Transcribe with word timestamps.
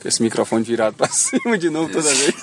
Com 0.00 0.08
esse 0.08 0.22
microfone 0.22 0.64
virado 0.64 0.94
pra 0.96 1.08
cima 1.12 1.58
de 1.58 1.68
novo 1.70 1.92
toda 1.92 2.08
vez. 2.14 2.34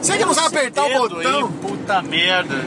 Você 0.00 0.18
que 0.18 0.24
não 0.24 0.34
sabe 0.34 0.56
apertar 0.56 0.84
o 0.86 1.08
botão? 1.08 1.46
aí, 1.46 1.52
puta 1.60 2.02
merda. 2.02 2.64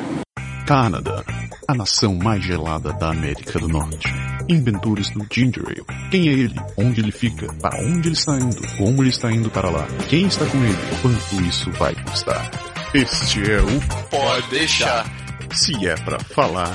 Canadá, 0.66 1.24
a 1.68 1.74
nação 1.76 2.16
mais 2.16 2.44
gelada 2.44 2.94
da 2.94 3.10
América 3.10 3.60
do 3.60 3.68
Norte. 3.68 4.08
Inventores 4.48 5.10
do 5.10 5.26
Ginger 5.32 5.64
Ale. 5.66 6.10
Quem 6.12 6.30
é 6.30 6.34
ele? 6.34 6.56
Onde 6.78 7.02
ele 7.02 7.12
fica? 7.12 7.52
Para 7.54 7.82
onde 7.82 8.10
ele 8.10 8.16
está 8.16 8.36
indo? 8.38 8.62
Como 8.78 9.02
ele 9.02 9.10
está 9.10 9.32
indo 9.32 9.50
para 9.50 9.70
lá? 9.70 9.88
Quem 10.08 10.28
está 10.28 10.46
com 10.46 10.58
ele? 10.64 10.78
Quanto 11.02 11.42
isso 11.44 11.72
vai 11.72 11.96
custar? 12.04 12.52
Este 12.94 13.52
é 13.52 13.60
o 13.60 14.10
Pode 14.10 14.50
deixar. 14.50 15.06
Se 15.52 15.88
é 15.88 15.96
pra 15.96 16.20
falar, 16.20 16.72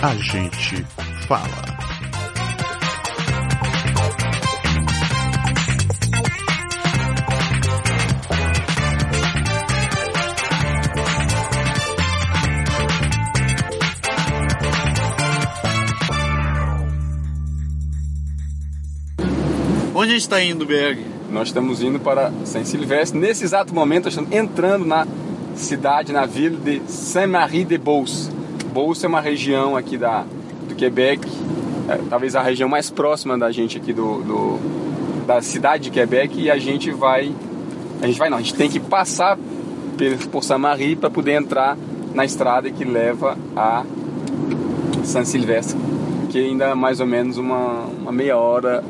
a 0.00 0.14
gente 0.14 0.84
fala. 1.26 1.77
Gente 20.18 20.28
tá 20.28 20.42
indo, 20.42 20.66
Berg? 20.66 21.04
Nós 21.30 21.48
estamos 21.48 21.82
indo 21.82 22.00
para 22.00 22.32
Saint 22.44 22.66
Silvestre. 22.66 23.18
Nesse 23.18 23.44
exato 23.44 23.74
momento, 23.74 24.04
nós 24.04 24.14
estamos 24.14 24.32
entrando 24.32 24.84
na 24.84 25.06
cidade, 25.54 26.12
na 26.12 26.26
vila 26.26 26.56
de 26.58 26.80
Saint-Marie-de-Beauce. 26.88 28.30
Beauce 28.72 29.04
é 29.04 29.08
uma 29.08 29.20
região 29.20 29.76
aqui 29.76 29.96
da, 29.96 30.24
do 30.68 30.74
Quebec, 30.74 31.26
é, 31.88 31.98
talvez 32.08 32.34
a 32.34 32.42
região 32.42 32.68
mais 32.68 32.90
próxima 32.90 33.36
da 33.38 33.50
gente 33.50 33.76
aqui 33.76 33.92
do, 33.92 34.22
do- 34.22 34.78
da 35.26 35.42
cidade 35.42 35.84
de 35.84 35.90
Quebec. 35.90 36.40
E 36.40 36.50
a 36.50 36.58
gente 36.58 36.90
vai. 36.90 37.32
A 38.00 38.06
gente 38.06 38.18
vai 38.18 38.30
não, 38.30 38.38
a 38.38 38.40
gente 38.40 38.54
tem 38.54 38.68
que 38.70 38.80
passar 38.80 39.38
por, 40.30 40.42
Saint-Marie 40.42 40.96
para 40.96 41.10
poder 41.10 41.32
entrar 41.32 41.76
na 42.14 42.24
estrada 42.24 42.70
que 42.70 42.84
leva 42.84 43.36
a 43.56 43.84
Saint-Silvestre, 45.04 45.76
que 46.30 46.38
ainda 46.38 46.66
é 46.66 46.74
mais 46.74 47.00
ou 47.00 47.06
menos 47.06 47.36
uma, 47.36 47.84
uma 48.00 48.12
meia 48.12 48.36
hora 48.36 48.82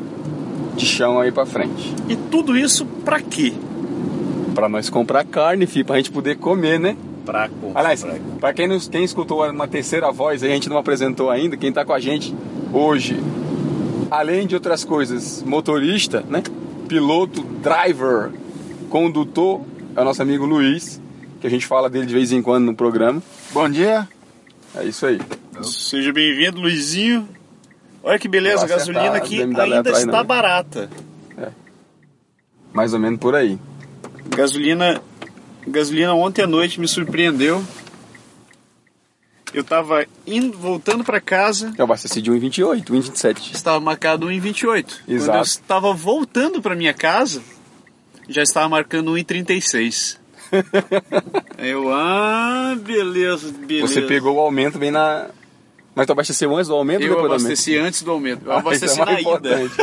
de 0.79 0.87
chão 0.87 1.21
aí 1.21 1.33
para 1.33 1.45
frente. 1.45 1.95
E 2.09 2.17
tudo 2.17 2.57
isso 2.57 2.87
pra 3.05 3.21
quê? 3.21 3.53
Pra 4.55 4.69
nós 4.69 4.89
comprar 4.89 5.25
carne, 5.25 5.67
filho, 5.67 5.85
pra 5.85 5.97
gente 5.97 6.11
poder 6.11 6.37
comer, 6.37 6.79
né? 6.79 6.97
Pra 7.27 7.49
comprar. 7.49 7.81
Aliás, 7.81 8.07
pra 8.41 8.55
quem, 8.55 8.69
nos, 8.69 8.89
quem 8.89 9.05
escutou 9.05 9.45
uma 9.51 9.69
terceira 9.69 10.11
voz, 10.11 10.43
aí 10.43 10.51
a 10.51 10.55
gente 10.55 10.69
não 10.69 10.79
apresentou 10.79 11.31
ainda, 11.31 11.57
quem 11.57 11.73
tá 11.73 11.85
com 11.85 11.93
a 11.93 12.01
gente 12.01 12.35
hoje, 12.73 13.21
além 14.11 14.47
de 14.47 14.55
outras 14.55 14.85
coisas, 14.85 15.43
motorista, 15.43 16.25
né? 16.29 16.43
Piloto, 16.89 17.43
driver, 17.63 18.31
condutor, 18.89 19.61
é 19.95 20.01
o 20.01 20.05
nosso 20.05 20.23
amigo 20.23 20.47
Luiz, 20.47 21.01
que 21.41 21.47
a 21.47 21.51
gente 21.51 21.67
fala 21.67 21.91
dele 21.91 22.07
de 22.07 22.15
vez 22.15 22.33
em 22.33 22.41
quando 22.41 22.65
no 22.65 22.75
programa. 22.75 23.23
Bom 23.53 23.69
dia. 23.69 24.09
É 24.75 24.85
isso 24.85 25.05
aí. 25.07 25.21
Seja 25.63 26.13
bem-vindo, 26.13 26.61
Luizinho. 26.61 27.29
Olha 28.09 28.19
que 28.19 28.27
beleza, 28.27 28.65
a 28.65 28.67
gasolina 28.67 29.21
BMW 29.21 29.61
ainda 29.61 29.91
está 29.91 30.07
não. 30.07 30.25
barata. 30.25 30.89
Mais 32.73 32.95
ou 32.95 32.99
menos 32.99 33.21
por 33.21 33.35
aí. 33.35 33.59
Gasolina, 34.35 35.03
gasolina 35.67 36.15
ontem 36.15 36.41
à 36.41 36.47
noite 36.47 36.81
me 36.81 36.89
surpreendeu. 36.89 37.63
Eu 39.53 39.63
tava 39.63 40.07
indo, 40.27 40.57
voltando 40.57 41.05
pra 41.05 41.21
casa, 41.21 41.75
Eu 41.77 41.85
abasteci 41.85 42.23
de 42.23 42.31
1,28, 42.31 42.87
1,27. 42.87 43.55
estava 43.55 43.79
marcado 43.79 44.29
1,28. 44.29 44.57
Quando 44.65 44.87
eu 45.07 45.15
Exato. 45.15 45.43
estava 45.43 45.93
voltando 45.93 46.63
pra 46.63 46.75
minha 46.75 46.95
casa, 46.95 47.43
já 48.27 48.43
estava 48.43 48.71
marcando 48.71 49.13
1,36. 49.13 50.17
Aí 51.59 51.69
eu, 51.73 51.93
ah, 51.93 52.75
beleza, 52.81 53.53
beleza. 53.53 53.87
Você 53.87 54.01
pegou 54.01 54.37
o 54.37 54.41
aumento 54.41 54.79
bem 54.79 54.91
na. 54.91 55.29
Mas 55.99 56.07
tu 56.07 56.13
abasteceu 56.13 56.55
antes 56.57 56.69
do 56.69 56.75
aumento 56.77 57.01
ou 57.01 57.07
Eu 57.09 57.09
depois 57.15 57.27
do 57.29 57.33
aumento? 57.33 57.47
abasteci 57.47 57.77
antes 57.77 58.03
do 58.03 58.11
aumento. 58.13 58.43
Eu 58.47 58.53
Ah, 58.53 58.59
abasteci 58.59 58.85
isso 58.87 58.95
é 58.95 58.99
na 59.05 59.05
mais 59.07 59.21
ida. 59.21 59.31
importante. 59.31 59.75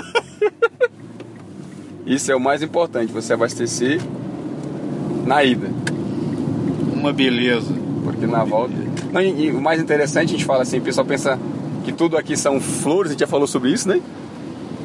Isso 2.05 2.31
é 2.31 2.35
o 2.35 2.39
mais 2.39 2.63
importante, 2.63 3.11
você 3.11 3.33
abastecer 3.33 3.99
na 5.25 5.43
ida. 5.43 5.69
Uma 6.93 7.11
beleza. 7.11 7.73
Porque 8.03 8.25
na 8.27 8.45
volta. 8.45 8.73
Não, 9.11 9.21
e, 9.21 9.47
e 9.47 9.51
o 9.51 9.59
mais 9.59 9.81
interessante, 9.81 10.29
a 10.29 10.31
gente 10.37 10.45
fala 10.45 10.61
assim, 10.61 10.77
o 10.77 10.81
pessoal 10.81 11.05
pensa 11.05 11.37
que 11.83 11.91
tudo 11.91 12.15
aqui 12.17 12.37
são 12.37 12.61
flores, 12.61 13.09
a 13.09 13.13
gente 13.13 13.19
já 13.21 13.27
falou 13.27 13.45
sobre 13.47 13.71
isso, 13.71 13.87
né? 13.89 13.99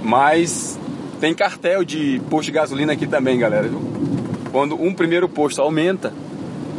Mas 0.02 0.78
tem 1.20 1.32
cartel 1.34 1.84
de 1.84 2.20
posto 2.30 2.47
de 2.47 2.52
gasolina 2.52 2.92
aqui 2.94 3.06
também, 3.06 3.38
galera. 3.38 3.68
viu? 3.68 3.80
Quando 4.50 4.74
um 4.82 4.92
primeiro 4.92 5.28
posto 5.28 5.60
aumenta, 5.62 6.12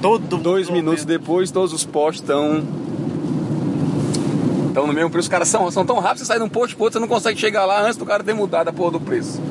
Todo 0.02 0.36
dois 0.38 0.68
minutos 0.70 1.04
aumenta. 1.04 1.20
depois 1.20 1.52
todos 1.52 1.72
os 1.72 1.86
postos 1.86 2.22
estão. 2.24 2.64
Estão 4.72 4.88
no 4.88 4.94
mesmo 4.94 5.10
preço. 5.10 5.26
Os 5.26 5.30
caras 5.30 5.50
são, 5.50 5.70
são 5.70 5.86
tão 5.86 6.00
rápidos, 6.00 6.22
você 6.22 6.26
sai 6.26 6.38
de 6.38 6.46
um 6.46 6.50
posto 6.50 6.76
pro 6.76 6.86
outro, 6.86 6.98
você 6.98 7.02
não 7.02 7.14
consegue 7.14 7.38
chegar 7.40 7.66
lá 7.66 7.82
antes 7.82 7.98
do 7.98 8.06
cara 8.06 8.24
ter 8.24 8.34
mudado 8.34 8.70
a 8.70 8.74
porra 8.74 8.92
do 8.92 9.00
preço. 9.02 9.42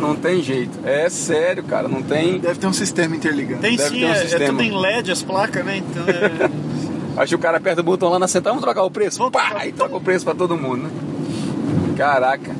Não 0.00 0.14
tem 0.14 0.40
jeito. 0.42 0.78
É 0.84 1.08
sério, 1.08 1.62
cara. 1.64 1.88
Não 1.88 2.02
tem. 2.02 2.38
Deve 2.38 2.58
ter 2.58 2.66
um 2.66 2.72
sistema 2.72 3.14
interligado. 3.14 3.60
Tem 3.60 3.76
Deve 3.76 3.90
sim, 3.90 4.00
ter 4.00 4.06
um 4.06 4.12
é, 4.12 4.16
é 4.16 4.20
sistema. 4.20 4.46
tudo 4.46 4.62
em 4.62 4.76
LED 4.76 5.12
as 5.12 5.22
placas, 5.22 5.64
né? 5.64 5.78
Então 5.78 6.04
é... 6.06 6.50
Acho 7.16 7.30
que 7.30 7.34
o 7.34 7.38
cara 7.38 7.58
aperta 7.58 7.82
o 7.82 7.84
botão 7.84 8.08
lá 8.08 8.18
na 8.18 8.26
central, 8.26 8.54
vamos 8.54 8.64
trocar 8.64 8.84
o 8.84 8.90
preço? 8.90 9.18
Vamos 9.18 9.32
Pá, 9.32 9.50
trocar. 9.50 9.68
e 9.68 9.72
troca 9.72 9.96
o 9.96 10.00
preço 10.00 10.24
pra 10.24 10.34
todo 10.34 10.56
mundo, 10.56 10.84
né? 10.84 10.90
Caraca. 11.96 12.54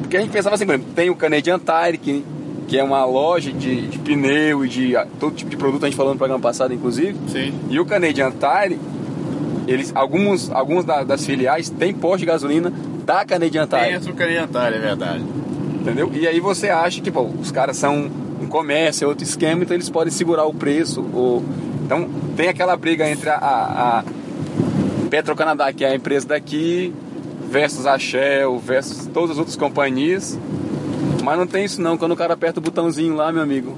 Porque 0.00 0.16
a 0.16 0.20
gente 0.20 0.30
pensava 0.30 0.56
assim, 0.56 0.66
por 0.66 0.74
exemplo, 0.74 0.92
tem 0.94 1.08
o 1.08 1.14
Canadian 1.14 1.58
Tire, 1.58 1.98
que, 1.98 2.24
que 2.66 2.78
é 2.78 2.82
uma 2.82 3.04
loja 3.04 3.52
de, 3.52 3.86
de 3.86 3.98
pneu 4.00 4.64
e 4.64 4.68
de 4.68 4.94
todo 5.20 5.34
tipo 5.36 5.50
de 5.50 5.56
produto, 5.56 5.84
a 5.84 5.88
gente 5.88 5.96
falou 5.96 6.12
no 6.12 6.18
programa 6.18 6.42
passado, 6.42 6.74
inclusive. 6.74 7.16
Sim. 7.28 7.54
E 7.70 7.78
o 7.78 7.86
Canadian 7.86 8.32
Tire, 8.32 8.78
eles, 9.66 9.92
alguns, 9.94 10.50
alguns 10.50 10.84
da- 10.84 11.04
das 11.04 11.24
filiais 11.24 11.70
têm 11.70 11.92
posto 11.94 12.20
de 12.20 12.26
gasolina 12.26 12.72
da 13.04 13.24
Canadian 13.24 13.66
Tire. 13.66 13.82
Tem 13.82 13.94
outro 13.94 14.14
candidatário, 14.14 14.76
é 14.76 14.80
verdade. 14.80 15.24
Entendeu? 15.80 16.10
E 16.14 16.26
aí 16.26 16.38
você 16.40 16.68
acha 16.68 17.00
que 17.00 17.10
pô, 17.10 17.22
os 17.22 17.50
caras 17.50 17.76
são 17.76 18.08
um 18.40 18.46
comércio, 18.46 19.04
é 19.04 19.08
outro 19.08 19.24
esquema, 19.24 19.62
então 19.62 19.74
eles 19.76 19.90
podem 19.90 20.12
segurar 20.12 20.44
o 20.46 20.54
preço. 20.54 21.04
Ou... 21.12 21.42
Então 21.84 22.08
tem 22.36 22.48
aquela 22.48 22.76
briga 22.76 23.08
entre 23.08 23.28
a, 23.30 23.34
a, 23.36 23.98
a 24.00 24.04
Petrocanadá, 25.10 25.72
que 25.72 25.84
é 25.84 25.88
a 25.90 25.94
empresa 25.94 26.28
daqui, 26.28 26.92
versus 27.50 27.86
a 27.86 27.98
Shell, 27.98 28.58
versus 28.58 29.06
todas 29.12 29.32
as 29.32 29.38
outras 29.38 29.56
companhias. 29.56 30.38
Mas 31.22 31.38
não 31.38 31.46
tem 31.46 31.64
isso 31.64 31.80
não, 31.80 31.96
quando 31.96 32.12
o 32.12 32.16
cara 32.16 32.34
aperta 32.34 32.58
o 32.60 32.62
botãozinho 32.62 33.14
lá, 33.14 33.30
meu 33.30 33.42
amigo. 33.42 33.76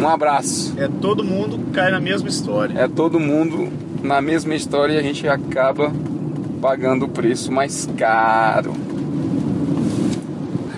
Um 0.00 0.08
abraço. 0.08 0.74
É 0.76 0.88
todo 1.00 1.24
mundo 1.24 1.58
cai 1.72 1.90
na 1.90 2.00
mesma 2.00 2.28
história. 2.28 2.78
É 2.78 2.86
todo 2.88 3.18
mundo 3.18 3.68
na 4.02 4.20
mesma 4.20 4.54
história 4.54 4.94
e 4.94 4.98
a 4.98 5.02
gente 5.02 5.26
acaba 5.28 5.92
pagando 6.60 7.04
o 7.04 7.08
preço 7.08 7.50
mais 7.52 7.88
caro. 7.96 8.72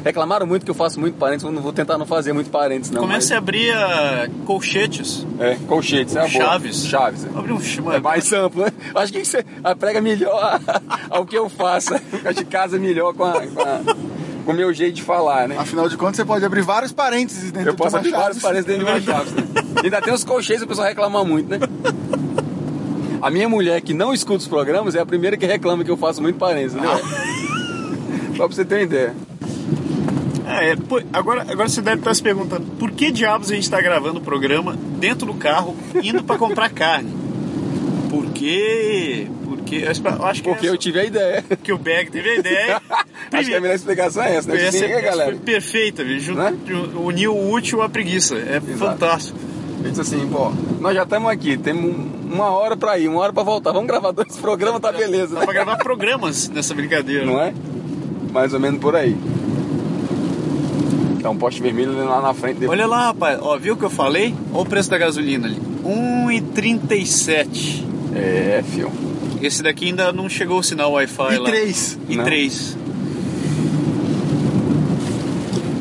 Reclamaram 0.03 0.47
muito 0.47 0.65
que 0.65 0.71
eu 0.71 0.75
faço 0.75 0.99
muito 0.99 1.19
parênteses, 1.19 1.45
eu 1.45 1.53
não 1.53 1.61
vou 1.61 1.75
tentar 1.75 1.99
não 1.99 2.07
fazer 2.07 2.33
muito 2.33 2.49
parênteses 2.51 2.91
não. 2.91 3.03
Comece 3.03 3.35
a 3.35 3.39
abrir 3.39 3.71
ah, 3.73 4.29
colchetes. 4.47 5.27
mas- 5.39 5.47
É, 5.49 5.55
colchetes, 5.67 6.17
é 6.17 6.21
a 6.21 6.23
boa. 6.23 6.33
Chaves. 6.45 6.87
Chaves. 6.87 7.27
é. 7.27 7.39
Abre 7.39 7.53
um 7.53 7.61
chama. 7.61 7.97
É 7.97 8.01
mais 8.01 8.33
amplo, 8.33 8.65
né? 8.65 8.73
Acho 8.95 9.13
que 9.13 9.23
você 9.23 9.45
prega 9.79 10.01
melhor 10.01 10.59
ao 11.11 11.27
que 11.27 11.37
eu 11.37 11.51
faço. 11.51 11.99
Fica 11.99 12.33
de 12.33 12.47
casa 12.47 12.79
melhor 12.79 13.13
com, 13.13 13.25
a, 13.25 13.47
com, 13.47 13.61
a- 13.61 13.81
com 14.47 14.53
o 14.53 14.55
meu 14.55 14.73
jeito 14.73 14.95
de 14.95 15.03
falar, 15.03 15.47
né? 15.47 15.57
Afinal 15.59 15.87
de 15.87 15.99
contas, 15.99 16.17
você 16.17 16.25
pode 16.25 16.47
abrir 16.47 16.63
vários 16.63 16.93
parênteses 16.93 17.53
dentro 17.53 17.69
Eu 17.69 17.73
de 17.73 17.79
posso 17.79 17.91
uma 17.95 17.99
abrir 17.99 18.11
chave. 18.11 18.23
vários 18.23 18.43
parênteses 18.43 18.67
dentro 18.79 18.85
de 18.87 18.91
uma 18.91 19.01
chave. 19.19 19.31
né? 19.39 19.47
Ainda 19.85 20.01
tem 20.01 20.15
os 20.15 20.25
colchetes, 20.25 20.63
o 20.63 20.67
pessoal 20.67 20.89
reclama 20.89 21.23
muito, 21.27 21.51
né? 21.51 21.59
A 23.21 23.31
minha 23.31 23.49
mulher 23.49 23.81
que 23.81 23.93
não 23.93 24.13
escuta 24.15 24.39
os 24.39 24.49
programas 24.49 24.95
é 24.95 25.01
a 25.01 25.07
primeira 25.07 25.37
que 25.37 25.47
reclama 25.47 25.85
que 25.85 25.91
eu 25.91 25.97
faço 25.97 26.23
muito 26.23 26.37
parênteses, 26.39 26.77
entendeu? 26.77 26.99
Só 28.37 28.47
pra 28.47 28.57
você 28.57 28.65
ter 28.65 28.77
uma 28.77 28.83
ideia. 28.83 29.15
É, 30.47 30.71
é, 30.73 30.77
agora, 31.13 31.43
agora 31.49 31.69
você 31.69 31.81
deve 31.83 31.99
estar 31.99 32.15
se 32.15 32.23
perguntando 32.23 32.67
por 32.79 32.91
que 32.91 33.11
diabos 33.11 33.51
a 33.51 33.55
gente 33.55 33.65
está 33.65 33.81
gravando 33.81 34.19
o 34.19 34.23
programa 34.23 34.77
dentro 34.99 35.27
do 35.27 35.35
carro, 35.35 35.77
indo 36.03 36.25
para 36.25 36.39
comprar 36.39 36.71
carne? 36.71 37.13
Por 38.09 38.27
quê? 38.33 39.29
Porque 39.45 39.77
eu 39.85 39.91
acho 40.27 40.43
que 40.43 40.49
Porque 40.49 40.67
é 40.67 40.71
eu 40.71 40.77
tive 40.77 40.99
a 41.01 41.05
ideia. 41.05 41.45
que 41.63 41.73
o 41.73 41.79
Bag 41.79 42.11
teve 42.11 42.29
a 42.31 42.35
ideia. 42.37 42.83
Acho 43.33 43.49
que 43.49 43.55
a 43.55 43.61
melhor 43.61 43.75
explicação 43.77 44.25
é 44.25 44.35
essa, 44.35 44.49
né? 44.53 44.57
Essa, 44.57 44.77
Explica, 44.79 44.95
essa 44.99 45.03
galera. 45.11 45.31
foi 45.31 45.41
perfeita, 45.41 46.03
viu? 46.03 46.19
Jun- 46.19 46.35
Né? 46.35 46.53
ju- 46.67 46.91
Uniu 47.01 47.33
o 47.37 47.53
útil 47.53 47.81
à 47.81 47.89
preguiça. 47.89 48.37
É 48.37 48.61
fantástico. 48.61 49.39
Ele 49.81 49.89
disse 49.91 50.01
assim, 50.03 50.29
pô, 50.29 50.53
nós 50.81 50.95
já 50.95 51.03
estamos 51.05 51.31
aqui, 51.31 51.57
temos 51.57 51.85
um- 51.85 52.11
uma 52.35 52.51
hora 52.51 52.77
pra 52.77 52.99
ir, 52.99 53.09
uma 53.09 53.21
hora 53.21 53.33
pra 53.33 53.43
voltar. 53.43 53.73
Vamos 53.73 53.89
gravar 53.89 54.13
dois 54.13 54.37
programas, 54.39 54.81
tá 54.81 54.93
beleza, 54.93 55.35
Dá 55.37 55.41
pra 55.45 55.53
gravar 55.55 55.77
programas 55.79 56.49
nessa 56.49 56.75
brincadeira. 56.75 57.25
Não 57.25 57.41
é? 57.41 57.53
Mais 58.33 58.53
ou 58.55 58.61
menos 58.61 58.81
por 58.81 58.95
aí. 58.95 59.17
Tá 61.23 61.29
um 61.31 61.37
poste 61.37 61.61
vermelho 61.61 61.93
lá 62.05 62.21
na 62.23 62.33
frente. 62.33 62.59
dele. 62.61 62.71
Olha 62.71 62.87
lá, 62.87 63.07
rapaz. 63.07 63.39
Ó, 63.43 63.57
viu 63.59 63.75
o 63.75 63.77
que 63.77 63.85
eu 63.85 63.91
falei? 63.91 64.35
Olha 64.53 64.63
o 64.63 64.67
preço 64.67 64.89
da 64.91 64.97
gasolina 64.99 65.49
ali. 65.49 65.59
1,37. 65.85 67.85
É, 68.15 68.63
fio. 68.67 68.91
Esse 69.43 69.63
daqui 69.63 69.87
ainda 69.87 70.13
não 70.13 70.29
chegou 70.29 70.59
o 70.59 70.63
sinal 70.63 70.93
Wi-Fi 70.93 71.35
E 71.35 71.39
lá. 71.39 71.45
três. 71.51 71.99
E 72.09 72.17
Não. 72.17 72.25
3. 72.25 72.77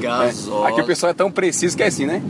Gasosa. 0.02 0.68
Aqui 0.68 0.82
o 0.82 0.86
pessoal 0.86 1.12
é 1.12 1.14
tão 1.14 1.32
preciso 1.32 1.76
que 1.76 1.84
é 1.84 1.88
assim, 1.88 2.06
né? 2.06 2.22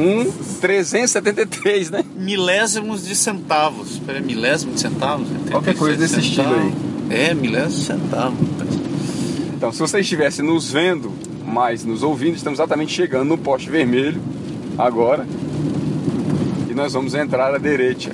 Um 0.00 0.32
373, 0.60 1.90
né? 1.90 2.04
Milésimos 2.16 3.06
de 3.06 3.14
centavos. 3.14 3.98
Peraí, 3.98 4.22
milésimo 4.22 4.72
de 4.72 4.80
centavos? 4.80 5.28
Qualquer 5.50 5.76
coisa 5.76 5.98
desse 5.98 6.14
37 6.14 6.40
estilo 6.40 6.54
aí. 6.54 6.70
centavos. 6.70 7.10
É, 7.10 7.34
milésimo 7.34 7.80
de 7.80 7.86
centavos. 7.86 8.38
Então, 9.54 9.70
se 9.72 9.78
você 9.78 10.00
estivesse 10.00 10.40
nos 10.40 10.72
vendo, 10.72 11.12
mas 11.44 11.84
nos 11.84 12.02
ouvindo, 12.02 12.34
estamos 12.34 12.58
exatamente 12.58 12.94
chegando 12.94 13.28
no 13.28 13.36
poste 13.36 13.68
vermelho 13.68 14.22
agora. 14.78 15.26
E 16.70 16.72
nós 16.72 16.94
vamos 16.94 17.14
entrar 17.14 17.54
à 17.54 17.58
direita. 17.58 18.10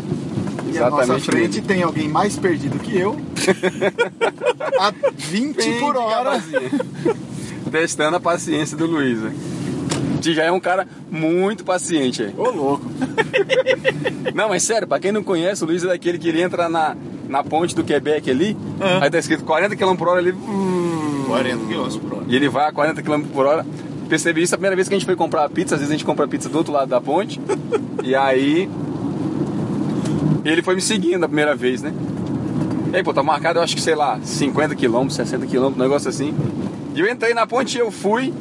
E 0.73 0.79
à 0.79 0.91
nossa 0.91 1.05
Exatamente. 1.05 1.31
frente 1.31 1.63
tem 1.63 1.85
alguém 1.85 2.09
mais 2.09 2.37
perdido 2.37 2.79
que 2.81 2.99
eu. 2.99 3.17
a 4.81 4.93
20 5.15 5.57
Bem 5.57 5.79
por 5.79 5.97
hora. 5.97 6.43
Testando 7.71 8.17
a 8.17 8.21
paciência 8.21 8.77
do 8.77 8.87
Luiz. 8.87 9.21
Que 10.21 10.35
já 10.35 10.45
é 10.45 10.51
um 10.53 10.61
cara 10.61 10.87
muito 11.11 11.65
paciente 11.65 12.23
aí. 12.23 12.35
Ô, 12.37 12.51
louco. 12.51 12.85
Não, 14.35 14.49
mas 14.49 14.63
sério, 14.63 14.87
pra 14.87 14.99
quem 14.99 15.13
não 15.13 15.23
conhece, 15.23 15.63
o 15.63 15.67
Luiz 15.67 15.83
é 15.85 15.87
daquele 15.89 16.19
que 16.19 16.29
ele 16.29 16.43
entra 16.43 16.69
na, 16.69 16.97
na 17.29 17.43
ponte 17.45 17.75
do 17.75 17.83
Quebec 17.85 18.31
ali, 18.31 18.57
Ah. 18.81 18.99
aí 19.05 19.11
tá 19.11 19.19
escrito 19.19 19.45
40 19.45 19.75
km 19.77 19.95
por 19.97 20.09
hora 20.09 20.19
ali. 20.19 20.33
hum, 20.33 21.25
40 21.27 21.65
km 21.67 21.99
por 21.99 22.13
hora. 22.19 22.25
E 22.29 22.37
ele 22.37 22.49
vai 22.49 22.69
a 22.69 22.73
40 22.73 23.03
km 23.03 23.23
por 23.33 23.47
hora. 23.47 23.65
Percebi 24.09 24.43
isso 24.43 24.55
a 24.55 24.59
primeira 24.59 24.77
vez 24.77 24.89
que 24.89 24.95
a 24.95 24.99
gente 24.99 25.07
foi 25.07 25.17
comprar 25.17 25.45
a 25.45 25.49
pizza. 25.49 25.75
Às 25.75 25.81
vezes 25.81 25.93
a 25.93 25.97
gente 25.97 26.05
compra 26.05 26.29
pizza 26.29 26.49
do 26.49 26.59
outro 26.59 26.73
lado 26.73 26.89
da 26.89 27.01
ponte. 27.01 27.41
e 28.05 28.15
aí. 28.15 28.69
Ele 30.45 30.63
foi 30.63 30.75
me 30.77 30.81
seguindo 30.81 31.25
a 31.25 31.29
primeira 31.29 31.55
vez, 31.57 31.83
né? 31.83 31.93
E 32.93 32.97
aí, 32.97 33.03
pô, 33.03 33.13
tá 33.13 33.23
marcado, 33.23 33.59
eu 33.59 33.63
acho 33.63 33.75
que, 33.75 33.81
sei 33.83 33.95
lá, 33.97 34.19
50 34.23 34.77
km, 34.77 35.09
60 35.09 35.45
km, 35.47 35.65
um 35.67 35.71
negócio 35.71 36.09
assim. 36.09 36.33
E 36.95 37.01
eu 37.01 37.11
entrei 37.11 37.35
na 37.35 37.47
ponte 37.47 37.77
e 37.77 37.81
eu 37.81 37.91
fui. 37.91 38.33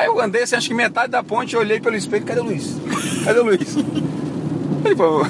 Aí 0.00 0.06
eu 0.06 0.18
andei, 0.18 0.44
assim, 0.44 0.56
acho 0.56 0.68
que 0.68 0.72
metade 0.72 1.12
da 1.12 1.22
ponte, 1.22 1.52
eu 1.52 1.60
olhei 1.60 1.78
pelo 1.78 1.94
espelho, 1.94 2.24
cadê 2.24 2.40
o 2.40 2.44
Luiz? 2.44 2.74
Cadê 3.22 3.38
o 3.38 3.44
Luiz? 3.44 3.76
Aí, 4.82 4.96
pô, 4.96 5.26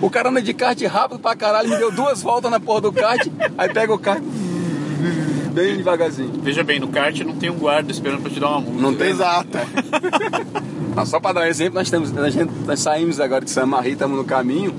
o 0.00 0.08
cara 0.08 0.28
anda 0.28 0.40
de 0.40 0.54
kart 0.54 0.80
rápido 0.84 1.18
pra 1.18 1.34
caralho, 1.34 1.68
me 1.68 1.76
deu 1.76 1.90
duas 1.90 2.22
voltas 2.22 2.48
na 2.48 2.60
porra 2.60 2.82
do 2.82 2.92
kart, 2.92 3.26
aí 3.58 3.68
pega 3.72 3.92
o 3.92 3.98
kart 3.98 4.22
bem 5.52 5.76
devagarzinho. 5.76 6.30
Veja 6.40 6.62
bem, 6.62 6.78
no 6.78 6.86
kart 6.86 7.18
não 7.22 7.34
tem 7.34 7.50
um 7.50 7.58
guarda 7.58 7.90
esperando 7.90 8.22
pra 8.22 8.30
te 8.30 8.38
dar 8.38 8.50
uma 8.50 8.60
multa. 8.60 8.80
Não 8.80 8.94
tem 8.94 9.10
Exato. 9.10 9.58
Não, 10.94 11.04
só 11.04 11.18
para 11.18 11.32
dar 11.32 11.40
um 11.40 11.44
exemplo, 11.46 11.74
nós, 11.74 11.90
temos, 11.90 12.10
gente, 12.32 12.52
nós 12.64 12.78
saímos 12.78 13.18
agora 13.18 13.44
de 13.44 13.50
San 13.50 13.66
Marie, 13.66 13.94
estamos 13.94 14.16
no 14.16 14.24
caminho 14.24 14.72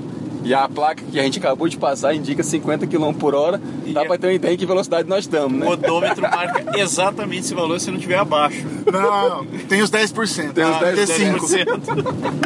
e 0.44 0.52
a 0.54 0.68
placa 0.68 1.02
que 1.10 1.18
a 1.18 1.22
gente 1.22 1.38
acabou 1.38 1.66
de 1.68 1.76
passar 1.78 2.14
indica 2.14 2.42
50 2.42 2.86
km 2.86 3.12
por 3.14 3.34
hora. 3.34 3.58
Dá 3.92 4.02
E 4.04 4.06
para 4.06 4.18
ter 4.18 4.26
uma 4.28 4.32
ideia 4.34 4.54
em 4.54 4.56
que 4.56 4.66
velocidade 4.66 5.08
nós 5.08 5.24
estamos, 5.24 5.52
O 5.56 5.60
né? 5.60 5.66
odômetro 5.66 6.22
marca 6.22 6.64
exatamente 6.78 7.40
esse 7.46 7.54
valor 7.54 7.80
se 7.80 7.88
não 7.90 7.96
estiver 7.96 8.18
abaixo. 8.18 8.64
Não, 8.92 9.44
tem 9.68 9.80
os 9.82 9.90
10%. 9.90 10.52
Tem 10.52 10.64
os 10.64 10.70
Ah, 10.76 10.92
10%. 10.94 11.06
5. 11.06 12.44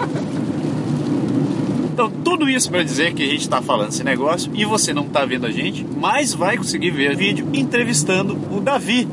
Então, 1.92 2.08
tudo 2.22 2.48
isso 2.48 2.70
para 2.70 2.84
dizer 2.84 3.12
que 3.12 3.24
a 3.24 3.26
gente 3.26 3.40
está 3.40 3.60
falando 3.60 3.88
esse 3.90 4.04
negócio 4.04 4.50
e 4.54 4.64
você 4.64 4.94
não 4.94 5.02
está 5.04 5.24
vendo 5.24 5.46
a 5.46 5.50
gente, 5.50 5.84
mas 5.96 6.32
vai 6.32 6.56
conseguir 6.56 6.90
ver 6.92 7.16
vídeo 7.16 7.48
entrevistando 7.52 8.38
o 8.52 8.60
Davi. 8.60 9.08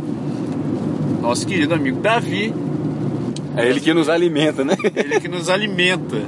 Nosso 1.19 1.47
querido 1.47 1.73
amigo 1.73 1.99
Davi, 1.99 2.53
É 3.57 3.67
ele 3.67 3.79
que 3.79 3.91
nos 3.93 4.07
alimenta, 4.09 4.63
né? 4.63 4.75
ele 4.95 5.19
que 5.19 5.27
nos 5.27 5.49
alimenta. 5.49 6.21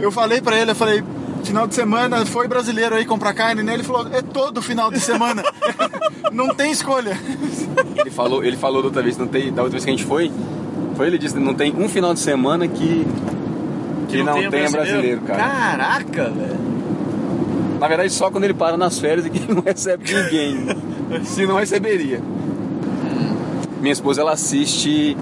Eu 0.00 0.10
falei 0.10 0.40
pra 0.40 0.58
ele, 0.58 0.70
eu 0.70 0.74
falei, 0.74 1.02
final 1.44 1.66
de 1.66 1.74
semana 1.74 2.24
foi 2.26 2.48
brasileiro 2.48 2.94
aí 2.94 3.04
comprar 3.04 3.34
carne, 3.34 3.62
né? 3.62 3.74
Ele 3.74 3.82
falou, 3.82 4.08
é 4.12 4.22
todo 4.22 4.62
final 4.62 4.90
de 4.90 5.00
semana. 5.00 5.42
não 6.32 6.54
tem 6.54 6.70
escolha. 6.70 7.18
Ele 7.96 8.10
falou, 8.10 8.44
ele 8.44 8.56
falou 8.56 8.82
da 8.82 8.88
outra 8.88 9.02
vez, 9.02 9.16
não 9.16 9.26
tem, 9.26 9.52
da 9.52 9.62
outra 9.62 9.72
vez 9.72 9.84
que 9.84 9.90
a 9.90 9.94
gente 9.96 10.06
foi, 10.06 10.30
foi 10.96 11.06
ele 11.06 11.18
disse, 11.18 11.38
não 11.38 11.54
tem 11.54 11.74
um 11.76 11.88
final 11.88 12.14
de 12.14 12.20
semana 12.20 12.66
que 12.66 13.06
que 14.10 14.22
não, 14.22 14.50
tenha 14.50 14.68
brasileiro, 14.68 15.20
cara. 15.20 15.38
Caraca, 15.38 16.24
velho. 16.30 16.70
Na 17.78 17.88
verdade, 17.88 18.12
só 18.12 18.30
quando 18.30 18.44
ele 18.44 18.54
para 18.54 18.76
nas 18.76 18.98
férias 18.98 19.24
e 19.24 19.30
que 19.30 19.38
ele 19.38 19.54
não 19.54 19.62
recebe 19.62 20.04
ninguém. 20.12 20.66
Se 21.24 21.46
não 21.46 21.56
receberia. 21.56 22.20
Minha 23.80 23.92
esposa, 23.92 24.20
ela 24.20 24.32
assiste 24.32 25.16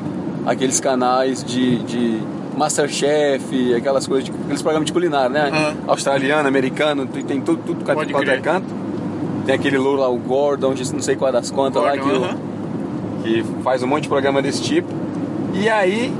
aqueles 0.45 0.81
canais 0.81 1.45
de, 1.45 1.79
de 1.85 2.21
Masterchef, 2.58 3.75
aquelas 3.75 4.06
coisas, 4.06 4.25
de, 4.25 4.32
aqueles 4.44 4.60
programas 4.62 4.87
de 4.87 4.93
culinária, 4.93 5.28
né? 5.28 5.49
Aham. 5.50 5.75
Australiano, 5.87 6.49
americano, 6.49 7.06
tem, 7.06 7.40
tudo, 7.40 7.62
tudo 7.64 7.84
Pode 7.84 8.12
quanto 8.12 8.31
é 8.31 8.38
canto. 8.40 8.66
Tem 9.46 9.55
aquele 9.55 9.78
louro 9.78 10.02
lá, 10.02 10.08
o 10.08 10.19
Gordon, 10.19 10.75
não 10.93 11.00
sei 11.00 11.16
qual 11.16 11.32
das 11.32 11.50
contas 11.50 11.82
lá, 11.82 11.93
que, 11.93 12.00
o- 12.00 12.25
aham. 12.25 12.37
que 13.22 13.44
faz 13.62 13.82
um 13.82 13.87
monte 13.87 14.02
de 14.02 14.08
programa 14.08 14.43
desse 14.43 14.60
tipo. 14.62 14.88
E 15.55 15.69
aí, 15.70 16.12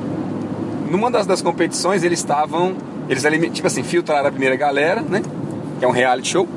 numa 0.91 1.11
das, 1.11 1.27
das 1.27 1.43
competições, 1.43 2.03
eles 2.03 2.19
estavam. 2.21 2.75
Eles, 3.09 3.23
tipo 3.53 3.67
assim, 3.67 3.83
filtraram 3.83 4.29
a 4.29 4.31
primeira 4.31 4.57
galera, 4.57 5.03
né? 5.03 5.23
Que 5.79 5.85
é 5.85 5.89
um 5.89 5.91
reality 5.93 6.29
show. 6.29 6.49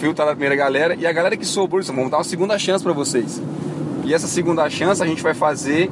Filtraram 0.00 0.30
a 0.32 0.34
primeira 0.34 0.56
galera. 0.56 0.94
E 0.94 1.06
a 1.06 1.12
galera 1.12 1.36
que 1.36 1.44
sobrou, 1.44 1.80
eles 1.80 1.88
vamos 1.88 2.10
dar 2.10 2.18
uma 2.18 2.24
segunda 2.24 2.58
chance 2.58 2.82
pra 2.82 2.92
vocês. 2.92 3.42
E 4.04 4.14
essa 4.14 4.26
segunda 4.26 4.68
chance 4.70 5.02
a 5.02 5.06
gente 5.06 5.22
vai 5.22 5.34
fazer 5.34 5.90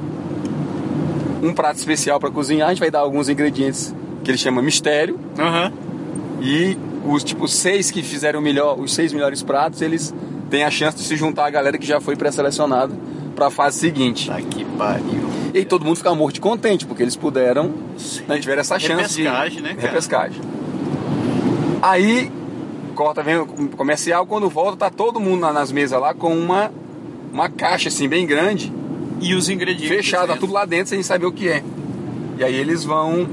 um 1.45 1.53
prato 1.53 1.77
especial 1.77 2.19
pra 2.19 2.29
cozinhar. 2.31 2.67
A 2.67 2.71
gente 2.71 2.79
vai 2.79 2.91
dar 2.91 2.99
alguns 2.99 3.29
ingredientes 3.29 3.93
que 4.23 4.31
ele 4.31 4.37
chama 4.37 4.61
mistério. 4.61 5.19
Aham. 5.37 5.71
E 6.41 6.77
os 7.05 7.23
tipo 7.23 7.47
seis 7.47 7.91
que 7.91 8.01
fizeram 8.03 8.41
melhor, 8.41 8.79
os 8.79 8.93
seis 8.93 9.13
melhores 9.13 9.41
pratos, 9.43 9.81
eles 9.81 10.13
têm 10.49 10.63
a 10.63 10.71
chance 10.71 10.97
de 10.97 11.03
se 11.03 11.15
juntar 11.15 11.45
à 11.45 11.49
galera 11.49 11.77
que 11.77 11.85
já 11.85 11.99
foi 12.01 12.15
pré-selecionada 12.15 12.93
para 13.35 13.47
a 13.47 13.51
fase 13.51 13.79
seguinte. 13.79 14.27
Tá 14.29 14.41
que 14.41 14.63
pariu. 14.65 15.29
E 15.53 15.59
aí 15.59 15.65
todo 15.65 15.85
mundo 15.85 15.95
fica 15.97 16.13
morto 16.15 16.35
de 16.35 16.41
contente, 16.41 16.85
porque 16.85 17.01
eles 17.03 17.15
puderam, 17.15 17.71
né, 18.27 18.39
tiveram 18.39 18.61
essa 18.61 18.77
chance 18.79 19.21
Repescagem, 19.21 19.57
de 19.57 19.61
né, 19.63 19.69
cara? 19.75 19.81
repescagem. 19.87 20.41
Aí 21.81 22.31
corta 22.95 23.21
vem 23.21 23.37
o 23.37 23.45
comercial, 23.75 24.25
quando 24.25 24.49
volta 24.49 24.77
tá 24.77 24.89
todo 24.89 25.19
mundo 25.19 25.41
na- 25.41 25.53
nas 25.53 25.71
mesas 25.71 25.99
lá 25.99 26.13
com 26.13 26.33
uma 26.35 26.71
uma 27.33 27.49
caixa 27.49 27.89
assim 27.89 28.07
bem 28.07 28.25
grande, 28.25 28.71
E 29.21 29.33
os 29.33 29.49
ingredientes. 29.49 29.87
fechada, 29.87 30.33
tá 30.33 30.37
tudo 30.39 30.53
lá 30.53 30.65
dentro 30.65 30.87
sem 30.89 31.01
saber 31.03 31.25
o 31.25 31.31
que 31.31 31.47
é. 31.47 31.63
E 32.37 32.43
aí 32.43 32.53
eles 32.55 32.83
vão 32.83 33.27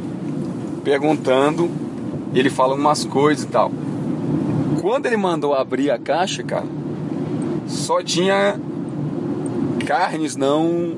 perguntando, 0.84 1.70
ele 2.34 2.48
fala 2.50 2.74
umas 2.74 3.04
coisas 3.04 3.44
e 3.44 3.48
tal. 3.48 3.70
Quando 4.80 5.06
ele 5.06 5.16
mandou 5.16 5.54
abrir 5.54 5.90
a 5.90 5.98
caixa, 5.98 6.42
cara, 6.42 6.66
só 7.66 8.02
tinha 8.02 8.58
carnes 9.86 10.36
não 10.36 10.96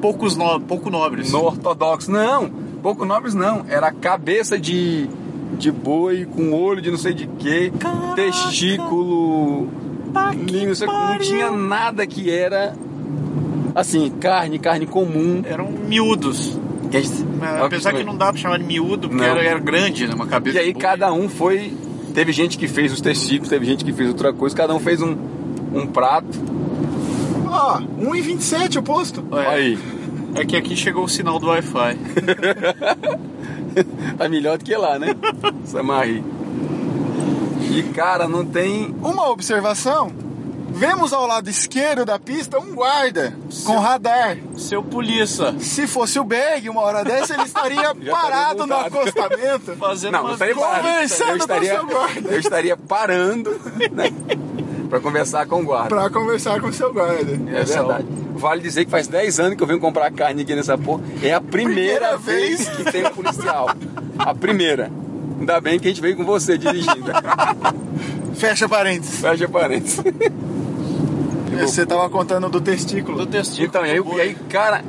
Poucos 0.00 0.36
no... 0.36 0.60
pouco 0.60 0.90
nobres. 0.90 1.30
no 1.30 1.44
ortodoxo. 1.44 2.10
Não, 2.10 2.50
pouco 2.82 3.04
nobres 3.04 3.34
não. 3.34 3.64
Era 3.68 3.92
cabeça 3.92 4.58
de, 4.58 5.08
de 5.58 5.70
boi 5.70 6.24
com 6.26 6.52
olho 6.52 6.82
de 6.82 6.90
não 6.90 6.98
sei 6.98 7.14
de 7.14 7.26
que, 7.26 7.70
Caraca. 7.78 8.14
testículo, 8.16 9.68
Tá 10.12 10.30
que 10.34 10.66
não, 10.66 10.74
sei- 10.74 10.86
não 10.88 10.94
pariu. 10.94 11.20
tinha 11.20 11.50
nada 11.52 12.04
que 12.06 12.28
era 12.30 12.74
assim, 13.74 14.10
carne, 14.20 14.58
carne 14.58 14.86
comum. 14.86 15.42
Eram 15.44 15.70
miúdos. 15.70 16.58
Que 16.90 16.96
a 16.98 17.00
gente- 17.00 17.24
É, 17.42 17.64
Apesar 17.64 17.92
que 17.94 18.04
não 18.04 18.16
dá 18.16 18.32
pra 18.32 18.40
chamar 18.40 18.58
de 18.58 18.64
miúdo, 18.64 19.08
porque 19.08 19.24
era, 19.24 19.42
era 19.42 19.58
grande, 19.58 20.06
né? 20.06 20.14
Uma 20.14 20.26
cabeça 20.26 20.56
E 20.58 20.60
aí 20.60 20.72
boi. 20.72 20.80
cada 20.82 21.12
um 21.12 21.28
foi. 21.28 21.72
Teve 22.14 22.30
gente 22.32 22.58
que 22.58 22.68
fez 22.68 22.92
os 22.92 23.00
testículos, 23.00 23.48
teve 23.48 23.64
gente 23.64 23.84
que 23.84 23.92
fez 23.92 24.08
outra 24.10 24.32
coisa, 24.32 24.54
cada 24.54 24.74
um 24.74 24.78
fez 24.78 25.00
um, 25.00 25.16
um 25.74 25.86
prato. 25.86 26.28
Ó, 27.48 27.80
1,27 27.98 28.76
o 28.78 28.82
posto. 28.82 29.24
Olha, 29.30 29.48
Aí, 29.48 29.78
É 30.34 30.44
que 30.44 30.56
aqui 30.56 30.76
chegou 30.76 31.04
o 31.04 31.08
sinal 31.08 31.38
do 31.38 31.46
Wi-Fi. 31.48 31.96
tá 34.18 34.28
melhor 34.28 34.58
do 34.58 34.64
que 34.64 34.74
lá, 34.76 34.98
né? 34.98 35.14
Samarri. 35.64 36.22
E 37.70 37.82
cara, 37.94 38.28
não 38.28 38.44
tem. 38.44 38.94
Uma 39.02 39.30
observação. 39.30 40.10
Vemos 40.74 41.12
ao 41.12 41.26
lado 41.26 41.48
esquerdo 41.48 42.04
da 42.04 42.18
pista 42.18 42.58
um 42.58 42.74
guarda 42.74 43.34
com 43.64 43.78
radar. 43.78 44.36
Seu 44.56 44.82
polícia. 44.82 45.54
Se 45.60 45.86
fosse 45.86 46.18
o 46.18 46.24
Berg, 46.24 46.68
uma 46.68 46.80
hora 46.80 47.04
dessa, 47.04 47.34
ele 47.34 47.44
estaria 47.44 47.94
parado 48.10 48.66
no 48.66 48.74
acostamento. 48.74 49.76
Fazendo 49.78 50.12
Não, 50.12 50.22
não 50.24 50.32
estaria 50.32 50.54
parado. 50.54 50.88
Eu 50.88 51.26
com 51.28 51.36
estaria, 51.36 51.74
seu 51.74 51.86
guarda. 51.86 52.28
eu 52.30 52.40
estaria 52.40 52.76
parando, 52.76 53.50
né? 53.92 54.10
Pra 54.88 55.00
conversar 55.00 55.46
com 55.46 55.60
o 55.60 55.64
guarda. 55.64 55.88
Pra 55.88 56.10
conversar 56.10 56.60
com 56.60 56.68
o 56.68 56.72
seu 56.72 56.92
guarda. 56.92 57.32
É 57.32 57.64
verdade. 57.64 58.06
Vale 58.34 58.60
dizer 58.60 58.84
que 58.84 58.90
faz 58.90 59.06
10 59.06 59.40
anos 59.40 59.56
que 59.56 59.62
eu 59.62 59.66
venho 59.66 59.78
comprar 59.80 60.10
carne 60.10 60.42
aqui 60.42 60.54
nessa 60.54 60.76
porra. 60.76 61.02
É 61.22 61.32
a 61.32 61.40
primeira, 61.40 62.16
Primeira 62.16 62.16
vez 62.18 62.66
vez. 62.66 62.76
que 62.76 62.84
tem 62.92 63.06
um 63.06 63.10
policial. 63.10 63.68
A 64.18 64.34
primeira. 64.34 64.90
Ainda 65.38 65.60
bem 65.60 65.78
que 65.78 65.86
a 65.86 65.90
gente 65.90 66.00
veio 66.00 66.16
com 66.16 66.24
você 66.24 66.58
dirigindo. 66.58 67.10
Fecha 68.34 68.68
parênteses. 68.68 69.20
Fecha 69.20 69.48
parênteses. 69.48 70.00
Você 71.60 71.84
tava 71.86 72.08
contando 72.10 72.48
do 72.48 72.60
testículo. 72.60 73.18
do 73.18 73.26
testículo. 73.26 73.66
Então, 73.66 73.86
e 73.86 73.90
aí, 73.90 74.00
e 74.16 74.20
aí, 74.20 74.34
cara, 74.48 74.82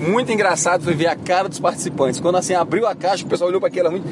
muito 0.00 0.30
engraçado 0.32 0.82
foi 0.84 0.94
ver 0.94 1.06
a 1.08 1.16
cara 1.16 1.48
dos 1.48 1.58
participantes. 1.58 2.20
Quando 2.20 2.36
assim 2.36 2.54
abriu 2.54 2.86
a 2.86 2.94
caixa, 2.94 3.24
o 3.24 3.28
pessoal 3.28 3.48
olhou 3.48 3.60
para 3.60 3.68
aquela 3.68 3.90
muito. 3.90 4.04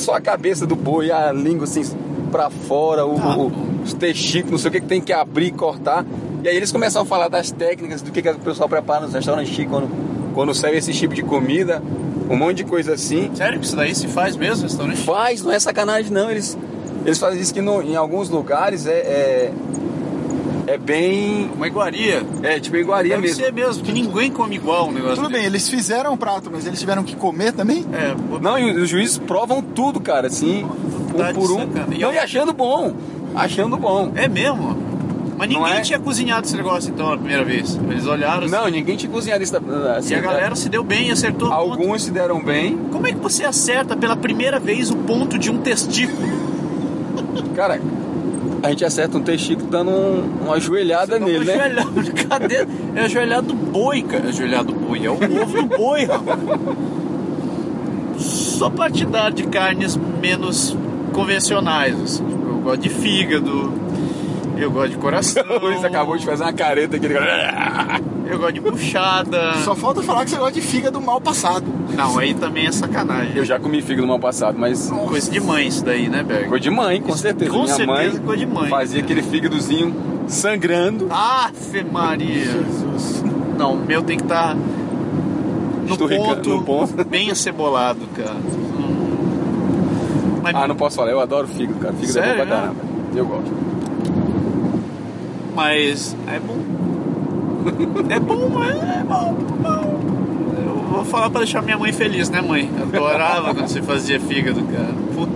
Só 0.00 0.14
a 0.14 0.20
cabeça 0.20 0.66
do 0.66 0.76
boi, 0.76 1.10
a 1.10 1.32
língua 1.32 1.64
assim 1.64 1.82
pra 2.30 2.48
fora, 2.50 3.04
o, 3.06 3.18
Ah, 3.20 3.36
o- 3.38 3.52
os 3.84 3.92
testículos, 3.94 4.50
não 4.52 4.58
sei 4.58 4.68
o 4.68 4.72
que, 4.72 4.80
que 4.80 4.86
tem 4.86 5.00
que 5.00 5.12
abrir 5.12 5.46
e 5.46 5.50
cortar. 5.52 6.04
E 6.44 6.48
aí 6.48 6.56
eles 6.56 6.70
começam 6.70 7.02
a 7.02 7.04
falar 7.04 7.28
das 7.28 7.50
técnicas, 7.50 8.00
do 8.02 8.10
que, 8.10 8.22
que 8.22 8.28
o 8.30 8.38
pessoal 8.38 8.68
prepara 8.68 9.00
nos 9.06 9.12
restaurantes 9.14 9.52
chiques 9.52 9.70
quando, 9.70 9.88
quando 10.34 10.54
serve 10.54 10.78
esse 10.78 10.92
tipo 10.92 11.14
de 11.14 11.22
comida, 11.22 11.82
um 12.30 12.36
monte 12.36 12.58
de 12.58 12.64
coisa 12.64 12.94
assim. 12.94 13.30
Sério 13.34 13.58
que 13.58 13.66
isso 13.66 13.74
daí 13.76 13.94
se 13.94 14.06
faz 14.08 14.36
mesmo, 14.36 14.62
restaurante? 14.62 15.00
Faz, 15.02 15.42
não 15.42 15.50
é 15.52 15.58
sacanagem 15.58 16.12
não. 16.12 16.30
Eles, 16.30 16.56
eles 17.04 17.18
fazem 17.18 17.40
isso 17.40 17.52
que 17.52 17.60
no- 17.60 17.82
em 17.82 17.96
alguns 17.96 18.28
lugares 18.30 18.86
é, 18.86 18.92
é, 18.92 19.52
é 20.74 20.78
bem. 20.78 21.50
Uma 21.56 21.66
iguaria. 21.66 22.22
É 22.42 22.60
tipo 22.60 22.76
iguaria 22.76 23.16
Deve 23.16 23.28
mesmo. 23.28 23.44
ser 23.44 23.52
mesmo, 23.52 23.74
porque 23.76 23.92
ninguém 23.92 24.30
come 24.30 24.56
igual 24.56 24.88
um 24.88 24.92
negócio 24.92 25.16
Tudo 25.16 25.28
bem, 25.28 25.38
desse. 25.42 25.46
eles 25.46 25.68
fizeram 25.68 26.12
o 26.12 26.16
prato, 26.16 26.50
mas 26.52 26.66
eles 26.66 26.78
tiveram 26.78 27.02
que 27.02 27.16
comer 27.16 27.52
também? 27.52 27.84
É, 27.92 28.14
Não, 28.40 28.58
e 28.58 28.70
os 28.80 28.88
juízes 28.88 29.18
provam 29.18 29.62
tudo, 29.62 30.00
cara, 30.00 30.28
assim, 30.28 30.66
Tá 31.16 31.30
um 31.30 31.34
por 31.34 31.50
um. 31.52 31.58
sacanagem. 31.60 31.98
Não, 32.00 32.12
e 32.12 32.18
achando 32.18 32.52
bom. 32.52 32.94
Achando 33.34 33.76
bom. 33.76 34.12
é 34.14 34.28
mesmo? 34.28 34.76
Mas 35.36 35.48
ninguém 35.48 35.72
é? 35.72 35.80
tinha 35.80 35.98
cozinhado 35.98 36.46
esse 36.46 36.54
negócio 36.54 36.90
então 36.90 37.12
a 37.12 37.16
primeira 37.16 37.42
vez. 37.42 37.74
Eles 37.88 38.06
olharam 38.06 38.44
assim, 38.44 38.52
Não, 38.54 38.68
ninguém 38.68 38.96
tinha 38.96 39.10
cozinhado 39.10 39.42
isso. 39.42 39.56
Assim, 39.96 40.12
e 40.12 40.16
a 40.16 40.20
galera 40.20 40.54
se 40.54 40.68
deu 40.68 40.84
bem 40.84 41.08
e 41.08 41.10
acertou 41.12 41.48
o 41.48 41.50
ponto. 41.50 41.72
Alguns 41.72 42.02
se 42.02 42.10
deram 42.10 42.44
bem. 42.44 42.76
Como 42.92 43.06
é 43.06 43.12
que 43.12 43.18
você 43.18 43.44
acerta 43.44 43.96
pela 43.96 44.14
primeira 44.16 44.60
vez 44.60 44.90
o 44.90 44.96
ponto 44.96 45.38
de 45.38 45.50
um 45.50 45.56
testículo? 45.58 46.28
Cara, 47.56 47.80
a 48.62 48.68
gente 48.70 48.84
acerta 48.84 49.16
um 49.16 49.22
testículo 49.22 49.68
dando 49.70 49.90
um- 49.90 50.24
uma 50.44 50.54
ajoelhada 50.54 51.18
Não, 51.18 51.26
nele, 51.26 51.44
né? 51.44 51.54
ajoelhado, 51.54 51.92
cadê? 52.28 52.66
É 52.94 53.00
ajoelhado 53.04 53.46
do 53.48 53.54
boi, 53.54 54.02
cara. 54.02 54.28
Ajoelhado 54.28 54.72
do 54.72 54.78
boi, 54.78 55.04
é 55.06 55.10
o 55.10 55.14
ovo 55.14 55.62
do 55.62 55.76
boi, 55.76 56.04
rapaz. 56.04 56.38
Só 58.18 58.68
pra 58.68 58.90
te 58.90 59.06
dar 59.06 59.32
de 59.32 59.44
carnes 59.44 59.98
menos 60.20 60.76
convencionais. 61.12 61.94
assim. 62.00 62.24
Tipo, 62.24 62.48
Eu 62.48 62.58
gosto 62.60 62.82
de 62.82 62.88
fígado, 62.90 63.72
eu 64.62 64.70
gosto 64.70 64.90
de 64.90 64.96
coração. 64.98 65.42
O 65.48 65.58
Luiz 65.66 65.84
acabou 65.84 66.16
de 66.16 66.24
fazer 66.24 66.44
uma 66.44 66.52
careta 66.52 66.96
aqui. 66.96 67.06
ele- 67.06 67.18
Eu 68.30 68.38
gosto 68.38 68.52
de 68.52 68.60
buchada. 68.60 69.54
Só 69.64 69.74
falta 69.74 70.02
falar 70.02 70.24
que 70.24 70.30
você 70.30 70.36
gosta 70.36 70.52
de 70.52 70.60
fígado 70.60 71.00
mal 71.00 71.20
passado. 71.20 71.64
Não, 71.96 72.18
aí 72.18 72.34
também 72.34 72.66
é 72.66 72.72
sacanagem. 72.72 73.32
Eu 73.36 73.44
já 73.44 73.58
comi 73.58 73.82
fígado 73.82 74.06
no 74.06 74.14
ano 74.14 74.22
passado, 74.22 74.56
mas 74.58 74.88
Coisa 74.90 75.30
de 75.30 75.40
mãe 75.40 75.66
isso 75.66 75.84
daí, 75.84 76.08
né, 76.08 76.22
Berg? 76.22 76.48
coisa 76.48 76.62
de 76.62 76.70
mãe, 76.70 77.00
com 77.00 77.16
certeza. 77.16 77.50
Com 77.50 77.62
Minha 77.64 77.74
certeza, 77.74 78.12
mãe 78.12 78.20
coisa 78.24 78.46
de 78.46 78.52
mãe. 78.52 78.68
fazia 78.68 79.00
aquele 79.02 79.22
fígadozinho 79.22 79.94
sangrando. 80.28 81.08
Ave 81.10 81.82
Maria. 81.84 82.44
Jesus. 82.44 83.24
Não, 83.58 83.74
o 83.74 83.84
meu 83.84 84.02
tem 84.02 84.16
que 84.16 84.22
estar 84.22 84.54
no 84.54 85.92
Esturricando, 85.92 86.36
ponto, 86.36 86.48
no 86.50 86.62
ponto. 86.62 87.04
bem 87.04 87.30
acebolado, 87.30 88.00
cara. 88.16 88.36
Hum. 88.36 90.40
Mas, 90.42 90.54
Ah, 90.54 90.68
não 90.68 90.76
posso 90.76 90.96
falar, 90.96 91.10
eu 91.10 91.20
adoro 91.20 91.48
fígado, 91.48 91.78
cara. 91.80 91.92
Fígado 91.94 92.18
é 92.18 92.22
Sério, 92.22 92.30
bom 92.30 92.36
pra 92.36 92.44
né? 92.44 92.60
caramba. 92.62 92.80
Eu 93.14 93.26
gosto. 93.26 93.69
Mas 95.54 96.16
é 96.26 96.38
bom. 96.38 96.58
É 98.08 98.18
bom, 98.18 98.48
mas 98.48 98.74
é 98.76 99.04
bom, 99.04 99.36
bom. 99.60 100.00
Eu 100.56 100.74
vou 100.90 101.04
falar 101.04 101.28
pra 101.28 101.40
deixar 101.40 101.62
minha 101.62 101.76
mãe 101.78 101.92
feliz, 101.92 102.30
né, 102.30 102.40
mãe? 102.40 102.70
Adorava 102.80 103.54
quando 103.54 103.68
você 103.68 103.82
fazia 103.82 104.18
fígado, 104.18 104.62
cara. 104.62 104.94
Puta. 105.14 105.32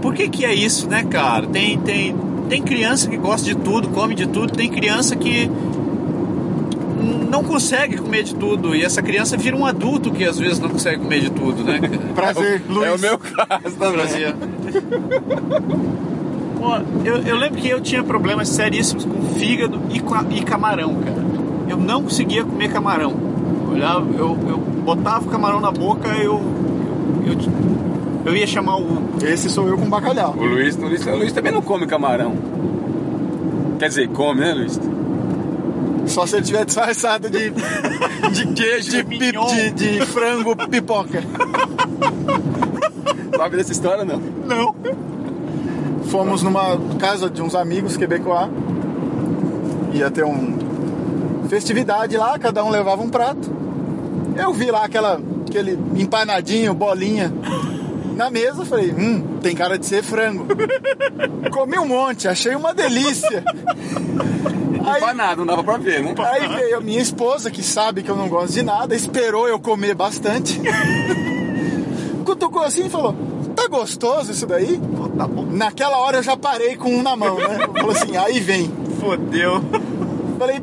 Por 0.00 0.14
que 0.14 0.28
que 0.28 0.44
é 0.46 0.54
isso, 0.54 0.88
né, 0.88 1.04
cara? 1.04 1.46
Tem, 1.46 1.78
tem, 1.78 2.16
tem 2.48 2.62
criança 2.62 3.08
que 3.08 3.16
gosta 3.18 3.46
de 3.46 3.54
tudo, 3.54 3.88
come 3.88 4.14
de 4.14 4.26
tudo, 4.26 4.52
tem 4.52 4.70
criança 4.70 5.14
que 5.14 5.50
não 7.30 7.42
consegue 7.42 7.96
comer 7.96 8.24
de 8.24 8.34
tudo 8.34 8.74
e 8.74 8.84
essa 8.84 9.00
criança 9.00 9.36
vira 9.36 9.56
um 9.56 9.64
adulto 9.64 10.10
que 10.10 10.24
às 10.24 10.38
vezes 10.38 10.58
não 10.58 10.68
consegue 10.68 11.00
comer 11.02 11.20
de 11.20 11.30
tudo, 11.30 11.64
né? 11.64 11.80
cara? 11.80 11.98
Prazer, 12.14 12.62
Luiz. 12.68 12.88
É 12.88 12.92
o 12.94 12.98
meu 12.98 13.18
caso 13.18 13.76
também. 13.78 13.92
Brasil. 13.92 14.28
Pô, 16.62 16.76
eu, 17.04 17.16
eu 17.22 17.36
lembro 17.36 17.60
que 17.60 17.68
eu 17.68 17.80
tinha 17.80 18.04
problemas 18.04 18.48
seríssimos 18.48 19.04
com 19.04 19.20
fígado 19.34 19.80
e, 19.92 19.98
com 19.98 20.14
a- 20.14 20.24
e 20.30 20.42
camarão, 20.42 20.94
cara. 20.94 21.24
Eu 21.68 21.76
não 21.76 22.04
conseguia 22.04 22.44
comer 22.44 22.70
camarão. 22.70 23.10
Eu 23.66 23.72
Olhava, 23.72 24.06
eu, 24.16 24.38
eu 24.48 24.58
botava 24.84 25.24
o 25.24 25.28
camarão 25.28 25.60
na 25.60 25.72
boca, 25.72 26.06
eu, 26.10 26.40
eu, 27.26 27.32
eu, 27.32 27.38
eu 28.26 28.36
ia 28.36 28.46
chamar 28.46 28.76
o. 28.78 29.02
Esse 29.24 29.50
sou 29.50 29.66
eu 29.66 29.76
com 29.76 29.86
bacalhau. 29.86 30.36
O 30.38 30.44
Luiz, 30.44 30.76
o, 30.76 30.82
Luiz, 30.82 31.04
o 31.04 31.16
Luiz 31.16 31.32
também 31.32 31.50
não 31.50 31.62
come 31.62 31.84
camarão. 31.86 32.34
Quer 33.80 33.88
dizer, 33.88 34.08
come, 34.10 34.40
né, 34.40 34.52
Luiz? 34.54 34.78
Só 36.06 36.26
se 36.26 36.36
ele 36.36 36.44
tiver 36.44 36.64
disfarçado 36.64 37.28
de, 37.28 37.50
De 37.50 38.46
queijo. 38.54 39.02
de, 39.04 39.70
de, 39.72 39.98
de 39.98 40.06
frango 40.06 40.54
pipoca. 40.68 41.22
Sabe 43.36 43.56
dessa 43.56 43.72
história, 43.72 44.04
não? 44.04 44.20
Não. 44.46 44.74
Fomos 46.12 46.42
numa 46.42 46.78
casa 46.98 47.30
de 47.30 47.40
uns 47.40 47.54
amigos 47.54 47.96
quebecois. 47.96 48.50
Ia 49.94 50.10
ter 50.10 50.26
um 50.26 50.58
festividade 51.48 52.18
lá, 52.18 52.38
cada 52.38 52.62
um 52.62 52.68
levava 52.68 53.02
um 53.02 53.08
prato. 53.08 53.50
Eu 54.36 54.52
vi 54.52 54.70
lá 54.70 54.84
aquela, 54.84 55.18
aquele 55.48 55.72
empanadinho, 55.96 56.74
bolinha 56.74 57.32
na 58.14 58.28
mesa, 58.28 58.66
falei, 58.66 58.92
hum, 58.92 59.38
tem 59.40 59.56
cara 59.56 59.78
de 59.78 59.86
ser 59.86 60.02
frango. 60.02 60.46
Comi 61.50 61.78
um 61.78 61.88
monte, 61.88 62.28
achei 62.28 62.54
uma 62.54 62.74
delícia. 62.74 63.42
Aí, 64.84 65.02
Empanado, 65.02 65.46
não 65.46 65.46
dava 65.46 65.64
pra 65.64 65.78
ver, 65.78 66.02
né? 66.02 66.14
aí 66.18 66.46
veio 66.56 66.76
a 66.76 66.80
minha 66.82 67.00
esposa, 67.00 67.50
que 67.50 67.62
sabe 67.62 68.02
que 68.02 68.10
eu 68.10 68.16
não 68.16 68.28
gosto 68.28 68.52
de 68.52 68.62
nada, 68.62 68.94
esperou 68.94 69.48
eu 69.48 69.58
comer 69.58 69.94
bastante. 69.94 70.60
Cutucou 72.22 72.62
assim 72.62 72.84
e 72.84 72.90
falou: 72.90 73.16
Tá 73.54 73.68
gostoso 73.68 74.32
isso 74.32 74.46
daí? 74.46 74.80
Tá 75.16 75.26
bom. 75.26 75.46
Naquela 75.50 75.98
hora 75.98 76.18
eu 76.18 76.22
já 76.22 76.36
parei 76.36 76.76
com 76.76 76.90
um 76.90 77.02
na 77.02 77.14
mão, 77.16 77.36
né? 77.36 77.58
Falou 77.76 77.90
assim, 77.90 78.16
aí 78.16 78.40
vem. 78.40 78.70
Fodeu. 79.00 79.62
Falei, 80.38 80.62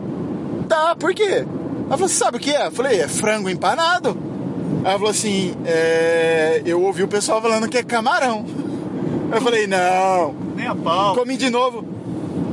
tá, 0.67 0.95
por 0.95 1.13
quê? 1.13 1.45
Ela 1.87 1.97
falou, 1.97 2.09
sabe 2.09 2.37
o 2.37 2.39
que 2.39 2.51
é? 2.51 2.67
Eu 2.67 2.71
falei, 2.71 2.99
é 3.01 3.07
frango 3.07 3.49
empanado. 3.49 4.17
Ela 4.83 4.93
falou 4.93 5.09
assim, 5.09 5.55
é... 5.65 6.61
eu 6.65 6.81
ouvi 6.81 7.03
o 7.03 7.07
pessoal 7.07 7.41
falando 7.41 7.67
que 7.67 7.77
é 7.77 7.83
camarão. 7.83 8.45
Eu 9.31 9.41
falei, 9.41 9.67
não. 9.67 10.33
Nem 10.55 10.67
a 10.67 10.75
pau. 10.75 11.15
Comi 11.15 11.37
de 11.37 11.49
novo. 11.49 11.83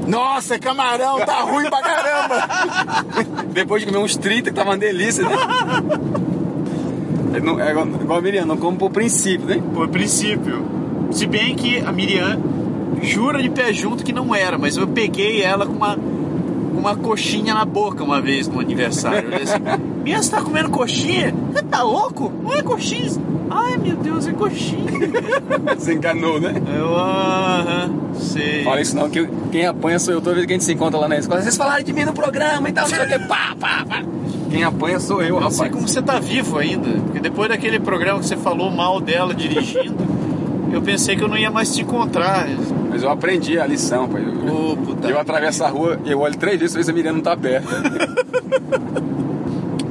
Nossa, 0.06 0.54
é 0.54 0.58
camarão, 0.58 1.18
tá 1.24 1.40
ruim 1.40 1.68
pra 1.68 1.80
caramba. 1.82 3.44
Depois 3.52 3.82
de 3.82 3.86
comer 3.90 3.98
uns 4.04 4.16
30, 4.16 4.50
que 4.50 4.56
tava 4.56 4.70
uma 4.70 4.76
delícia, 4.78 5.24
né? 5.24 5.34
É 7.34 7.40
não- 7.40 7.60
é 7.60 7.70
igual, 7.70 7.86
igual 7.86 8.18
a 8.18 8.22
Miriam, 8.22 8.46
não 8.46 8.56
come 8.56 8.78
por 8.78 8.90
princípio, 8.90 9.46
né? 9.46 9.62
Por 9.74 9.88
princípio. 9.88 10.64
Se 11.16 11.26
bem 11.26 11.54
que 11.56 11.78
a 11.78 11.90
Miriam 11.90 12.38
jura 13.00 13.40
de 13.42 13.48
pé 13.48 13.72
junto 13.72 14.04
que 14.04 14.12
não 14.12 14.34
era, 14.34 14.58
mas 14.58 14.76
eu 14.76 14.86
peguei 14.86 15.40
ela 15.40 15.64
com 15.64 15.72
uma, 15.72 15.96
uma 16.76 16.94
coxinha 16.94 17.54
na 17.54 17.64
boca 17.64 18.04
uma 18.04 18.20
vez 18.20 18.46
no 18.46 18.60
aniversário. 18.60 19.20
Eu 19.20 19.30
falei 19.30 19.44
assim, 19.44 19.62
Miriam, 20.04 20.22
você 20.22 20.30
tá 20.30 20.42
comendo 20.42 20.68
coxinha? 20.68 21.34
Você 21.54 21.62
tá 21.62 21.82
louco? 21.82 22.30
Não 22.42 22.52
é 22.52 22.62
coxinha. 22.62 23.10
Ai, 23.48 23.78
meu 23.78 23.96
Deus, 23.96 24.26
é 24.26 24.32
coxinha. 24.32 24.84
Você 25.78 25.94
enganou, 25.94 26.38
né? 26.40 26.52
Eu, 26.76 26.94
aham, 26.96 27.90
sei. 28.14 28.64
Fala 28.64 28.80
isso 28.80 28.94
não, 28.94 29.08
que 29.08 29.26
quem 29.52 29.64
apanha 29.64 29.98
sou 29.98 30.12
eu 30.12 30.20
toda 30.20 30.34
vez 30.34 30.46
que 30.46 30.52
a 30.52 30.56
gente 30.56 30.64
se 30.64 30.72
encontra 30.74 30.98
lá 30.98 31.08
na 31.08 31.16
escola. 31.16 31.40
Vocês 31.40 31.56
falaram 31.56 31.82
de 31.82 31.92
mim 31.92 32.04
no 32.04 32.12
programa 32.12 32.68
e 32.68 32.72
tal, 32.72 32.88
não 32.88 32.94
sei 32.94 33.04
o 33.04 33.08
que, 33.08 33.18
pá, 33.20 33.56
pá, 33.58 33.84
pá. 33.88 34.02
Quem 34.50 34.64
apanha 34.64 34.98
sou 34.98 35.22
eu, 35.22 35.28
Eu 35.28 35.34
rapaz. 35.36 35.54
sei 35.56 35.70
como 35.70 35.86
você 35.88 36.02
tá 36.02 36.18
vivo 36.18 36.58
ainda. 36.58 36.88
Porque 36.88 37.20
depois 37.20 37.48
daquele 37.48 37.78
programa 37.78 38.18
que 38.18 38.26
você 38.26 38.36
falou 38.36 38.70
mal 38.70 39.00
dela 39.00 39.32
dirigindo, 39.32 40.05
eu 40.76 40.82
pensei 40.82 41.16
que 41.16 41.24
eu 41.24 41.28
não 41.28 41.38
ia 41.38 41.50
mais 41.50 41.74
te 41.74 41.82
encontrar. 41.82 42.46
Mas 42.90 43.02
eu 43.02 43.10
aprendi 43.10 43.58
a 43.58 43.66
lição, 43.66 44.08
pai. 44.08 44.22
Eu, 44.22 44.72
Ô, 44.72 44.76
puta. 44.76 45.08
eu 45.08 45.18
atravesso 45.18 45.64
a 45.64 45.68
rua, 45.68 45.98
eu 46.04 46.20
olho 46.20 46.36
três 46.36 46.60
vezes 46.60 46.84
se 46.84 46.90
a 46.90 46.94
Miriam 46.94 47.14
não 47.14 47.20
tá 47.20 47.36
perto. 47.36 47.68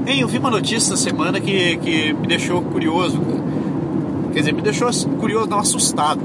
Hein, 0.08 0.22
eu 0.22 0.28
vi 0.28 0.38
uma 0.38 0.52
notícia 0.52 0.94
essa 0.94 0.96
semana 0.96 1.40
que, 1.42 1.78
que 1.78 2.14
me 2.14 2.28
deixou 2.28 2.62
curioso. 2.62 3.20
Quer 4.32 4.40
dizer, 4.42 4.54
me 4.54 4.62
deixou 4.62 4.88
curioso, 5.20 5.50
não 5.50 5.58
assustado. 5.58 6.22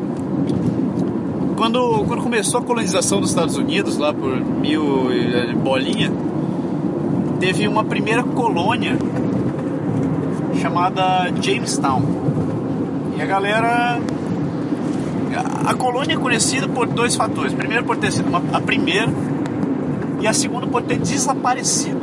Quando, 1.56 2.04
quando 2.06 2.22
começou 2.22 2.60
a 2.60 2.62
colonização 2.62 3.22
dos 3.22 3.30
Estados 3.30 3.56
Unidos, 3.56 3.96
lá 3.96 4.12
por 4.12 4.36
mil 4.38 5.10
e 5.10 5.54
bolinha, 5.54 6.12
teve 7.38 7.66
uma 7.66 7.82
primeira 7.82 8.22
colônia 8.22 8.98
chamada 10.60 11.32
Jamestown. 11.40 12.02
E 13.16 13.22
a 13.22 13.24
galera. 13.24 13.98
A, 15.66 15.74
colônia 15.74 16.14
é 16.14 16.16
conhecida 16.16 16.66
por 16.68 16.86
dois 16.86 17.14
fatores. 17.16 17.52
Primeiro, 17.52 17.84
por 17.84 17.96
ter 17.96 18.10
sido 18.12 18.28
uma- 18.28 18.42
a 18.52 18.60
primeira, 18.60 19.08
e 20.20 20.26
a 20.26 20.32
segunda, 20.32 20.66
por 20.66 20.82
ter 20.82 20.98
desaparecido 20.98 22.00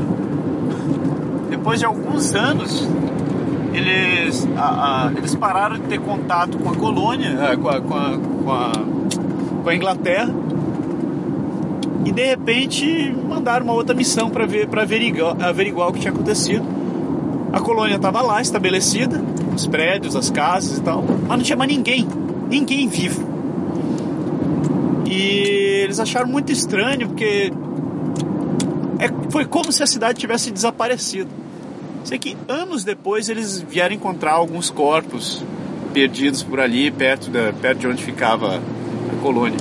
depois 1.50 1.80
de 1.80 1.86
alguns 1.86 2.34
anos, 2.34 2.88
eles, 3.74 4.48
a- 4.58 5.08
a- 5.08 5.12
eles 5.18 5.36
pararam 5.36 5.76
de 5.76 5.82
ter 5.84 6.00
contato 6.00 6.58
com 6.58 6.70
a 6.70 6.76
colônia, 6.76 7.30
eh, 7.52 7.56
com 7.58 7.70
a, 7.70 7.82
com 7.82 7.94
a, 7.96 8.18
com 8.44 8.52
a, 8.52 8.72
com 9.64 9.70
a 9.70 9.76
Inglaterra, 9.76 10.34
e 12.06 12.12
de 12.12 12.26
repente 12.26 13.14
mandaram 13.28 13.66
uma 13.66 13.74
outra 13.74 13.94
missão 13.94 14.30
para 14.30 14.46
ver, 14.46 14.68
para 14.68 14.84
averiguar, 14.84 15.36
averiguar 15.42 15.90
o 15.90 15.94
que 15.94 16.00
tinha 16.00 16.12
acontecido. 16.14 16.64
A 17.52 17.60
colônia 17.60 17.96
estava 17.96 18.22
lá, 18.22 18.42
estabelecida, 18.42 19.22
os 19.56 19.68
prédios, 19.68 20.16
as 20.16 20.30
casas 20.30 20.78
e 20.78 20.82
tal, 20.82 21.04
mas 21.28 21.38
não 21.38 21.44
tinha 21.44 21.58
mais 21.58 21.70
ninguém, 21.72 22.08
ninguém 22.50 22.88
vivo. 22.88 23.28
E 25.06 25.84
eles 25.84 26.00
acharam 26.00 26.28
muito 26.28 26.52
estranho 26.52 27.08
porque 27.08 27.52
é, 29.00 29.10
foi 29.30 29.46
como 29.46 29.72
se 29.72 29.82
a 29.84 29.88
cidade 29.88 30.20
tivesse 30.20 30.52
desaparecido. 30.52 31.30
Sei 32.04 32.18
que 32.18 32.38
anos 32.48 32.84
depois 32.84 33.30
eles 33.30 33.60
vieram 33.60 33.96
encontrar 33.96 34.34
alguns 34.34 34.70
corpos 34.70 35.44
perdidos 35.94 36.44
por 36.44 36.60
ali, 36.60 36.92
perto, 36.92 37.30
da, 37.30 37.52
perto 37.54 37.80
de 37.80 37.88
onde 37.88 38.04
ficava 38.04 38.58
a 38.58 39.22
colônia. 39.22 39.58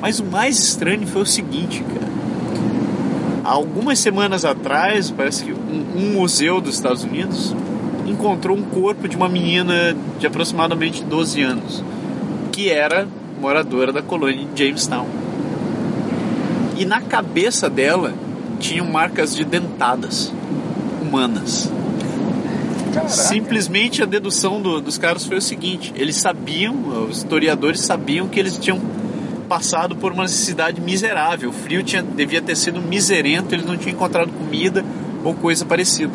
Mas 0.00 0.20
o 0.20 0.24
mais 0.24 0.58
estranho 0.58 1.06
foi 1.06 1.22
o 1.22 1.26
seguinte, 1.26 1.82
cara. 1.82 2.04
Há 3.44 3.50
algumas 3.50 3.98
semanas 3.98 4.44
atrás, 4.44 5.10
parece 5.10 5.44
que 5.44 5.52
um, 5.52 5.86
um 5.96 6.12
museu 6.14 6.60
dos 6.60 6.74
Estados 6.74 7.04
Unidos 7.04 7.54
encontrou 8.06 8.56
um 8.56 8.62
corpo 8.62 9.08
de 9.08 9.16
uma 9.16 9.28
menina 9.28 9.96
de 10.18 10.26
aproximadamente 10.26 11.02
12 11.02 11.42
anos, 11.42 11.84
que 12.54 12.70
era 12.70 13.08
moradora 13.40 13.92
da 13.92 14.00
colônia 14.00 14.46
de 14.54 14.64
Jamestown. 14.64 15.06
E 16.78 16.84
na 16.84 17.00
cabeça 17.00 17.68
dela 17.68 18.14
tinham 18.60 18.86
marcas 18.86 19.34
de 19.34 19.44
dentadas 19.44 20.32
humanas. 21.02 21.68
Simplesmente 23.08 24.04
a 24.04 24.06
dedução 24.06 24.62
do- 24.62 24.80
dos 24.80 24.96
caras 24.96 25.24
foi 25.26 25.38
o 25.38 25.42
seguinte: 25.42 25.92
eles 25.96 26.14
sabiam, 26.14 27.06
os 27.08 27.18
historiadores 27.18 27.80
sabiam 27.80 28.28
que 28.28 28.38
eles 28.38 28.56
tinham 28.56 28.80
passado 29.48 29.96
por 29.96 30.12
uma 30.12 30.22
necessidade 30.22 30.80
miserável. 30.80 31.50
O 31.50 31.52
frio 31.52 31.82
tinha, 31.82 32.02
devia 32.04 32.40
ter 32.40 32.56
sido 32.56 32.80
miserento, 32.80 33.52
eles 33.52 33.66
não 33.66 33.76
tinham 33.76 33.96
encontrado 33.96 34.30
comida 34.30 34.84
ou 35.24 35.34
coisa 35.34 35.64
parecida. 35.64 36.12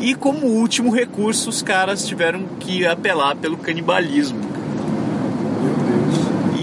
E 0.00 0.14
como 0.14 0.46
último 0.46 0.90
recurso, 0.90 1.50
os 1.50 1.60
caras 1.62 2.06
tiveram 2.06 2.42
que 2.60 2.86
apelar 2.86 3.36
pelo 3.36 3.56
canibalismo. 3.58 4.43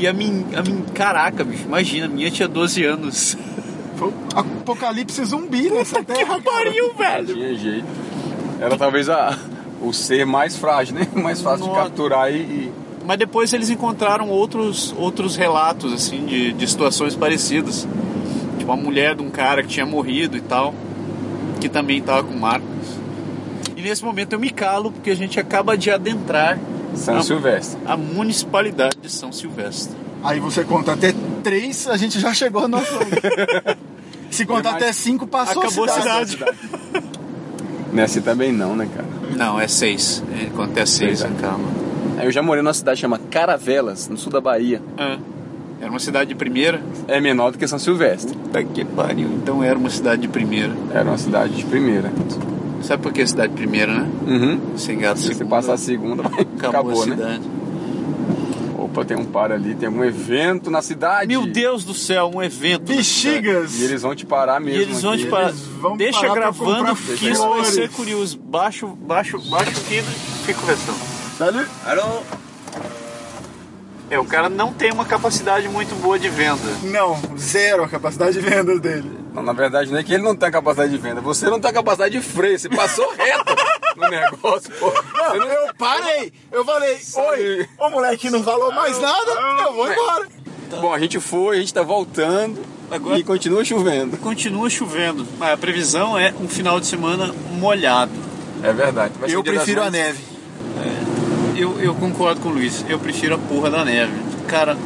E 0.01 0.07
a 0.07 0.13
mim, 0.13 0.43
a 0.55 0.63
mim, 0.63 0.83
caraca, 0.95 1.43
bicho, 1.43 1.63
imagina, 1.65 2.07
a 2.07 2.09
minha 2.09 2.31
tinha 2.31 2.47
12 2.47 2.83
anos. 2.83 3.37
Apocalipse 4.35 5.23
zumbi 5.25 5.69
nessa 5.69 6.03
terra. 6.03 6.41
cara. 6.41 6.41
Pariu, 6.41 6.91
velho! 6.95 7.27
Tinha 7.35 7.53
jeito. 7.55 7.85
Era 8.59 8.75
talvez 8.77 9.07
a, 9.09 9.37
o 9.79 9.93
ser 9.93 10.25
mais 10.25 10.57
frágil, 10.57 10.95
né? 10.95 11.07
Mais 11.13 11.39
fácil 11.39 11.65
de 11.65 11.69
Nossa. 11.69 11.83
capturar 11.83 12.31
e, 12.31 12.37
e- 12.37 12.71
Mas 13.05 13.17
depois 13.19 13.53
eles 13.53 13.69
encontraram 13.69 14.27
outros, 14.29 14.91
outros 14.97 15.35
relatos, 15.35 15.93
assim, 15.93 16.25
de, 16.25 16.51
de 16.51 16.67
situações 16.67 17.15
parecidas. 17.15 17.87
Tipo, 18.57 18.71
a 18.71 18.75
mulher 18.75 19.15
de 19.15 19.21
um 19.21 19.29
cara 19.29 19.61
que 19.61 19.69
tinha 19.69 19.85
morrido 19.85 20.35
e 20.35 20.41
tal, 20.41 20.73
que 21.59 21.69
também 21.69 22.01
tava 22.01 22.23
com 22.23 22.33
marcas. 22.33 22.67
E 23.75 23.81
nesse 23.83 24.03
momento 24.03 24.33
eu 24.33 24.39
me 24.39 24.49
calo, 24.49 24.91
porque 24.91 25.11
a 25.11 25.15
gente 25.15 25.39
acaba 25.39 25.77
de 25.77 25.91
adentrar 25.91 26.57
São 26.95 27.17
a, 27.17 27.23
Silvestre. 27.23 27.79
a 27.85 27.95
municipalidade 27.97 28.97
de 29.01 29.09
São 29.09 29.31
Silvestre. 29.31 29.95
Aí 30.23 30.39
você 30.39 30.63
conta 30.63 30.93
até 30.93 31.13
três, 31.43 31.87
a 31.87 31.97
gente 31.97 32.19
já 32.19 32.33
chegou 32.33 32.63
no 32.63 32.67
nosso. 32.69 32.93
Se 34.29 34.45
contar 34.45 34.71
até 34.71 34.93
cinco, 34.93 35.27
passou 35.27 35.61
Acabou 35.61 35.85
a 35.85 35.89
cidade. 35.89 36.31
cidade. 36.31 36.57
Nessa 37.91 38.21
também 38.21 38.51
não, 38.53 38.75
né, 38.75 38.87
cara? 38.95 39.07
Não, 39.35 39.59
é 39.59 39.67
seis. 39.67 40.23
É, 40.39 40.45
Conta 40.55 40.79
é 40.79 40.85
seis, 40.85 41.21
é. 41.21 41.29
calma. 41.41 41.65
Aí 42.17 42.25
Eu 42.25 42.31
já 42.31 42.41
morei 42.41 42.63
numa 42.63 42.73
cidade 42.73 43.01
chamada 43.01 43.23
Caravelas, 43.29 44.07
no 44.07 44.17
sul 44.17 44.31
da 44.31 44.39
Bahia. 44.39 44.81
Ah, 44.97 45.17
era 45.81 45.89
uma 45.89 45.99
cidade 45.99 46.29
de 46.29 46.35
primeira? 46.35 46.81
É 47.07 47.19
menor 47.19 47.51
do 47.51 47.57
que 47.57 47.67
São 47.67 47.79
Silvestre. 47.79 48.37
Puta 48.37 48.63
que 48.63 48.85
pariu. 48.85 49.27
Então 49.27 49.63
era 49.63 49.77
uma 49.77 49.89
cidade 49.89 50.21
de 50.21 50.27
primeira. 50.27 50.71
Era 50.93 51.09
uma 51.09 51.17
cidade 51.17 51.53
de 51.55 51.65
primeira. 51.65 52.11
Sabe 52.83 53.03
por 53.03 53.11
que 53.13 53.25
cidade 53.25 53.49
de 53.53 53.57
primeira, 53.57 53.93
né? 53.93 54.09
Uhum. 54.27 54.77
Sem 54.77 54.97
gato 54.99 55.19
Se 55.19 55.27
você 55.27 55.33
segunda, 55.35 55.55
passar 55.55 55.73
a 55.73 55.77
segunda, 55.77 56.23
vai- 56.23 56.41
acabou, 56.41 56.69
acabou, 56.69 57.03
a 57.03 57.05
né? 57.05 57.15
cidade. 57.15 57.41
Opa, 58.77 59.05
tem 59.05 59.15
um 59.15 59.25
par 59.25 59.51
ali, 59.51 59.75
tem 59.75 59.87
algum 59.87 60.03
evento 60.03 60.71
na 60.71 60.81
cidade. 60.81 61.27
Meu 61.27 61.45
Deus 61.45 61.83
do 61.83 61.93
céu, 61.93 62.31
um 62.33 62.41
evento. 62.41 62.83
Bexigas! 62.93 63.79
E 63.79 63.83
eles 63.83 64.01
vão 64.01 64.15
te 64.15 64.25
parar 64.25 64.59
E 64.61 64.65
mesmo. 64.65 64.81
eles 64.81 65.01
vão 65.01 65.13
aqui. 65.13 65.23
te 65.23 65.29
parar. 65.29 65.49
Eles 65.49 65.61
vão 65.79 65.95
Deixa 65.97 66.19
parar 66.21 66.33
gravando 66.33 66.95
que 66.95 67.29
isso 67.29 67.47
vai 67.49 67.63
ser 67.65 67.89
curioso. 67.91 68.39
Baixo, 68.39 68.87
baixo, 68.87 69.37
baixo 69.49 69.69
aqui 69.71 69.99
e 69.99 70.01
fica 70.45 70.59
conversando. 70.59 70.97
Sabe? 71.37 71.65
Alô? 71.85 72.21
É, 74.09 74.19
o 74.19 74.25
cara 74.25 74.49
não 74.49 74.73
tem 74.73 74.91
uma 74.91 75.05
capacidade 75.05 75.69
muito 75.69 75.95
boa 76.01 76.19
de 76.19 76.27
venda. 76.27 76.59
Não, 76.83 77.17
zero 77.37 77.83
a 77.83 77.87
capacidade 77.87 78.33
de 78.33 78.41
vendas 78.41 78.79
dele. 78.81 79.09
Não, 79.33 79.41
na 79.41 79.53
verdade, 79.53 79.91
não 79.91 79.97
é 79.97 80.03
que 80.03 80.13
ele 80.13 80.23
não 80.23 80.35
tem 80.35 80.51
capacidade 80.51 80.91
de 80.91 80.97
venda. 80.97 81.21
Você 81.21 81.49
não 81.49 81.59
tem 81.59 81.71
capacidade 81.71 82.11
de 82.17 82.21
freio. 82.21 82.59
Você 82.59 82.67
passou 82.69 83.09
reto 83.15 83.55
no 83.95 84.09
negócio, 84.09 84.71
pô. 84.79 84.91
Não- 85.17 85.35
Eu 85.35 85.73
parei! 85.77 86.33
Eu 86.51 86.65
falei, 86.65 86.97
oi! 87.15 87.67
O 87.79 87.89
moleque 87.89 88.29
não 88.29 88.43
falou 88.43 88.71
mais 88.73 88.99
nada, 88.99 89.31
eu 89.65 89.73
vou 89.73 89.91
embora. 89.91 90.27
Bom, 90.81 90.93
a 90.93 90.99
gente 90.99 91.19
foi, 91.19 91.57
a 91.57 91.59
gente 91.59 91.73
tá 91.73 91.81
voltando 91.83 92.61
Agora- 92.89 93.17
e 93.19 93.23
continua 93.23 93.63
chovendo. 93.63 94.17
Continua 94.17 94.69
chovendo, 94.69 95.25
mas 95.37 95.53
a 95.53 95.57
previsão 95.57 96.17
é 96.17 96.33
um 96.39 96.47
final 96.47 96.79
de 96.79 96.87
semana 96.87 97.33
molhado. 97.51 98.11
É 98.63 98.71
verdade. 98.73 99.13
Vai 99.19 99.29
ser 99.29 99.35
Eu 99.35 99.43
prefiro 99.43 99.81
a 99.81 99.89
neve. 99.89 100.23
Eu, 101.55 101.79
eu 101.81 101.93
concordo 101.95 102.41
com 102.41 102.49
o 102.49 102.53
Luiz, 102.53 102.83
eu 102.87 102.97
prefiro 102.97 103.35
a 103.35 103.37
porra 103.37 103.69
da 103.69 103.83
neve. 103.85 104.13
Cara, 104.47 104.77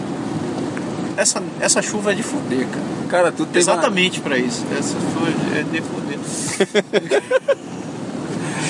essa, 1.18 1.42
essa 1.60 1.82
chuva 1.82 2.12
é 2.12 2.16
de 2.16 2.24
foder, 2.24 2.68
cara. 2.68 2.86
Cara, 3.10 3.32
tu 3.32 3.46
tem 3.46 3.60
Exatamente 3.62 4.20
pra 4.20 4.38
isso. 4.38 4.66
Essa 4.78 4.96
chuva 5.00 5.28
é 5.60 5.64
de 5.64 5.82
foder. 5.82 6.20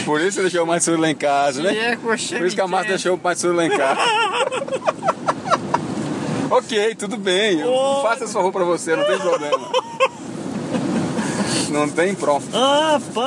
Por 0.05 0.21
isso 0.21 0.33
você 0.33 0.41
deixou 0.41 0.63
o 0.63 0.67
Matsuri 0.67 1.01
lá 1.01 1.09
em 1.09 1.15
casa, 1.15 1.63
né? 1.63 1.75
É, 1.75 1.95
Por 1.95 2.13
isso 2.15 2.55
que 2.55 2.61
a 2.61 2.67
Márcia 2.67 2.89
deixou 2.89 3.15
o 3.15 3.19
Matsuri 3.21 3.55
lá 3.55 3.65
em 3.65 3.69
casa. 3.71 3.99
ok, 6.51 6.93
tudo 6.95 7.17
bem. 7.17 7.61
Eu 7.61 7.71
Ô. 7.73 8.01
faço 8.03 8.25
essa 8.25 8.33
favor 8.33 8.51
pra 8.51 8.63
você, 8.63 8.95
não 8.95 9.03
tem 9.05 9.17
problema. 9.17 9.67
Não 11.71 11.89
tem 11.89 12.13
pronto. 12.13 12.45
Ah, 12.53 12.99
pai! 13.13 13.25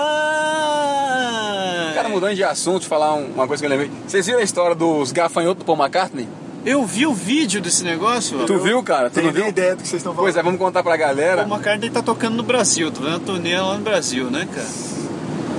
Cara, 1.94 2.08
mudando 2.08 2.36
de 2.36 2.44
assunto, 2.44 2.86
falar 2.86 3.14
um- 3.14 3.32
uma 3.32 3.48
coisa 3.48 3.60
que 3.60 3.66
eu 3.66 3.70
lembrei. 3.70 3.90
Vocês 4.06 4.24
viram 4.26 4.38
a 4.38 4.42
história 4.42 4.76
dos 4.76 5.10
gafanhotos 5.10 5.64
do 5.64 5.66
Paul 5.66 5.76
McCartney? 5.78 6.28
Eu 6.64 6.84
vi 6.84 7.06
o 7.06 7.14
vídeo 7.14 7.60
desse 7.60 7.84
negócio. 7.84 8.44
Tu 8.46 8.58
viu, 8.58 8.82
cara? 8.82 9.08
Tu 9.10 9.22
não 9.22 9.30
viu? 9.30 9.40
nem 9.42 9.50
ideia 9.50 9.74
do 9.76 9.82
que 9.82 9.88
vocês 9.88 10.00
estão 10.00 10.12
falando. 10.12 10.26
Pois 10.26 10.36
é, 10.36 10.42
vamos 10.42 10.58
contar 10.58 10.82
pra 10.82 10.96
galera. 10.96 11.44
O 11.44 11.48
McCartney 11.48 11.90
tá 11.90 12.02
tocando 12.02 12.36
no 12.36 12.42
Brasil, 12.42 12.90
tô 12.90 13.00
vendo 13.02 13.16
a 13.16 13.20
turnê 13.20 13.58
lá 13.58 13.76
no 13.76 13.84
Brasil, 13.84 14.30
né, 14.30 14.46
cara? 14.52 14.66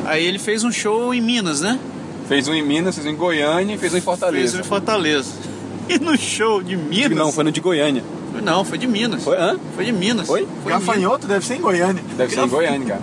Aí 0.05 0.25
ele 0.25 0.39
fez 0.39 0.63
um 0.63 0.71
show 0.71 1.13
em 1.13 1.21
Minas, 1.21 1.61
né? 1.61 1.79
Fez 2.27 2.47
um 2.47 2.53
em 2.53 2.61
Minas, 2.63 2.95
fez 2.95 3.07
um 3.07 3.11
em 3.11 3.15
Goiânia 3.15 3.75
e 3.75 3.77
fez 3.77 3.93
um 3.93 3.97
em 3.97 4.01
Fez 4.01 4.05
Fortaleza. 4.05 4.57
um 4.57 4.59
em 4.59 4.63
Fortaleza. 4.63 5.31
E 5.89 5.97
no 5.97 6.15
show 6.15 6.61
de 6.61 6.77
Minas. 6.77 7.17
Não, 7.17 7.31
foi 7.31 7.43
no 7.43 7.51
de 7.51 7.59
Goiânia. 7.59 8.03
Não, 8.43 8.63
foi 8.63 8.77
de 8.77 8.85
Minas. 8.85 9.23
Foi, 9.23 9.35
hã? 9.35 9.57
Foi 9.75 9.85
de 9.85 9.91
Minas. 9.91 10.27
Foi? 10.27 10.41
Minas. 10.41 10.63
Gafanhoto 10.63 11.25
deve 11.25 11.43
ser 11.43 11.55
em 11.55 11.61
Goiânia. 11.61 12.03
Deve 12.15 12.31
ser 12.31 12.41
em 12.41 12.47
Goiânia, 12.47 12.87
cara. 12.87 13.01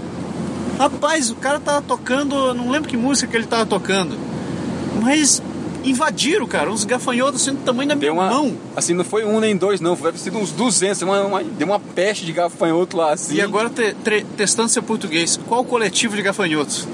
Rapaz, 0.78 1.28
o 1.30 1.34
cara 1.34 1.58
tava 1.58 1.82
tocando, 1.82 2.54
não 2.54 2.70
lembro 2.70 2.88
que 2.88 2.96
música 2.96 3.26
que 3.28 3.36
ele 3.36 3.46
tava 3.46 3.66
tocando, 3.66 4.16
mas 5.02 5.42
invadiram, 5.86 6.46
cara, 6.46 6.70
uns 6.70 6.84
gafanhotos 6.84 7.40
assim 7.42 7.52
do 7.52 7.62
tamanho 7.62 7.88
da 7.88 7.94
minha 7.94 8.12
uma. 8.12 8.28
mão. 8.28 8.54
Assim, 8.74 8.92
não 8.94 9.04
foi 9.04 9.24
um 9.24 9.38
nem 9.40 9.56
dois, 9.56 9.80
não. 9.80 9.96
Foi 9.96 10.12
sido 10.16 10.36
uns 10.38 10.50
200. 10.52 11.02
Uma, 11.02 11.20
uma- 11.22 11.42
deu 11.44 11.66
uma 11.66 11.78
peste 11.80 12.24
de 12.26 12.32
gafanhoto 12.32 12.96
lá, 12.96 13.12
assim. 13.12 13.34
E 13.36 13.40
agora, 13.40 13.70
te- 13.70 13.94
tre- 14.04 14.26
testando 14.36 14.68
seu 14.68 14.82
português, 14.82 15.38
qual 15.48 15.62
o 15.62 15.64
coletivo 15.64 16.16
de 16.16 16.22
gafanhotos? 16.22 16.86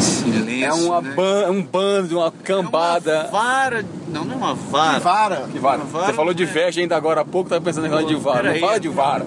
Silêncio, 0.00 0.64
É 0.64 0.72
uma 0.74 1.00
né? 1.00 1.12
ban, 1.16 1.50
um 1.50 1.62
bando, 1.62 2.18
uma 2.18 2.26
É 2.28 2.32
cambada. 2.44 3.20
uma 3.22 3.30
vara. 3.30 3.84
Não, 4.12 4.24
não 4.24 4.34
é 4.34 4.36
uma 4.36 4.54
vara. 4.54 4.98
Vara. 4.98 5.48
Que 5.52 5.58
vara. 5.58 5.78
Uma 5.78 5.84
vara 5.86 6.06
Você 6.06 6.12
falou 6.12 6.34
de 6.34 6.42
é. 6.42 6.46
veste 6.46 6.80
ainda 6.80 6.96
agora 6.96 7.22
há 7.22 7.24
pouco, 7.24 7.48
tava 7.48 7.60
pensando 7.62 7.86
em 7.86 7.90
falar 7.90 8.02
de 8.02 8.14
vara. 8.14 8.52
Não 8.52 8.60
fala 8.60 8.78
de 8.80 8.88
vara. 8.88 9.26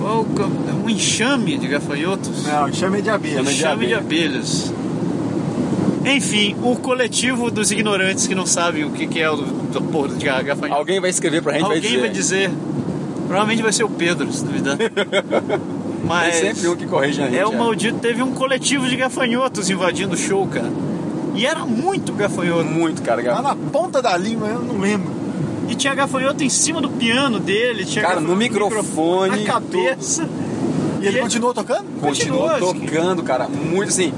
Qual 0.00 0.24
que 0.24 0.40
é 0.40 0.44
o- 0.44 0.84
um 0.84 0.88
enxame 0.90 1.58
de 1.58 1.66
gafanhotos? 1.68 2.44
Não, 2.44 2.72
chama 2.72 3.02
de 3.02 3.10
abelha. 3.10 3.36
Chama 3.38 3.50
de 3.50 3.56
enxame 3.58 3.86
de 3.86 3.94
abelha. 3.94 4.28
abelhas. 4.28 4.72
Enfim, 6.16 6.56
o 6.62 6.76
coletivo 6.76 7.50
dos 7.50 7.70
ignorantes 7.70 8.26
que 8.26 8.34
não 8.34 8.46
sabem 8.46 8.84
o 8.84 8.90
que, 8.90 9.06
que 9.06 9.20
é 9.20 9.30
o 9.30 9.36
do 9.36 9.80
porra 9.82 10.08
de 10.08 10.24
ga- 10.24 10.42
gafanhoto. 10.42 10.78
Alguém 10.78 11.00
vai 11.00 11.10
escrever 11.10 11.42
pra 11.42 11.52
gente 11.54 11.64
Alguém 11.64 11.98
vai 11.98 12.08
dizer. 12.08 12.48
vai 12.48 12.50
dizer. 12.50 12.50
Provavelmente 13.26 13.62
vai 13.62 13.72
ser 13.72 13.84
o 13.84 13.90
Pedro, 13.90 14.32
se 14.32 14.44
duvidar. 14.44 14.76
Tem 14.78 14.90
Mas 16.04 16.36
sempre 16.36 16.68
um 16.68 16.76
que 16.76 16.86
corrige 16.86 17.20
a 17.22 17.26
gente. 17.26 17.36
é 17.38 17.46
o 17.46 17.52
é. 17.52 17.56
maldito. 17.56 17.98
Teve 17.98 18.22
um 18.22 18.32
coletivo 18.32 18.86
de 18.88 18.96
gafanhotos 18.96 19.68
invadindo 19.68 20.14
o 20.14 20.16
show, 20.18 20.46
cara. 20.46 20.70
E 21.34 21.44
era 21.44 21.66
muito 21.66 22.12
gafanhoto. 22.12 22.64
Muito, 22.64 23.02
cara. 23.02 23.20
Lá 23.34 23.42
na 23.42 23.54
ponta 23.56 24.00
da 24.00 24.16
língua, 24.16 24.48
eu 24.48 24.60
não 24.60 24.78
lembro. 24.78 25.10
E 25.68 25.74
tinha 25.74 25.94
gafanhoto 25.94 26.42
em 26.42 26.48
cima 26.48 26.80
do 26.80 26.88
piano 26.88 27.38
dele. 27.38 27.84
Tinha 27.84 28.02
Cara, 28.04 28.20
no 28.20 28.34
microfone, 28.34 29.44
Na 29.44 29.52
cabeça. 29.52 30.26
E 31.02 31.06
ele 31.06 31.18
E- 31.18 31.20
continuou 31.20 31.52
tocando? 31.52 31.84
Continuou 32.00 32.48
Continuou, 32.48 32.74
tocando, 32.74 33.22
cara. 33.22 33.46
Muito 33.48 33.88
assim. 33.90 34.12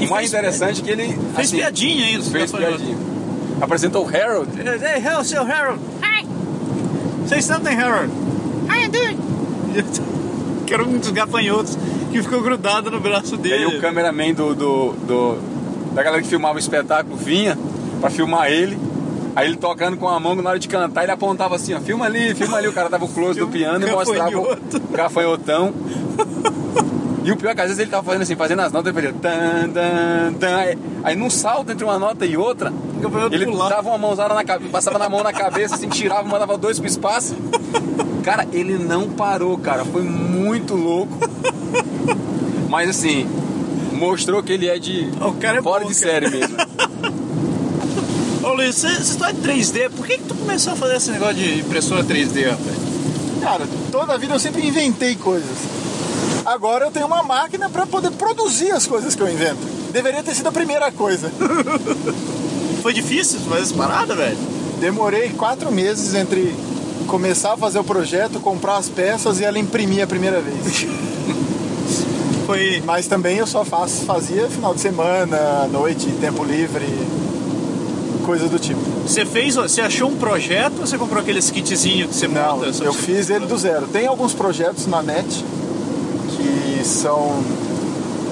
E 0.00 0.06
o 0.06 0.10
mais 0.10 0.28
interessante 0.28 0.80
é 0.80 0.84
que 0.84 0.90
ele. 0.90 1.18
Fez 1.34 1.48
assim, 1.48 1.56
piadinha 1.58 2.06
ainda. 2.06 2.20
os 2.20 2.28
Fez 2.28 2.50
piadinha. 2.52 2.96
Apresentou 3.60 4.04
o 4.04 4.08
Harold. 4.08 4.48
Hey, 4.58 5.04
hello, 5.04 5.24
seu 5.24 5.42
Harold. 5.42 5.80
Hi. 6.02 6.26
Say 7.28 7.42
something, 7.42 7.74
Harold. 7.74 8.12
How 8.68 8.76
you 8.80 8.88
doing? 8.88 9.18
que 10.66 10.74
era 10.74 10.84
um 10.84 10.98
dos 10.98 11.10
gafanhotos 11.10 11.76
que 12.10 12.22
ficou 12.22 12.40
grudado 12.42 12.90
no 12.90 13.00
braço 13.00 13.34
E 13.34 13.38
dele. 13.38 13.54
aí 13.54 13.66
o 13.66 13.80
cameraman 13.80 14.32
do, 14.34 14.54
do, 14.54 14.92
do- 15.06 15.38
da 15.94 16.02
galera 16.02 16.22
que 16.22 16.28
filmava 16.28 16.54
o 16.56 16.58
espetáculo 16.58 17.16
vinha 17.16 17.58
pra 18.00 18.08
filmar 18.10 18.50
ele. 18.50 18.78
Aí 19.36 19.46
ele 19.46 19.56
tocando 19.56 19.96
com 19.96 20.08
a 20.08 20.18
mão, 20.18 20.34
na 20.34 20.50
hora 20.50 20.58
de 20.58 20.66
cantar, 20.68 21.02
ele 21.04 21.12
apontava 21.12 21.54
assim, 21.54 21.72
ó, 21.74 21.80
filma 21.80 22.04
ali, 22.06 22.34
filma 22.34 22.56
ali. 22.56 22.66
O 22.66 22.72
cara 22.72 22.88
dava 22.88 23.04
o 23.04 23.08
close 23.08 23.38
do 23.38 23.46
piano 23.46 23.86
e 23.86 23.90
mostrava 23.90 24.36
o 24.38 24.56
gafanhotão. 24.92 25.72
E 27.30 27.32
o 27.32 27.36
pior 27.36 27.50
é 27.50 27.54
que 27.54 27.60
às 27.60 27.66
vezes 27.68 27.78
ele 27.80 27.90
tava 27.90 28.02
fazendo 28.02 28.22
assim, 28.22 28.34
fazendo 28.34 28.60
as 28.60 28.72
notas, 28.72 28.92
ele 28.94 29.06
fazia 29.06 29.20
tan, 29.20 29.68
tan, 29.70 30.32
tan. 30.34 30.56
Aí- 30.56 30.78
Aí 31.04 31.16
num 31.16 31.30
salto 31.30 31.70
entre 31.70 31.84
uma 31.84 31.98
nota 31.98 32.26
e 32.26 32.36
outra, 32.36 32.72
ele 33.30 33.46
dava 33.56 33.88
uma 33.88 33.96
mãozada 33.98 34.34
na 34.34 34.44
cabeça, 34.44 34.70
passava 34.70 34.98
na 34.98 35.08
mão 35.08 35.22
na 35.22 35.32
cabeça, 35.32 35.76
assim, 35.76 35.88
tirava, 35.88 36.24
mandava 36.28 36.58
dois 36.58 36.78
pro 36.78 36.88
espaço. 36.88 37.34
Cara, 38.22 38.46
ele 38.52 38.76
não 38.76 39.08
parou, 39.08 39.56
cara. 39.56 39.84
Foi 39.84 40.02
muito 40.02 40.74
louco. 40.74 41.12
Mas 42.68 42.90
assim, 42.90 43.26
mostrou 43.92 44.42
que 44.42 44.52
ele 44.52 44.68
é 44.68 44.78
de 44.78 45.08
O 45.20 45.32
cara 45.34 45.58
é 45.58 45.62
fora 45.62 45.84
bom, 45.84 45.90
de 45.90 45.98
cara. 46.00 46.12
série 46.12 46.30
mesmo. 46.30 46.56
Ô 48.42 48.52
Luiz, 48.54 48.74
você, 48.76 48.88
você 48.94 49.00
está 49.12 49.30
em 49.30 49.36
3D, 49.36 49.90
por 49.90 50.06
que, 50.06 50.18
que 50.18 50.24
tu 50.24 50.34
começou 50.34 50.72
a 50.72 50.76
fazer 50.76 50.96
esse 50.96 51.10
negócio 51.10 51.34
de 51.36 51.60
impressora 51.60 52.02
3D, 52.04 52.50
rapaz? 52.50 52.76
Cara, 53.42 53.64
toda 53.92 54.14
a 54.14 54.16
vida 54.16 54.34
eu 54.34 54.38
sempre 54.40 54.66
inventei 54.66 55.14
coisas. 55.14 55.56
Agora 56.50 56.86
eu 56.86 56.90
tenho 56.90 57.06
uma 57.06 57.22
máquina 57.22 57.70
para 57.70 57.86
poder 57.86 58.10
produzir 58.10 58.72
as 58.72 58.84
coisas 58.84 59.14
que 59.14 59.22
eu 59.22 59.32
invento. 59.32 59.60
Deveria 59.92 60.20
ter 60.20 60.34
sido 60.34 60.48
a 60.48 60.52
primeira 60.52 60.90
coisa. 60.90 61.30
Foi 62.82 62.92
difícil 62.92 63.38
fazer 63.48 63.62
essa 63.62 63.74
parada, 63.74 64.16
velho? 64.16 64.36
Demorei 64.80 65.28
quatro 65.28 65.70
meses 65.70 66.12
entre 66.12 66.52
começar 67.06 67.52
a 67.52 67.56
fazer 67.56 67.78
o 67.78 67.84
projeto, 67.84 68.40
comprar 68.40 68.78
as 68.78 68.88
peças 68.88 69.38
e 69.38 69.44
ela 69.44 69.60
imprimir 69.60 70.02
a 70.02 70.08
primeira 70.08 70.40
vez. 70.40 70.88
Foi. 72.46 72.82
Mas 72.84 73.06
também 73.06 73.36
eu 73.36 73.46
só 73.46 73.64
faço, 73.64 74.04
fazia 74.04 74.48
final 74.48 74.74
de 74.74 74.80
semana, 74.80 75.68
noite, 75.70 76.10
tempo 76.20 76.42
livre, 76.42 76.84
coisa 78.26 78.48
do 78.48 78.58
tipo. 78.58 78.80
Você 79.06 79.24
fez, 79.24 79.54
você 79.54 79.82
achou 79.82 80.08
um 80.10 80.16
projeto 80.16 80.80
ou 80.80 80.86
você 80.88 80.98
comprou 80.98 81.22
aqueles 81.22 81.48
kitzinhos 81.48 82.08
que 82.10 82.16
você 82.16 82.26
Não, 82.26 82.56
monta? 82.56 82.84
eu 82.84 82.92
fiz 82.92 83.30
ele 83.30 83.46
do 83.46 83.56
zero. 83.56 83.86
Tem 83.86 84.08
alguns 84.08 84.34
projetos 84.34 84.88
na 84.88 85.00
net 85.00 85.44
que 86.80 86.86
são 86.86 87.42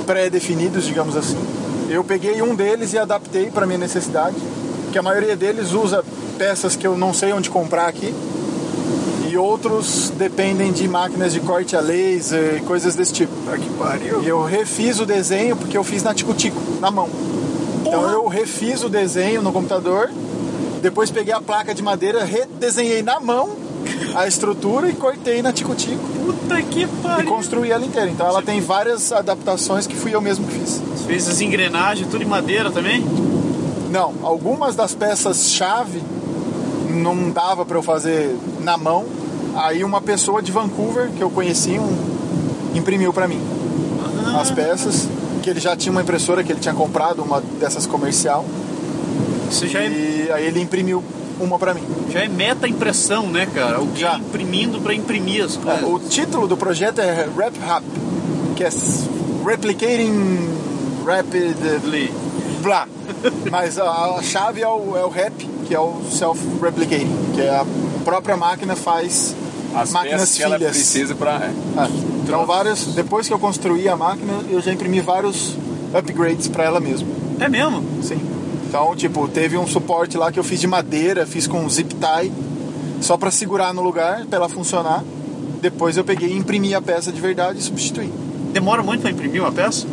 pré-definidos, 0.06 0.86
digamos 0.86 1.14
assim. 1.14 1.36
Eu 1.90 2.02
peguei 2.02 2.40
um 2.40 2.54
deles 2.54 2.94
e 2.94 2.98
adaptei 2.98 3.50
para 3.50 3.66
minha 3.66 3.78
necessidade, 3.78 4.36
que 4.90 4.98
a 4.98 5.02
maioria 5.02 5.36
deles 5.36 5.72
usa 5.72 6.02
peças 6.38 6.74
que 6.74 6.86
eu 6.86 6.96
não 6.96 7.12
sei 7.12 7.30
onde 7.34 7.50
comprar 7.50 7.88
aqui. 7.88 8.14
E 9.28 9.36
outros 9.36 10.10
dependem 10.16 10.72
de 10.72 10.88
máquinas 10.88 11.34
de 11.34 11.40
corte 11.40 11.76
a 11.76 11.80
laser 11.80 12.56
e 12.56 12.60
coisas 12.60 12.94
desse 12.94 13.12
tipo. 13.12 13.32
Ah, 13.52 13.58
que 13.58 13.68
pariu. 13.74 14.22
E 14.22 14.28
eu 14.28 14.42
refiz 14.42 14.98
o 14.98 15.04
desenho 15.04 15.54
porque 15.54 15.76
eu 15.76 15.84
fiz 15.84 16.02
na 16.02 16.14
tico-tico, 16.14 16.58
na 16.80 16.90
mão. 16.90 17.10
Então 17.82 18.08
eu 18.10 18.26
refiz 18.28 18.82
o 18.82 18.88
desenho 18.88 19.42
no 19.42 19.52
computador, 19.52 20.10
depois 20.80 21.10
peguei 21.10 21.34
a 21.34 21.40
placa 21.40 21.74
de 21.74 21.82
madeira, 21.82 22.24
redesenhei 22.24 23.02
na 23.02 23.20
mão 23.20 23.50
a 24.14 24.26
estrutura 24.26 24.88
e 24.88 24.94
cortei 24.94 25.42
na 25.42 25.52
tico-tico 25.52 26.17
Puta 26.28 26.60
que 26.60 26.82
e 26.82 26.86
pariu. 26.86 27.26
construí 27.26 27.70
ela 27.70 27.84
inteira. 27.86 28.10
Então 28.10 28.26
ela 28.26 28.42
tem 28.42 28.60
várias 28.60 29.12
adaptações 29.12 29.86
que 29.86 29.96
fui 29.96 30.14
eu 30.14 30.20
mesmo 30.20 30.46
que 30.46 30.58
fiz. 30.58 30.78
Você 30.78 31.06
fez 31.06 31.26
as 31.26 31.40
engrenagens, 31.40 32.06
tudo 32.10 32.22
em 32.22 32.26
madeira 32.26 32.70
também? 32.70 33.02
Não, 33.90 34.12
algumas 34.22 34.76
das 34.76 34.94
peças 34.94 35.50
chave 35.50 36.02
não 36.90 37.30
dava 37.30 37.64
para 37.64 37.78
eu 37.78 37.82
fazer 37.82 38.36
na 38.60 38.76
mão. 38.76 39.06
Aí 39.56 39.82
uma 39.82 40.02
pessoa 40.02 40.42
de 40.42 40.52
Vancouver 40.52 41.10
que 41.16 41.22
eu 41.22 41.30
conheci 41.30 41.78
um, 41.78 41.96
imprimiu 42.74 43.10
para 43.10 43.26
mim 43.26 43.40
as 44.38 44.50
peças. 44.50 45.08
Que 45.42 45.48
ele 45.48 45.60
já 45.60 45.74
tinha 45.74 45.90
uma 45.90 46.02
impressora 46.02 46.44
que 46.44 46.52
ele 46.52 46.60
tinha 46.60 46.74
comprado, 46.74 47.22
uma 47.22 47.40
dessas 47.58 47.86
comercial. 47.86 48.44
Isso 49.50 49.66
já 49.66 49.82
E 49.82 50.30
aí 50.30 50.46
ele 50.46 50.60
imprimiu 50.60 51.02
uma 51.40 51.58
para 51.58 51.74
mim. 51.74 51.82
já 52.10 52.20
é 52.20 52.28
meta 52.28 52.68
impressão, 52.68 53.26
né, 53.28 53.46
cara? 53.46 53.76
Alguém 53.76 53.96
Já. 53.96 54.16
imprimindo 54.18 54.80
pra 54.80 54.94
imprimir 54.94 55.44
as 55.44 55.56
coisas. 55.56 55.82
É, 55.82 55.86
o 55.86 55.98
título 55.98 56.46
do 56.48 56.56
projeto 56.56 57.00
é 57.00 57.26
RepRap, 57.36 57.82
que 58.56 58.64
é 58.64 58.70
Replicating 59.46 60.48
Rapidly. 61.06 62.12
Blá. 62.62 62.86
Mas 63.50 63.78
a, 63.78 63.84
a 64.16 64.22
chave 64.22 64.62
é 64.62 64.68
o, 64.68 64.96
é 64.96 65.04
o 65.04 65.08
rep, 65.08 65.32
que 65.66 65.74
é 65.74 65.80
o 65.80 66.00
self-replicating, 66.10 67.32
que 67.34 67.40
é 67.40 67.50
a 67.50 67.64
própria 68.04 68.36
máquina 68.36 68.76
faz 68.76 69.34
As 69.74 69.90
máquinas 69.92 70.20
peças 70.20 70.36
que 70.36 70.42
ela 70.42 70.56
filhas. 70.58 70.72
precisa 70.72 71.14
pra. 71.14 71.32
é. 71.36 71.80
É. 71.82 71.88
Então 72.24 72.44
vários, 72.44 72.94
depois 72.94 73.26
que 73.26 73.32
eu 73.32 73.38
construí 73.38 73.88
a 73.88 73.96
máquina, 73.96 74.34
eu 74.50 74.60
já 74.60 74.72
imprimi 74.72 75.00
vários 75.00 75.56
upgrades 75.94 76.48
para 76.48 76.64
ela 76.64 76.80
mesmo. 76.80 77.08
É 77.40 77.48
mesmo? 77.48 77.82
Sim. 78.02 78.20
Então, 78.68 78.94
tipo, 78.94 79.26
teve 79.28 79.56
um 79.56 79.66
suporte 79.66 80.18
lá 80.18 80.30
que 80.30 80.38
eu 80.38 80.44
fiz 80.44 80.60
de 80.60 80.66
madeira, 80.66 81.26
fiz 81.26 81.46
com 81.46 81.66
zip 81.70 81.94
tie, 81.94 82.30
só 83.00 83.16
para 83.16 83.30
segurar 83.30 83.72
no 83.72 83.80
lugar, 83.82 84.26
para 84.26 84.36
ela 84.40 84.48
funcionar. 84.48 85.02
Depois 85.62 85.96
eu 85.96 86.04
peguei 86.04 86.28
e 86.28 86.36
imprimi 86.36 86.74
a 86.74 86.80
peça 86.82 87.10
de 87.10 87.18
verdade 87.18 87.58
e 87.60 87.62
substituí. 87.62 88.12
Demora 88.52 88.82
muito 88.82 89.00
pra 89.00 89.10
imprimir 89.10 89.40
uma 89.42 89.50
peça? 89.50 89.86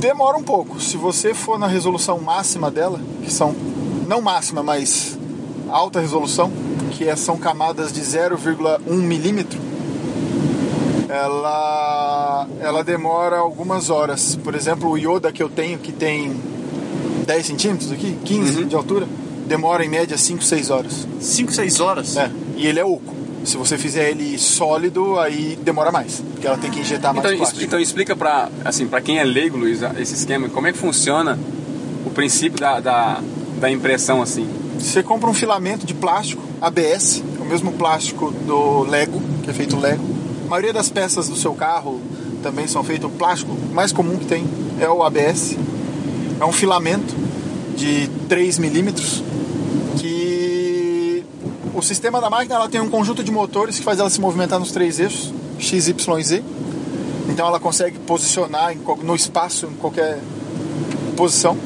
Demora 0.00 0.36
um 0.36 0.42
pouco. 0.42 0.80
Se 0.80 0.96
você 0.96 1.32
for 1.32 1.58
na 1.58 1.68
resolução 1.68 2.20
máxima 2.20 2.70
dela, 2.70 3.00
que 3.22 3.32
são 3.32 3.54
não 4.08 4.20
máxima, 4.20 4.62
mas 4.62 5.16
alta 5.70 6.00
resolução, 6.00 6.50
que 6.90 7.08
é- 7.08 7.16
são 7.16 7.36
camadas 7.36 7.92
de 7.92 8.00
0,1 8.02 8.96
milímetro, 8.96 9.58
ela 11.08 12.46
ela 12.60 12.82
demora 12.82 13.38
algumas 13.38 13.90
horas. 13.90 14.36
Por 14.36 14.54
exemplo, 14.54 14.90
o 14.90 14.98
Yoda 14.98 15.30
que 15.32 15.42
eu 15.42 15.48
tenho, 15.48 15.78
que 15.78 15.92
tem 15.92 16.34
10 17.24 17.46
centímetros 17.46 17.92
aqui, 17.92 18.16
15 18.24 18.64
de 18.64 18.74
altura, 18.74 19.06
demora 19.46 19.84
em 19.84 19.88
média 19.88 20.16
5, 20.16 20.42
6 20.42 20.70
horas. 20.70 21.06
5, 21.20 21.52
6 21.52 21.80
horas? 21.80 22.16
É, 22.16 22.30
e 22.56 22.66
ele 22.66 22.78
é 22.80 22.84
oco. 22.84 23.14
Se 23.44 23.58
você 23.58 23.76
fizer 23.76 24.10
ele 24.10 24.38
sólido, 24.38 25.18
aí 25.18 25.58
demora 25.62 25.92
mais, 25.92 26.22
porque 26.32 26.46
ela 26.46 26.56
tem 26.56 26.70
que 26.70 26.80
injetar 26.80 27.12
mais 27.12 27.26
Então, 27.26 27.36
plástico. 27.38 27.62
então 27.64 27.78
explica 27.78 28.16
pra, 28.16 28.48
assim, 28.64 28.86
pra 28.86 29.02
quem 29.02 29.18
é 29.18 29.24
leigo, 29.24 29.58
Luiz, 29.58 29.80
esse 29.98 30.14
esquema, 30.14 30.48
como 30.48 30.66
é 30.66 30.72
que 30.72 30.78
funciona 30.78 31.38
o 32.06 32.10
princípio 32.10 32.58
da, 32.58 32.80
da, 32.80 33.20
da 33.60 33.70
impressão 33.70 34.22
assim. 34.22 34.48
Você 34.78 35.02
compra 35.02 35.28
um 35.28 35.34
filamento 35.34 35.84
de 35.84 35.92
plástico, 35.92 36.42
ABS, 36.60 37.22
é 37.38 37.42
o 37.42 37.44
mesmo 37.44 37.72
plástico 37.72 38.30
do 38.46 38.82
Lego, 38.84 39.20
que 39.42 39.50
é 39.50 39.52
feito 39.52 39.78
Lego. 39.78 40.02
A 40.46 40.48
maioria 40.48 40.72
das 40.72 40.88
peças 40.88 41.28
do 41.28 41.36
seu 41.36 41.52
carro 41.54 42.00
também 42.42 42.66
são 42.66 42.82
feitas, 42.82 43.10
o 43.10 43.12
plástico 43.12 43.54
mais 43.74 43.92
comum 43.92 44.16
que 44.16 44.24
tem 44.24 44.44
é 44.80 44.88
o 44.88 45.02
ABS. 45.02 45.54
É 46.44 46.46
um 46.46 46.52
filamento 46.52 47.14
de 47.74 48.06
3 48.28 48.58
milímetros 48.58 49.22
que 49.98 51.24
o 51.72 51.80
sistema 51.80 52.20
da 52.20 52.28
máquina 52.28 52.56
ela 52.56 52.68
tem 52.68 52.82
um 52.82 52.90
conjunto 52.90 53.24
de 53.24 53.32
motores 53.32 53.78
que 53.78 53.82
faz 53.82 53.98
ela 53.98 54.10
se 54.10 54.20
movimentar 54.20 54.60
nos 54.60 54.70
três 54.70 55.00
eixos, 55.00 55.32
X, 55.58 55.88
Y 55.88 56.18
e 56.18 56.22
Z. 56.22 56.44
Então 57.30 57.46
ela 57.46 57.58
consegue 57.58 57.98
posicionar 58.00 58.76
no 59.02 59.16
espaço, 59.16 59.64
em 59.64 59.74
qualquer 59.76 60.18
posição. 61.16 61.56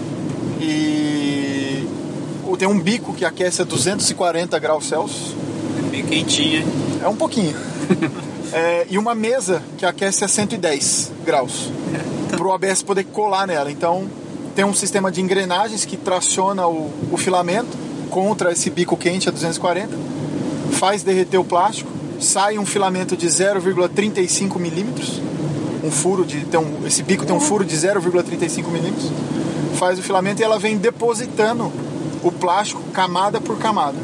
E 0.60 1.84
tem 2.56 2.68
um 2.68 2.78
bico 2.78 3.12
que 3.14 3.24
aquece 3.24 3.62
a 3.62 3.64
240 3.64 4.56
graus 4.60 4.86
Celsius. 4.86 5.34
Bem 5.90 6.06
quentinha. 6.06 6.64
É 7.02 7.08
um 7.08 7.16
pouquinho. 7.16 7.54
É, 8.50 8.86
e 8.88 8.96
uma 8.96 9.14
mesa 9.14 9.62
que 9.76 9.84
aquece 9.84 10.24
a 10.24 10.28
110 10.28 11.12
graus. 11.22 11.70
Para 12.30 12.42
o 12.42 12.50
ABS 12.50 12.82
poder 12.82 13.04
colar 13.04 13.46
nela. 13.46 13.70
Então 13.70 14.08
tem 14.58 14.64
um 14.64 14.74
sistema 14.74 15.08
de 15.12 15.20
engrenagens 15.20 15.84
que 15.84 15.96
traciona 15.96 16.66
o, 16.66 16.90
o 17.12 17.16
filamento 17.16 17.78
contra 18.10 18.50
esse 18.50 18.68
bico 18.68 18.96
quente 18.96 19.28
a 19.28 19.30
240, 19.30 19.96
faz 20.72 21.04
derreter 21.04 21.38
o 21.38 21.44
plástico, 21.44 21.88
sai 22.20 22.58
um 22.58 22.66
filamento 22.66 23.16
de 23.16 23.28
0,35 23.28 24.58
milímetros. 24.58 25.20
Um 25.84 25.92
furo 25.92 26.24
de. 26.24 26.44
Tem 26.44 26.58
um, 26.58 26.84
esse 26.84 27.04
bico 27.04 27.24
tem 27.24 27.36
um 27.36 27.38
furo 27.38 27.64
de 27.64 27.76
0,35 27.76 28.66
milímetros. 28.66 29.12
Faz 29.76 29.96
o 29.96 30.02
filamento 30.02 30.42
e 30.42 30.44
ela 30.44 30.58
vem 30.58 30.76
depositando 30.76 31.72
o 32.24 32.32
plástico 32.32 32.82
camada 32.92 33.40
por 33.40 33.58
camada. 33.58 33.98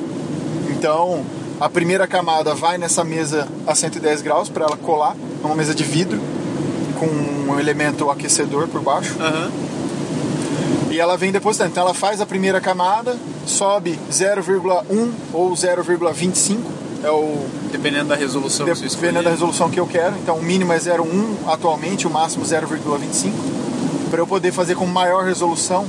Então, 0.71 1.25
a 1.61 1.69
primeira 1.69 2.07
camada 2.07 2.55
vai 2.55 2.79
nessa 2.79 3.03
mesa 3.03 3.49
a 3.67 3.75
110 3.75 4.23
graus 4.23 4.49
para 4.49 4.67
ela 4.67 4.77
colar, 4.77 5.17
é 5.43 5.47
uma 5.49 5.57
mesa 5.57 5.75
de 5.75 5.83
vidro 5.83 6.21
com 6.97 7.07
um 7.07 7.59
elemento 7.59 8.09
aquecedor 8.09 8.69
por 8.69 8.81
baixo. 8.83 9.17
Aham. 9.19 9.74
E 10.95 11.01
ela 11.01 11.17
vem 11.17 11.33
depositando. 11.33 11.71
Então 11.71 11.83
ela 11.83 11.93
faz 11.93 12.21
a 12.21 12.27
primeira 12.27 12.61
camada, 12.61 13.17
sobe 13.45 13.99
0,1 14.13 15.11
ou 15.33 15.51
0,25, 15.53 16.59
é 17.03 17.11
o 17.11 17.47
Dependendo 17.73 18.11
da 18.11 18.15
resolução 18.15 18.65
que 18.65 18.75
você 18.77 18.89
dependendo 18.89 19.25
da 19.25 19.31
resolução 19.31 19.69
que 19.69 19.81
eu 19.81 19.89
quero. 19.89 20.15
Então 20.23 20.37
o 20.37 20.43
mínimo 20.43 20.73
é 20.73 20.79
0,1 20.79 21.35
atualmente, 21.49 22.07
o 22.07 22.11
máximo 22.11 22.45
0,25. 22.45 23.33
Para 24.09 24.21
eu 24.21 24.27
poder 24.27 24.53
fazer 24.53 24.77
com 24.77 24.87
maior 24.87 25.25
resolução, 25.25 25.85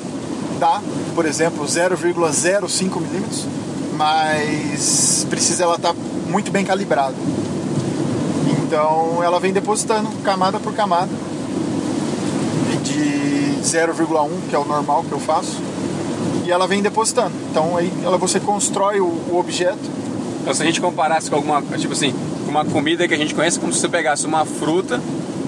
dá, 0.59 0.81
por 1.13 1.27
exemplo, 1.27 1.63
0,05 1.63 2.99
milímetros, 2.99 3.45
mas 3.93 5.27
precisa 5.29 5.65
ela 5.65 5.75
estar 5.75 5.93
muito 6.27 6.49
bem 6.49 6.65
calibrada. 6.65 7.13
Então 8.63 9.21
ela 9.23 9.39
vem 9.39 9.53
depositando 9.53 10.09
camada 10.23 10.59
por 10.59 10.73
camada 10.73 11.11
de 11.11 11.24
0,1, 13.65 14.29
que 14.49 14.55
é 14.55 14.59
o 14.59 14.65
normal 14.65 15.03
que 15.03 15.11
eu 15.11 15.19
faço, 15.19 15.57
e 16.45 16.51
ela 16.51 16.67
vem 16.67 16.81
depositando. 16.81 17.33
Então 17.49 17.75
aí 17.75 17.91
ela, 18.03 18.17
você 18.17 18.39
constrói 18.39 18.99
o, 18.99 19.05
o 19.05 19.37
objeto. 19.37 19.79
Então, 20.41 20.53
se 20.53 20.61
a 20.61 20.65
gente 20.65 20.79
comparasse 20.79 21.27
com 21.29 21.37
alguma, 21.37 21.59
tipo 21.77 21.93
assim, 21.93 22.13
com 22.45 22.51
uma 22.51 22.63
comida 22.63 23.07
que 23.07 23.13
a 23.15 23.17
gente 23.17 23.33
conhece, 23.33 23.59
como 23.59 23.73
se 23.73 23.79
você 23.79 23.89
pegasse 23.89 24.27
uma 24.27 24.45
fruta 24.45 25.01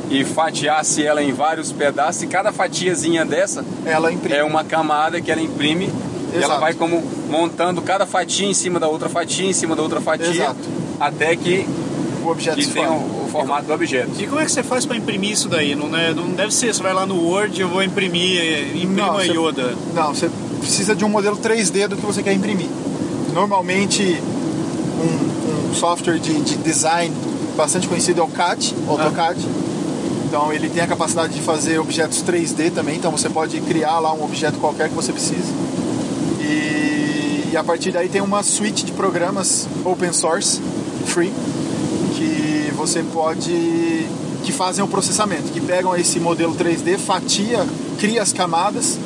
e 0.10 0.24
fatiasse 0.24 1.04
ela 1.06 1.22
em 1.22 1.32
vários 1.32 1.72
pedaços, 1.72 2.24
e 2.24 2.28
cada 2.28 2.52
fatiazinha 2.52 3.24
dessa 3.24 3.64
Ela 3.86 4.12
imprime. 4.12 4.40
é 4.40 4.44
uma 4.44 4.64
camada 4.64 5.22
que 5.22 5.32
ela 5.32 5.42
imprime 5.42 5.86
e 6.34 6.38
ela 6.38 6.46
Exato. 6.46 6.62
vai 6.62 6.74
como 6.74 7.04
montando 7.30 7.82
cada 7.82 8.06
fatia 8.08 8.48
em 8.48 8.54
cima 8.54 8.80
da 8.80 8.88
outra 8.88 9.08
fatia, 9.08 9.48
em 9.48 9.54
cima 9.54 9.76
da 9.76 9.84
outra 9.84 10.02
fatia, 10.02 10.30
Exato. 10.30 10.58
até 11.00 11.36
que, 11.36 11.68
o 12.24 12.30
objeto 12.30 12.58
que 12.58 12.66
se 12.66 12.72
forma. 12.72 12.96
Formato 13.40 13.68
do 13.68 13.74
objeto. 13.74 14.12
E 14.20 14.28
como 14.28 14.40
é 14.42 14.46
que 14.46 14.52
você 14.52 14.64
faz 14.64 14.86
pra 14.86 14.96
imprimir 14.98 15.32
isso 15.32 15.48
daí? 15.48 15.76
Não, 15.76 15.96
é, 15.98 16.14
não 16.14 16.30
deve 16.30 16.54
ser, 16.54 16.74
você 16.74 16.82
vai 16.84 16.94
lá 16.94 17.06
no 17.06 17.22
Word, 17.24 17.60
eu 17.60 17.68
vou 17.70 17.84
imprimir, 17.84 18.76
imprima 18.76 19.08
Não, 19.08 19.14
você- 19.16 19.32
Yoda. 19.32 19.76
Não, 19.94 20.14
você 20.14 20.30
precisa 20.60 20.96
de 20.96 21.06
um 21.06 21.10
modelo 21.10 21.38
3D 21.38 21.88
do 21.88 21.96
que 21.96 22.06
você 22.06 22.22
quer 22.24 22.34
imprimir. 22.34 22.68
Normalmente, 23.34 24.22
um, 25.00 25.70
um 25.70 25.74
software 25.76 26.20
de, 26.20 26.34
de 26.42 26.56
design 26.58 27.14
bastante 27.56 27.88
conhecido 27.88 28.22
é 28.22 28.24
o 28.24 28.28
CAD, 28.28 28.74
AutoCAD. 28.88 29.40
Então, 30.28 30.52
ele 30.52 30.70
tem 30.70 30.84
a 30.84 30.88
capacidade 30.88 31.34
de 31.34 31.42
fazer 31.42 31.80
objetos 31.80 32.22
3D 32.22 32.72
também. 32.72 32.96
Então, 32.98 33.12
você 33.12 33.30
pode 33.30 33.60
criar 33.62 34.00
lá 34.00 34.14
um 34.14 34.24
objeto 34.24 34.58
qualquer 34.60 34.90
que 34.90 34.96
você 34.96 35.14
precise. 35.14 35.54
E, 36.42 37.50
e 37.52 37.58
a 37.58 37.64
partir 37.64 37.92
daí 37.92 38.10
tem 38.10 38.22
uma 38.22 38.44
suite 38.44 38.86
de 38.86 38.92
programas 38.92 39.68
open 39.86 40.12
source, 40.12 40.60
free, 41.06 41.32
você 42.88 43.04
pode 43.04 44.08
que 44.46 44.52
fazem 44.54 44.84
o 44.84 44.88
processamento, 44.88 45.52
que 45.52 45.60
pegam 45.60 45.94
esse 45.96 46.22
modelo 46.22 46.56
3D, 46.56 46.98
fatia, 46.98 47.66
cria 48.00 48.22
as 48.22 48.32
camadas 48.32 48.98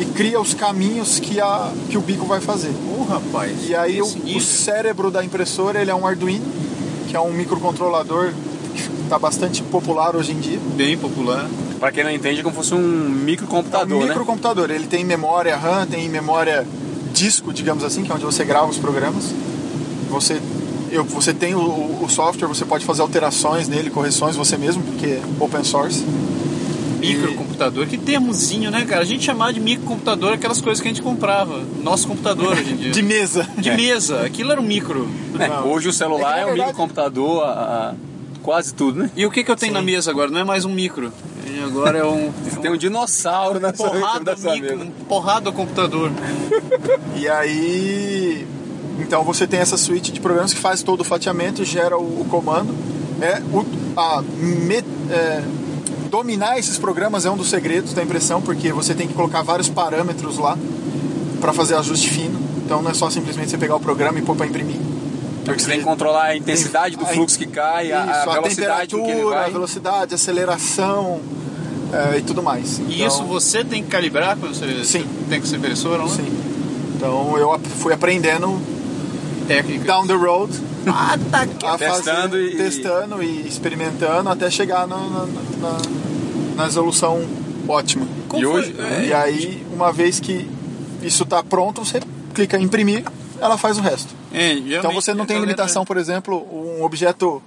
e 0.00 0.04
cria 0.04 0.40
os 0.40 0.54
caminhos 0.54 1.20
que, 1.20 1.40
a, 1.40 1.70
que 1.88 1.96
o 1.96 2.00
bico 2.00 2.26
vai 2.26 2.40
fazer. 2.40 2.72
Ô, 2.98 3.04
rapaz. 3.04 3.52
E 3.68 3.76
aí 3.76 4.02
o, 4.02 4.06
o 4.06 4.40
cérebro 4.40 5.08
da 5.08 5.24
impressora 5.24 5.80
ele 5.80 5.90
é 5.90 5.94
um 5.94 6.04
Arduino, 6.04 6.44
que 7.06 7.14
é 7.14 7.20
um 7.20 7.32
microcontrolador 7.32 8.32
que 8.74 8.82
está 9.04 9.18
bastante 9.20 9.62
popular 9.62 10.16
hoje 10.16 10.32
em 10.32 10.40
dia. 10.40 10.58
Bem 10.74 10.98
popular. 10.98 11.48
Para 11.78 11.92
quem 11.92 12.02
não 12.02 12.10
entende, 12.10 12.40
é 12.40 12.42
como 12.42 12.56
se 12.56 12.70
fosse 12.70 12.74
um 12.74 13.08
microcomputador, 13.08 13.98
um 13.98 14.00
né? 14.00 14.08
microcomputador. 14.08 14.68
Ele 14.68 14.88
tem 14.88 15.04
memória 15.04 15.56
RAM, 15.56 15.86
tem 15.86 16.08
memória 16.08 16.66
disco, 17.12 17.52
digamos 17.52 17.84
assim, 17.84 18.02
que 18.02 18.10
é 18.10 18.14
onde 18.16 18.24
você 18.24 18.44
grava 18.44 18.66
os 18.66 18.78
programas. 18.78 19.32
Você, 20.10 20.40
eu, 20.90 21.04
você 21.04 21.32
tem 21.34 21.54
o, 21.54 22.04
o 22.04 22.08
software, 22.08 22.48
você 22.48 22.64
pode 22.64 22.84
fazer 22.84 23.02
alterações 23.02 23.68
nele, 23.68 23.90
correções 23.90 24.36
você 24.36 24.56
mesmo, 24.56 24.82
porque 24.82 25.06
é 25.06 25.22
open 25.40 25.64
source. 25.64 26.04
Microcomputador, 27.00 27.86
que 27.86 27.96
termozinho, 27.96 28.70
né, 28.72 28.84
cara? 28.84 29.02
A 29.02 29.04
gente 29.04 29.24
chamava 29.24 29.52
de 29.52 29.60
microcomputador 29.60 30.32
aquelas 30.32 30.60
coisas 30.60 30.80
que 30.82 30.88
a 30.88 30.90
gente 30.90 31.00
comprava. 31.02 31.62
Nosso 31.80 32.08
computador 32.08 32.52
hoje 32.52 32.72
em 32.72 32.76
dia. 32.76 32.90
De 32.92 33.02
mesa. 33.02 33.48
De 33.56 33.70
mesa, 33.70 34.22
aquilo 34.22 34.50
era 34.50 34.60
um 34.60 34.64
micro. 34.64 35.08
É, 35.38 35.60
hoje 35.60 35.88
o 35.88 35.92
celular 35.92 36.38
É 36.38 36.42
é, 36.42 36.44
que, 36.44 36.50
um 36.50 36.54
microcomputador, 36.54 37.44
a, 37.44 37.50
a- 37.50 37.94
quase 38.42 38.74
tudo, 38.74 38.98
né? 39.04 39.10
E 39.14 39.24
o 39.24 39.30
que, 39.30 39.44
que 39.44 39.50
eu 39.50 39.54
tenho 39.56 39.70
Sim. 39.70 39.78
na 39.78 39.82
mesa 39.82 40.10
agora? 40.10 40.28
Não 40.30 40.40
é 40.40 40.44
mais 40.44 40.64
um 40.64 40.72
micro. 40.72 41.12
E 41.46 41.62
Agora 41.62 41.98
é 41.98 42.04
um. 42.04 42.32
Tem 42.60 42.70
um 42.70 42.76
dinossauro 42.76 43.60
na 43.60 43.72
sua, 43.72 43.90
porrada, 43.90 44.24
da 44.24 44.36
sua 44.36 44.54
micro, 44.54 44.76
mesa. 44.78 44.90
um 44.90 45.04
porrada 45.04 45.52
computador. 45.52 46.10
E 47.16 47.28
aí. 47.28 48.44
Então 48.98 49.22
você 49.22 49.46
tem 49.46 49.60
essa 49.60 49.76
suite 49.76 50.10
de 50.12 50.20
programas 50.20 50.52
que 50.52 50.60
faz 50.60 50.82
todo 50.82 51.00
o 51.00 51.04
fatiamento, 51.04 51.64
gera 51.64 51.96
o, 51.96 52.20
o 52.22 52.26
comando. 52.28 52.74
É, 53.20 53.40
o, 53.52 53.64
a, 53.98 54.22
me- 54.38 54.84
é, 55.10 55.42
dominar 56.10 56.58
esses 56.58 56.78
programas 56.78 57.24
é 57.26 57.30
um 57.30 57.36
dos 57.36 57.48
segredos 57.50 57.92
da 57.92 58.02
impressão, 58.02 58.40
porque 58.40 58.72
você 58.72 58.94
tem 58.94 59.06
que 59.08 59.14
colocar 59.14 59.42
vários 59.42 59.68
parâmetros 59.68 60.38
lá 60.38 60.56
para 61.40 61.52
fazer 61.52 61.74
ajuste 61.76 62.10
fino. 62.10 62.38
Então 62.64 62.82
não 62.82 62.90
é 62.90 62.94
só 62.94 63.08
simplesmente 63.10 63.50
você 63.50 63.58
pegar 63.58 63.76
o 63.76 63.80
programa 63.80 64.18
e 64.18 64.22
pôr 64.22 64.36
para 64.36 64.46
imprimir. 64.46 64.76
Porque 65.44 65.60
você 65.62 65.70
tem 65.70 65.78
que 65.78 65.84
controlar 65.84 66.24
a 66.24 66.36
intensidade 66.36 66.96
do 66.96 67.04
a- 67.04 67.08
fluxo 67.08 67.38
que 67.38 67.46
cai, 67.46 67.90
a, 67.92 68.04
Isso, 68.04 68.30
a 68.30 68.32
velocidade 68.34 68.94
com 68.94 69.02
que 69.02 69.08
ele 69.10 69.12
temperatura, 69.12 69.36
a 69.38 69.42
vai. 69.42 69.50
velocidade, 69.52 70.14
aceleração 70.14 71.20
é, 72.14 72.18
e 72.18 72.22
tudo 72.22 72.42
mais. 72.42 72.78
E 72.80 72.96
Então, 72.96 73.06
isso 73.06 73.24
você 73.24 73.64
tem 73.64 73.82
que 73.82 73.88
calibrar 73.88 74.36
quando 74.36 74.54
você 74.54 74.84
Sim. 74.84 75.06
tem 75.30 75.40
que 75.40 75.48
ser 75.48 75.56
impressora, 75.56 75.98
não 75.98 76.04
é? 76.06 76.08
Sim. 76.08 76.26
Então 76.96 77.38
eu 77.38 77.58
fui 77.78 77.92
aprendendo 77.94 78.60
Técnica. 79.48 79.84
down 79.84 80.06
the 80.06 80.14
road 80.14 80.52
Ah, 80.86 81.18
tá 81.30 81.40
aqui. 81.42 81.66
a 81.66 81.76
Testando 81.78 82.30
fazer, 82.30 82.44
e- 82.52 82.56
testando 82.56 83.22
e 83.22 83.46
experimentando 83.48 84.28
até 84.30 84.50
chegar 84.50 84.86
no- 84.86 85.10
na, 85.10 85.26
na- 85.26 85.78
na 86.56 86.64
resolução 86.64 87.26
ótima. 87.66 88.06
Como 88.28 88.42
E 88.42 88.46
foi? 88.46 88.60
hoje- 88.60 88.74
É, 88.78 89.06
E 89.06 89.12
aí, 89.14 89.66
uma 89.72 89.92
vez 89.92 90.20
que 90.20 90.48
isso 91.02 91.24
está 91.24 91.42
pronto, 91.42 91.84
você 91.84 92.00
clica 92.34 92.56
em 92.58 92.62
imprimir, 92.64 93.04
ela 93.40 93.56
faz 93.58 93.76
o 93.78 93.80
resto. 93.80 94.14
é, 94.32 94.52
Então 94.52 94.92
você 94.92 95.12
não 95.14 95.24
a 95.24 95.26
tem 95.26 95.38
limitação, 95.40 95.84
por 95.84 95.96
exemplo, 95.96 96.36
um 96.52 96.82
objeto, 96.84 97.42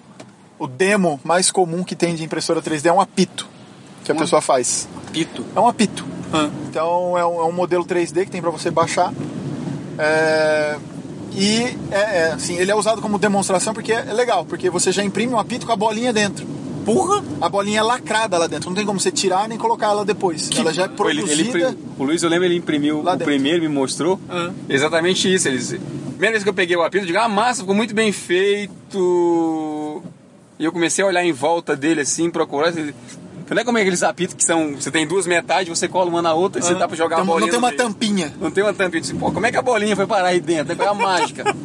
o 0.59 0.67
demo 0.67 1.19
mais 1.23 1.49
comum 1.51 1.83
que 1.83 1.95
tem 1.95 2.15
de 2.15 2.23
impressora 2.23 2.61
3D 2.61 2.89
é 2.89 2.93
um 2.93 3.01
apito 3.01 3.47
que 4.03 4.11
a 4.11 4.15
Um 4.15 4.17
pessoa 4.17 4.41
faz. 4.41 4.87
Pito. 5.11 5.45
É 5.55 5.59
um 5.59 5.67
apito. 5.67 6.05
Ah, 6.33 6.49
Então 6.69 7.17
é 7.17 7.25
um, 7.25 7.39
é 7.41 7.43
um 7.45 7.51
modelo 7.51 7.83
3D 7.85 8.25
que 8.25 8.31
tem 8.31 8.41
para 8.41 8.49
você 8.51 8.69
baixar. 8.71 9.11
É, 9.97 10.77
e 11.33 11.77
é, 11.91 11.95
é, 11.95 12.31
assim, 12.33 12.57
ele 12.57 12.69
é 12.71 12.75
usado 12.75 13.01
como 13.01 13.17
demonstração 13.17 13.73
porque 13.73 13.91
é 13.93 14.13
legal, 14.13 14.45
porque 14.45 14.69
você 14.69 14.91
já 14.91 15.03
imprime 15.03 15.33
um 15.33 15.39
apito 15.39 15.65
com 15.65 15.71
a 15.71 15.75
bolinha 15.75 16.11
dentro. 16.13 16.45
Porra! 16.85 17.23
A 17.39 17.47
bolinha 17.47 17.79
é 17.79 17.83
lacrada 17.83 18.37
lá 18.39 18.47
dentro, 18.47 18.69
não 18.69 18.75
tem 18.75 18.85
como 18.85 18.99
você 18.99 19.11
tirar 19.11 19.47
nem 19.47 19.57
colocar 19.57 19.87
ela 19.87 20.03
depois. 20.03 20.49
ela 20.57 20.73
já 20.73 20.83
é 20.83 20.85
ele- 20.85 20.95
produzida. 20.95 21.31
ele 21.31 21.43
imprim- 21.49 21.77
o 21.99 22.03
Luiz, 22.03 22.23
eu 22.23 22.29
lembro, 22.29 22.45
ele 22.45 22.55
imprimiu 22.55 22.97
Lá 23.03 23.11
o 23.11 23.15
dentro. 23.15 23.25
primeiro, 23.25 23.61
me 23.61 23.67
mostrou 23.67 24.19
Ah. 24.29 24.49
exatamente 24.67 25.31
isso. 25.31 25.47
Eles, 25.47 25.67
primeira 26.09 26.31
vez 26.31 26.43
que 26.43 26.49
eu 26.49 26.53
peguei 26.53 26.75
o 26.75 26.81
apito, 26.81 27.03
eu 27.03 27.07
digo, 27.07 27.19
ah, 27.19 27.29
massa, 27.29 27.61
ficou 27.61 27.75
muito 27.75 27.93
bem 27.93 28.11
feito. 28.11 30.01
E 30.59 30.65
eu 30.65 30.71
comecei 30.71 31.03
a 31.03 31.07
olhar 31.07 31.23
em 31.23 31.31
volta 31.31 31.75
dele 31.75 32.01
assim, 32.01 32.29
procurar. 32.29 32.73
Não 33.55 33.61
é 33.61 33.65
como 33.65 33.77
é 33.77 33.81
aqueles 33.81 34.01
apitos 34.01 34.33
que 34.35 34.43
são. 34.43 34.75
Você 34.75 34.89
tem 34.89 35.05
duas 35.05 35.27
metades, 35.27 35.77
você 35.77 35.87
cola 35.87 36.09
uma 36.09 36.21
na 36.21 36.33
outra 36.33 36.59
e 36.61 36.63
você 36.63 36.73
dá 36.73 36.87
pra 36.87 36.95
jogar 36.95 37.17
Então, 37.17 37.23
a 37.23 37.27
bolinha. 37.27 37.45
não 37.47 37.49
tem 37.51 37.59
uma 37.59 37.67
meio. 37.67 37.77
tampinha. 37.77 38.33
Não 38.39 38.49
tem 38.51 38.63
uma 38.63 38.73
tampinha. 38.73 39.01
Disse, 39.01 39.13
Pô, 39.13 39.31
como 39.31 39.45
é 39.45 39.51
que 39.51 39.57
a 39.57 39.61
bolinha 39.61 39.95
foi 39.95 40.07
parar 40.07 40.29
aí 40.29 40.39
dentro? 40.39 40.81
É 40.81 40.87
a 40.87 40.93
mágica. 40.93 41.55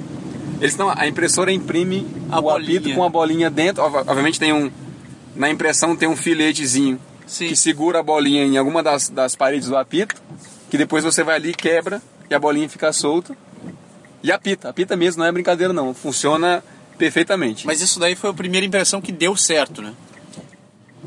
Eles 0.61 0.77
não, 0.77 0.88
a 0.90 1.07
impressora 1.07 1.53
imprime 1.53 2.07
A 2.31 2.38
o 2.38 2.42
bolinha. 2.42 2.79
apito 2.81 2.94
com 2.94 3.05
a 3.05 3.09
bolinha 3.09 3.49
dentro. 3.51 3.85
Ob- 3.85 3.96
Obviamente 4.09 4.38
tem 4.40 4.53
um. 4.53 4.70
Na 5.35 5.49
impressão 5.51 5.94
tem 5.94 6.09
um 6.09 6.16
filetezinho 6.16 6.99
Sim. 7.27 7.49
que 7.49 7.57
segura 7.57 8.01
a 8.01 8.03
bolinha 8.03 8.42
em 8.44 8.57
alguma 8.57 8.83
das, 8.83 9.09
das 9.11 9.37
paredes 9.37 9.68
do 9.68 9.77
apito, 9.77 10.14
que 10.70 10.79
depois 10.79 11.05
você 11.05 11.22
vai 11.22 11.37
ali, 11.37 11.53
quebra 11.55 12.01
e 12.29 12.35
a 12.35 12.38
bolinha 12.38 12.68
fica 12.68 12.92
solta. 12.92 13.37
E 14.22 14.33
apita. 14.33 14.70
Apita 14.70 14.96
mesmo, 14.96 15.20
não 15.20 15.27
é 15.29 15.31
brincadeira 15.33 15.72
não. 15.72 15.92
Funciona 15.94 16.64
perfeitamente. 16.99 17.64
Mas 17.66 17.81
isso 17.81 18.01
daí 18.01 18.16
foi 18.16 18.31
a 18.31 18.35
primeira 18.35 18.66
impressão 18.66 19.01
que 19.01 19.12
deu 19.12 19.37
certo, 19.37 19.83
né? 19.83 19.92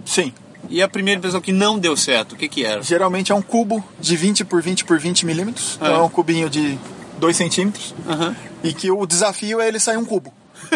Sim. 0.06 0.32
E 0.68 0.82
a 0.82 0.88
primeira 0.90 1.18
impressão 1.18 1.40
que 1.40 1.52
não 1.54 1.80
deu 1.80 1.96
certo, 1.96 2.34
o 2.34 2.36
que 2.36 2.48
que 2.50 2.66
era? 2.66 2.82
Geralmente 2.84 3.32
é 3.32 3.36
um 3.36 3.42
cubo 3.42 3.84
de 4.00 4.16
20 4.18 4.44
por 4.46 4.62
20 4.62 4.84
por 4.86 5.00
20 5.00 5.26
milímetros. 5.26 5.76
Então 5.82 5.96
Ah. 5.96 6.00
é 6.00 6.02
um 6.02 6.10
cubinho 6.10 6.50
de 6.50 6.78
2 7.18 7.36
centímetros. 7.38 7.96
Aham. 8.08 8.36
E 8.64 8.74
que 8.74 8.92
o 8.92 9.06
desafio 9.06 9.62
é 9.62 9.68
ele 9.68 9.80
sair 9.80 9.98
um 9.98 10.06
cubo. 10.06 10.34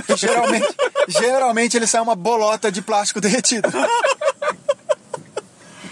Que 0.08 0.16
geralmente, 0.16 0.68
geralmente 1.10 1.76
ele 1.78 1.86
sai 1.86 2.02
uma 2.02 2.16
bolota 2.16 2.72
de 2.72 2.82
plástico 2.82 3.20
derretido. 3.22 3.70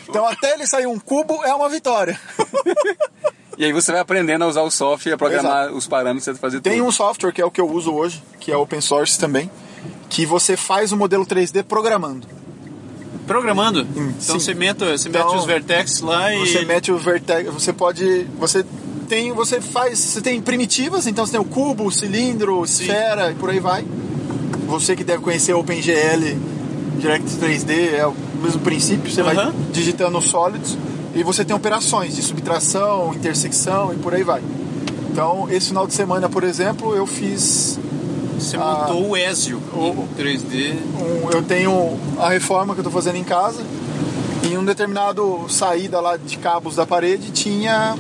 Então 0.10 0.26
até 0.26 0.54
ele 0.54 0.66
sair 0.68 0.88
um 0.88 1.00
cubo 1.00 1.44
é 1.44 1.54
uma 1.54 1.70
vitória. 1.70 2.20
E 3.58 3.66
aí 3.66 3.74
você 3.74 3.92
vai 3.92 4.02
aprendendo 4.02 4.44
a 4.44 4.48
usar 4.48 4.62
o 4.64 4.72
software 4.72 5.12
e 5.12 5.14
a 5.14 5.18
programar 5.18 5.72
os 5.72 5.86
parâmetros 5.86 6.26
para 6.26 6.36
fazer 6.50 6.62
Tem 6.62 6.78
tudo. 6.80 6.88
um 6.88 6.92
software 6.92 7.32
que 7.32 7.40
é 7.42 7.46
o 7.46 7.52
que 7.52 7.62
eu 7.62 7.70
uso 7.70 7.94
hoje, 7.94 8.24
que 8.40 8.52
é 8.52 8.58
open 8.58 8.82
source 8.82 9.20
também, 9.20 9.52
que 10.10 10.26
você 10.26 10.58
faz 10.58 10.92
o 10.92 10.98
modelo 10.98 11.28
3D 11.28 11.62
programando. 11.64 12.26
Programando. 13.32 13.88
Então 13.96 14.12
sim. 14.20 14.40
você, 14.40 14.54
mete, 14.54 14.80
você 14.80 15.08
Então, 15.08 15.26
mete 15.26 15.40
os 15.40 15.46
vertex 15.46 16.02
lá 16.02 16.36
e. 16.36 16.40
Você 16.40 16.66
mete 16.66 16.92
o 16.92 16.98
vertex, 16.98 17.54
você 17.54 17.72
pode, 17.72 18.28
você 18.38 18.66
tem, 19.08 19.32
você 19.32 19.62
faz, 19.62 19.98
você 19.98 20.20
tem 20.20 20.42
primitivas, 20.42 21.08
então 21.08 21.26
você 21.26 21.32
tem 21.32 21.40
o 21.40 21.46
cubo, 21.46 21.86
o 21.86 21.92
cilindro, 21.92 22.62
esfera 22.66 23.32
e 23.32 23.36
por 23.36 23.50
aí 23.50 23.62
vai. 23.62 23.86
Você 24.68 24.98
que 24.98 25.04
deve 25.06 25.24
conhecer 25.24 25.54
OpenGL 25.54 26.38
Direct 27.00 27.30
3D 27.38 27.94
é 27.94 28.06
o 28.06 28.14
mesmo 28.44 28.60
princípio, 28.60 29.10
você 29.10 29.24
vai 29.24 29.38
Aham. 29.38 29.54
digitando 29.72 30.18
os 30.18 30.26
sólidos 30.26 30.78
e 31.16 31.24
você 31.24 31.46
tem 31.46 31.56
operações 31.56 32.14
de 32.14 32.22
subtração, 32.22 33.14
intersecção 33.14 33.94
e 33.94 33.96
por 33.96 34.14
aí 34.14 34.24
vai. 34.24 34.42
Então, 35.10 35.48
esse 35.50 35.70
final 35.70 35.88
de 35.88 35.94
semana, 35.94 36.28
por 36.28 36.44
exemplo, 36.44 36.94
eu 36.94 37.08
fiz 37.08 37.80
Você 38.42 38.58
montou 38.58 39.10
o 39.10 39.18
Ezio 39.18 39.62
O- 39.74 40.04
em 40.04 40.08
3D. 40.16 40.74
um- 41.00 41.30
eu 41.32 41.42
tenho 41.44 41.98
a 42.20 42.30
reforma 42.30 42.74
que 42.74 42.80
eu 42.80 42.84
estou 42.84 42.92
fazendo 42.94 43.18
em 43.18 43.24
casa. 43.24 43.62
Em 44.44 44.58
um 44.58 44.66
determinado 44.66 45.46
saída 45.50 46.00
lá 46.02 46.18
de 46.18 46.38
cabos 46.38 46.76
da 46.76 46.86
parede 46.86 47.32
tinha 47.32 47.96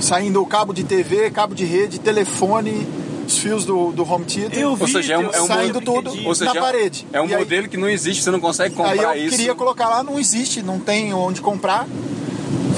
saindo 0.00 0.42
o 0.42 0.46
cabo 0.46 0.72
de 0.74 0.82
TV, 0.84 1.30
cabo 1.30 1.54
de 1.54 1.64
rede, 1.64 1.98
telefone, 2.00 2.86
os 3.26 3.38
fios 3.38 3.64
do, 3.64 3.92
do 3.92 4.02
home 4.10 4.24
theater. 4.24 4.58
Eu 4.60 4.74
vi, 4.74 4.82
Ou 4.82 4.88
seja, 4.88 5.14
é 5.14 5.18
um, 5.18 5.30
é 5.30 5.40
um 5.42 5.46
Saindo 5.46 5.80
tudo 5.80 6.10
seja, 6.34 6.52
na 6.52 6.60
parede. 6.60 7.06
É 7.12 7.20
um 7.22 7.26
E 7.28 7.32
aí- 7.34 7.38
modelo 7.40 7.68
que 7.68 7.76
não 7.76 7.88
existe, 7.88 8.22
você 8.22 8.30
não 8.30 8.40
consegue 8.40 8.74
Aí 8.74 8.76
comprar 8.98 9.16
eu 9.16 9.24
isso. 9.26 9.36
queria 9.36 9.54
colocar 9.54 9.88
lá, 9.88 10.02
não 10.02 10.18
existe, 10.18 10.62
não 10.62 10.78
tem 10.80 11.14
onde 11.14 11.40
comprar. 11.40 11.86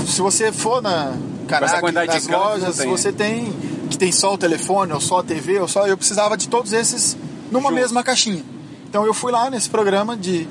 Se 0.07 0.21
você 0.21 0.53
for 0.53 0.81
na, 0.83 1.15
Caraca, 1.49 1.81
nas 1.91 2.27
lojas 2.29 2.77
tem, 2.77 2.89
você 2.91 3.11
tem 3.13 3.53
que 3.91 3.97
tem 3.99 4.11
só 4.13 4.35
o 4.35 4.39
telefone, 4.39 4.93
ou 4.93 5.01
só 5.01 5.21
a 5.21 5.23
TV, 5.23 5.59
ou 5.61 5.69
só. 5.69 5.87
Eu 5.87 5.97
precisava 5.97 6.37
de 6.37 6.49
todos 6.49 6.73
esses 6.73 7.17
numa 7.51 7.69
Juntos. 7.69 7.75
mesma 7.75 8.03
caixinha. 8.03 8.45
Então 8.89 9.05
eu 9.07 9.13
fui 9.15 9.31
lá 9.33 9.49
nesse 9.51 9.69
programa 9.69 10.17
de, 10.17 10.47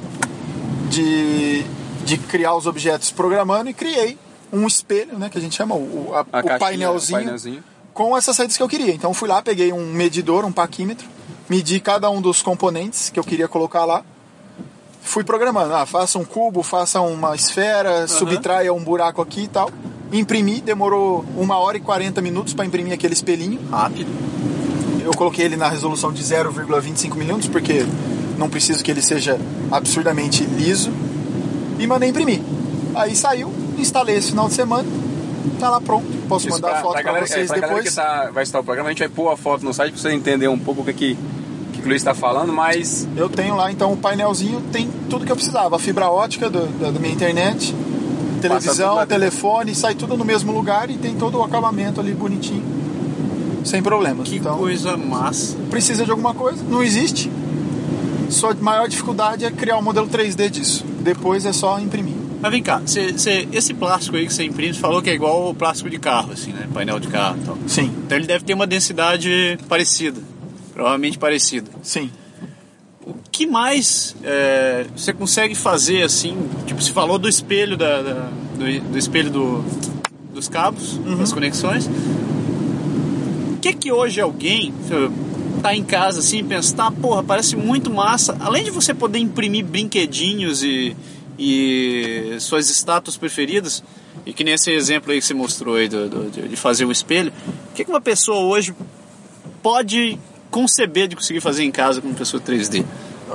de, 0.90 1.64
de 2.06 2.18
criar 2.18 2.56
os 2.56 2.68
objetos 2.68 3.12
programando 3.12 3.70
e 3.70 3.74
criei 3.74 4.18
um 4.52 4.68
espelho, 4.68 5.18
né? 5.18 5.30
Que 5.30 5.38
a 5.38 5.42
gente 5.42 5.56
chama 5.56 5.76
o, 5.76 6.12
a- 6.14 6.20
A 6.20 6.22
o 6.22 6.44
caixinha, 6.44 6.60
painelzinho, 6.60 7.20
painelzinho. 7.20 7.64
com 7.94 8.16
essas 8.16 8.36
saídas 8.36 8.56
que 8.58 8.64
eu 8.64 8.70
queria. 8.70 8.94
Então 8.94 9.10
eu 9.10 9.14
fui 9.14 9.28
lá, 9.28 9.42
peguei 9.42 9.74
um 9.74 9.92
medidor, 9.92 10.46
um 10.46 10.52
paquímetro, 10.52 11.08
medi 11.50 11.80
cada 11.80 12.10
um 12.10 12.22
dos 12.22 12.42
componentes 12.42 13.10
que 13.10 13.20
eu 13.20 13.24
queria 13.24 13.48
colocar 13.48 13.86
lá. 13.86 14.04
Fui 15.02 15.24
programando, 15.24 15.74
ah, 15.76 15.86
faça 15.86 16.18
um 16.18 16.26
cubo, 16.26 16.64
faça 16.64 17.00
uma 17.02 17.36
esfera, 17.36 18.08
subtraia 18.08 18.74
um 18.74 18.84
buraco 18.84 19.22
aqui 19.22 19.42
e 19.44 19.48
tal. 19.48 19.70
Imprimi, 20.12 20.62
demorou 20.62 21.26
uma 21.36 21.58
hora 21.58 21.78
e 21.78 21.80
40 21.80 22.22
minutos 22.22 22.54
para 22.54 22.66
imprimir 22.66 22.94
aquele 22.94 23.14
espelhinho. 23.14 23.60
Rápido. 23.70 24.10
Eu 25.04 25.12
coloquei 25.12 25.46
ele 25.46 25.56
na 25.56 25.68
resolução 25.70 26.12
de 26.12 26.24
0,25 26.24 27.16
milímetros, 27.16 27.48
porque 27.48 27.86
não 28.38 28.50
preciso 28.50 28.84
que 28.84 28.90
ele 28.92 29.02
seja 29.02 29.40
absurdamente 29.72 30.44
liso. 30.44 30.92
E 31.80 31.86
mandei 31.86 32.10
imprimir. 32.10 32.40
Aí 32.96 33.16
saiu, 33.16 33.52
instalei 33.78 34.16
esse 34.18 34.30
final 34.30 34.48
de 34.48 34.54
semana. 34.54 34.88
Tá 35.60 35.70
lá 35.70 35.80
pronto. 35.82 36.06
Posso 36.28 36.48
Isso 36.48 36.56
mandar 36.56 36.70
pra, 36.70 36.80
a 36.80 36.82
foto 36.82 36.94
pra 36.94 37.02
pra 37.02 37.12
galera, 37.12 37.28
vocês 37.28 37.52
é, 37.52 37.58
pra 37.58 37.68
depois. 37.68 37.90
que 37.90 37.96
tá, 37.96 38.32
vai 38.34 38.44
estar 38.44 38.60
o 38.60 38.64
programa, 38.64 38.90
a 38.90 38.92
gente 38.92 39.00
vai 39.00 39.10
pôr 39.10 39.30
a 39.30 39.38
foto 39.38 39.64
no 39.64 39.74
site 39.74 39.92
pra 39.94 40.02
você 40.02 40.12
entender 40.12 40.48
um 40.48 40.58
pouco 40.58 40.82
o 40.82 40.86
que, 40.86 40.94
que, 40.94 41.18
que 41.74 41.82
o 41.82 41.88
Luiz 41.88 42.02
está 42.02 42.16
falando, 42.16 42.52
mas 42.52 43.08
Eu 43.16 43.30
tenho 43.30 43.56
lá 43.56 43.72
então 43.72 43.92
o 43.94 43.98
painelzinho, 43.98 44.62
tem 44.72 44.90
tudo 45.10 45.24
que 45.26 45.32
eu 45.32 45.36
precisava. 45.36 45.76
A 45.76 45.80
fibra 45.80 46.10
ótica 46.10 46.50
do- 46.50 46.66
da, 46.80 46.90
da 46.90 47.00
minha 47.00 47.14
internet, 47.14 47.76
televisão, 48.50 49.06
telefone, 49.06 49.76
sai 49.76 49.96
tudo 49.96 50.16
no 50.18 50.26
mesmo 50.26 50.52
lugar 50.52 50.90
e 50.90 50.98
tem 50.98 51.16
todo 51.16 51.38
o 51.40 51.44
acabamento 51.44 52.00
ali 52.00 52.14
bonitinho. 52.14 52.64
Sem 53.64 53.82
problemas. 53.82 54.30
Que 54.30 54.36
então, 54.38 54.58
coisa 54.58 54.96
massa. 54.96 55.56
precisa 55.70 56.06
de 56.06 56.12
alguma 56.12 56.34
coisa? 56.34 56.64
Não 56.70 56.84
existe. 56.84 57.32
Sua 58.30 58.54
maior 58.56 58.88
dificuldade 58.88 59.46
é 59.46 59.52
criar 59.52 59.78
um 59.78 59.82
modelo 59.82 60.08
3D 60.08 60.50
disso. 60.50 60.84
Depois 61.02 61.46
é 61.46 61.54
só 61.54 61.80
imprimir. 61.80 62.14
Mas 62.42 62.52
vem 62.52 62.62
cá, 62.62 62.82
cê- 62.86 63.18
cê- 63.18 63.48
esse 63.52 63.74
plástico 63.74 64.18
aí 64.18 64.28
que 64.28 64.34
você 64.34 64.44
imprime, 64.44 64.74
você 64.74 64.80
falou 64.80 65.02
que 65.02 65.10
é 65.10 65.14
igual 65.14 65.50
o 65.50 65.54
plástico 65.54 65.90
de 65.90 65.98
carro, 65.98 66.32
assim, 66.34 66.52
né? 66.52 66.68
Painel 66.74 67.00
de 67.00 67.08
carro 67.08 67.38
e 67.42 67.46
tal. 67.46 67.58
Sim, 67.68 67.92
Então 68.06 68.18
ele 68.18 68.28
deve 68.28 68.44
ter 68.46 68.54
uma 68.54 68.68
densidade 68.68 69.58
parecida. 69.68 70.20
Provavelmente 70.74 71.18
parecida. 71.18 71.72
sim. 71.82 72.12
O 73.06 73.14
que 73.32 73.46
mais 73.46 74.16
é, 74.24 74.86
você 74.96 75.14
consegue 75.14 75.54
fazer 75.54 76.02
assim? 76.04 76.36
Tipo, 76.66 76.82
você 76.82 76.92
falou 76.92 77.20
do 77.20 77.30
espelho 77.30 77.78
da, 77.78 78.02
da- 78.02 78.30
do, 78.58 78.80
do 78.92 78.98
espelho 78.98 79.30
do- 79.30 79.64
dos 80.34 80.48
cabos, 80.50 80.98
das 81.18 81.32
conexões. 81.32 81.88
O 81.88 83.58
que 83.62 83.74
que 83.74 83.92
hoje 83.92 84.20
alguém 84.22 84.74
se 84.88 85.62
tá 85.62 85.76
em 85.76 85.84
casa 85.84 86.20
assim 86.20 86.40
e 86.40 86.44
pensa, 86.44 86.76
tá, 86.76 86.92
porra, 86.92 87.24
parece 87.24 87.56
muito 87.56 87.92
massa. 87.94 88.36
Além 88.40 88.64
de 88.64 88.72
você 88.72 88.94
poder 88.94 89.20
imprimir 89.20 89.64
brinquedinhos 89.66 90.64
e, 90.64 90.96
e 91.38 92.38
suas 92.40 92.70
estátuas 92.70 93.18
preferidas, 93.18 93.84
e 94.26 94.34
que 94.34 94.44
nem 94.44 94.54
esse 94.56 94.72
exemplo 94.72 95.12
aí 95.12 95.20
que 95.20 95.26
você 95.26 95.34
mostrou 95.36 95.76
aí 95.76 95.88
do, 95.88 96.10
do- 96.10 96.48
de 96.50 96.56
fazer 96.56 96.86
o 96.86 96.92
espelho, 96.92 97.32
o 97.72 97.76
que, 97.76 97.84
que 97.86 97.90
uma 97.92 98.02
pessoa 98.02 98.40
hoje 98.40 98.74
pode 99.62 100.18
conceber 100.56 101.10
de 101.10 101.18
conseguir 101.18 101.42
fazer 101.42 101.66
em 101.66 101.72
casa 101.72 102.00
com 102.00 102.08
impressora 102.08 102.42
3D? 102.42 102.86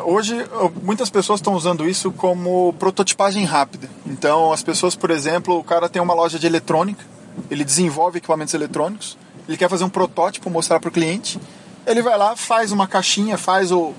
Hoje, 0.06 0.34
muitas 0.82 1.10
pessoas 1.10 1.40
estão 1.40 1.52
usando 1.52 1.86
isso 1.86 2.10
como 2.10 2.72
prototipagem 2.78 3.44
rápida. 3.44 3.90
Então, 4.06 4.50
as 4.50 4.62
pessoas, 4.62 4.96
por 4.96 5.10
exemplo, 5.10 5.58
o 5.58 5.62
cara 5.62 5.86
tem 5.86 6.00
uma 6.00 6.14
loja 6.14 6.38
de 6.38 6.46
eletrônica, 6.46 7.04
ele 7.50 7.62
desenvolve 7.62 8.16
equipamentos 8.16 8.54
eletrônicos, 8.54 9.18
ele 9.46 9.58
quer 9.58 9.68
fazer 9.68 9.84
um 9.84 9.90
protótipo, 9.90 10.48
mostrar 10.48 10.80
para 10.80 10.88
o 10.88 10.90
cliente, 10.90 11.38
ele 11.86 12.00
vai 12.00 12.16
lá, 12.16 12.34
faz 12.34 12.72
uma 12.72 12.86
caixinha, 12.86 13.36
faz 13.36 13.70
o, 13.70 13.92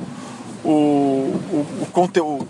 o, 0.64 0.70
o, 0.70 1.68
o 1.82 1.88
conteúdo, 1.92 2.48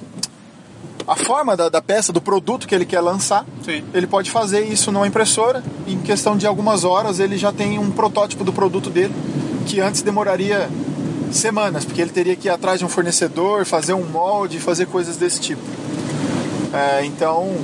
a 1.08 1.16
forma 1.16 1.56
da, 1.56 1.70
da 1.70 1.82
peça, 1.82 2.12
do 2.12 2.22
produto 2.22 2.68
que 2.68 2.76
ele 2.76 2.86
quer 2.86 3.02
lançar. 3.02 3.46
Sim. 3.64 3.84
Ele 3.94 4.08
pode 4.08 4.30
fazer 4.30 4.62
isso 4.62 4.92
numa 4.92 5.08
impressora, 5.08 5.64
em 5.88 6.00
questão 6.00 6.38
de 6.38 6.46
algumas 6.46 6.84
horas 6.84 7.20
ele 7.20 7.38
já 7.38 7.52
tem 7.52 7.80
um 7.80 7.92
protótipo 7.92 8.44
do 8.44 8.54
produto 8.54 8.90
dele, 8.90 9.14
que 9.66 9.80
antes 9.80 10.02
demoraria 10.02 10.70
semanas, 11.32 11.86
porque 11.86 12.02
ele 12.02 12.12
teria 12.12 12.36
que 12.36 12.48
ir 12.48 12.52
atrás 12.52 12.80
de 12.80 12.86
um 12.86 12.90
fornecedor, 12.90 13.66
fazer 13.66 13.94
um 13.94 14.06
molde, 14.06 14.60
fazer 14.60 14.88
coisas 14.88 15.18
desse 15.18 15.40
tipo. 15.40 15.62
É, 16.74 17.06
então, 17.06 17.56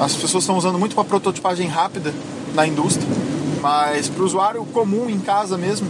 as 0.00 0.14
pessoas 0.14 0.42
estão 0.44 0.56
usando 0.56 0.78
muito 0.78 0.94
para 0.94 1.04
prototipagem 1.04 1.66
rápida 1.68 2.12
na 2.54 2.66
indústria, 2.66 3.06
mas 3.60 4.08
para 4.08 4.22
o 4.22 4.26
usuário 4.26 4.64
comum 4.66 5.08
em 5.08 5.18
casa 5.18 5.56
mesmo, 5.56 5.88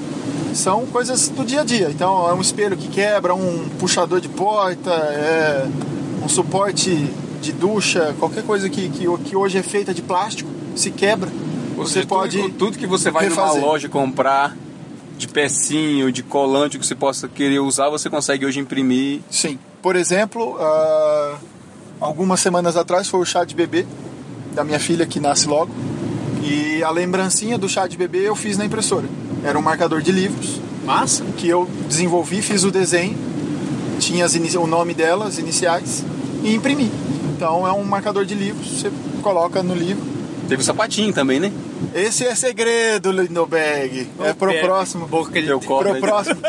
são 0.54 0.86
coisas 0.86 1.28
do 1.28 1.44
dia 1.44 1.60
a 1.60 1.64
dia. 1.64 1.88
Então, 1.90 2.28
é 2.28 2.32
um 2.32 2.40
espelho 2.40 2.76
que 2.76 2.88
quebra, 2.88 3.34
um 3.34 3.68
puxador 3.78 4.20
de 4.20 4.28
porta, 4.28 4.90
é 4.90 5.66
um 6.26 6.28
suporte 6.28 7.08
de 7.40 7.52
ducha, 7.52 8.14
qualquer 8.18 8.42
coisa 8.42 8.68
que, 8.68 8.88
que, 8.88 9.06
que 9.18 9.36
hoje 9.36 9.58
é 9.58 9.62
feita 9.62 9.94
de 9.94 10.02
plástico, 10.02 10.50
se 10.74 10.90
quebra. 10.90 11.30
Ou 11.78 11.86
Você 11.86 11.94
seja, 11.94 12.06
pode. 12.06 12.42
tudo, 12.42 12.54
tudo 12.54 12.78
que 12.78 12.86
você 12.86 13.12
vai 13.12 13.28
refazer. 13.28 13.60
numa 13.60 13.66
loja 13.66 13.88
comprar 13.88 14.56
de 15.16 15.28
pecinho, 15.28 16.10
de 16.10 16.24
colante 16.24 16.78
que 16.78 16.84
você 16.86 16.96
possa 16.96 17.28
querer 17.28 17.60
usar, 17.60 17.88
você 17.88 18.10
consegue 18.10 18.44
hoje 18.44 18.58
imprimir. 18.58 19.20
Sim. 19.30 19.56
Por 19.80 19.94
exemplo, 19.94 20.56
ah, 20.58 21.38
algumas 22.00 22.40
semanas 22.40 22.76
atrás 22.76 23.08
foi 23.08 23.20
o 23.20 23.24
chá 23.24 23.44
de 23.44 23.54
bebê 23.54 23.86
da 24.52 24.64
minha 24.64 24.80
filha 24.80 25.06
que 25.06 25.20
nasce 25.20 25.46
logo. 25.46 25.70
E 26.42 26.82
a 26.82 26.90
lembrancinha 26.90 27.56
do 27.56 27.68
chá 27.68 27.86
de 27.86 27.96
bebê 27.96 28.28
eu 28.28 28.34
fiz 28.34 28.58
na 28.58 28.64
impressora. 28.64 29.06
Era 29.44 29.56
um 29.56 29.62
marcador 29.62 30.02
de 30.02 30.10
livros 30.10 30.60
Massa? 30.84 31.24
que 31.36 31.48
eu 31.48 31.68
desenvolvi, 31.88 32.42
fiz 32.42 32.64
o 32.64 32.70
desenho, 32.70 33.16
tinha 33.98 34.24
as 34.24 34.34
inici- 34.34 34.58
o 34.58 34.66
nome 34.66 34.94
dela, 34.94 35.26
as 35.26 35.38
iniciais, 35.38 36.04
e 36.42 36.54
imprimi. 36.54 36.90
Então 37.36 37.66
é 37.66 37.72
um 37.72 37.84
marcador 37.84 38.24
de 38.24 38.34
livros, 38.34 38.80
você 38.80 38.90
coloca 39.22 39.62
no 39.62 39.74
livro. 39.74 40.02
Teve 40.48 40.62
o 40.62 40.64
sapatinho 40.64 41.12
também, 41.12 41.40
né? 41.40 41.52
Esse 41.94 42.24
é 42.24 42.34
segredo, 42.34 43.10
Lindbergh. 43.10 44.06
É 44.20 44.32
pro 44.32 44.52
Pé, 44.52 44.60
próximo. 44.62 45.06
Boca 45.06 45.42
de 45.42 45.48
Eu 45.48 45.58
Pro 45.58 45.96
próximo. 46.00 46.40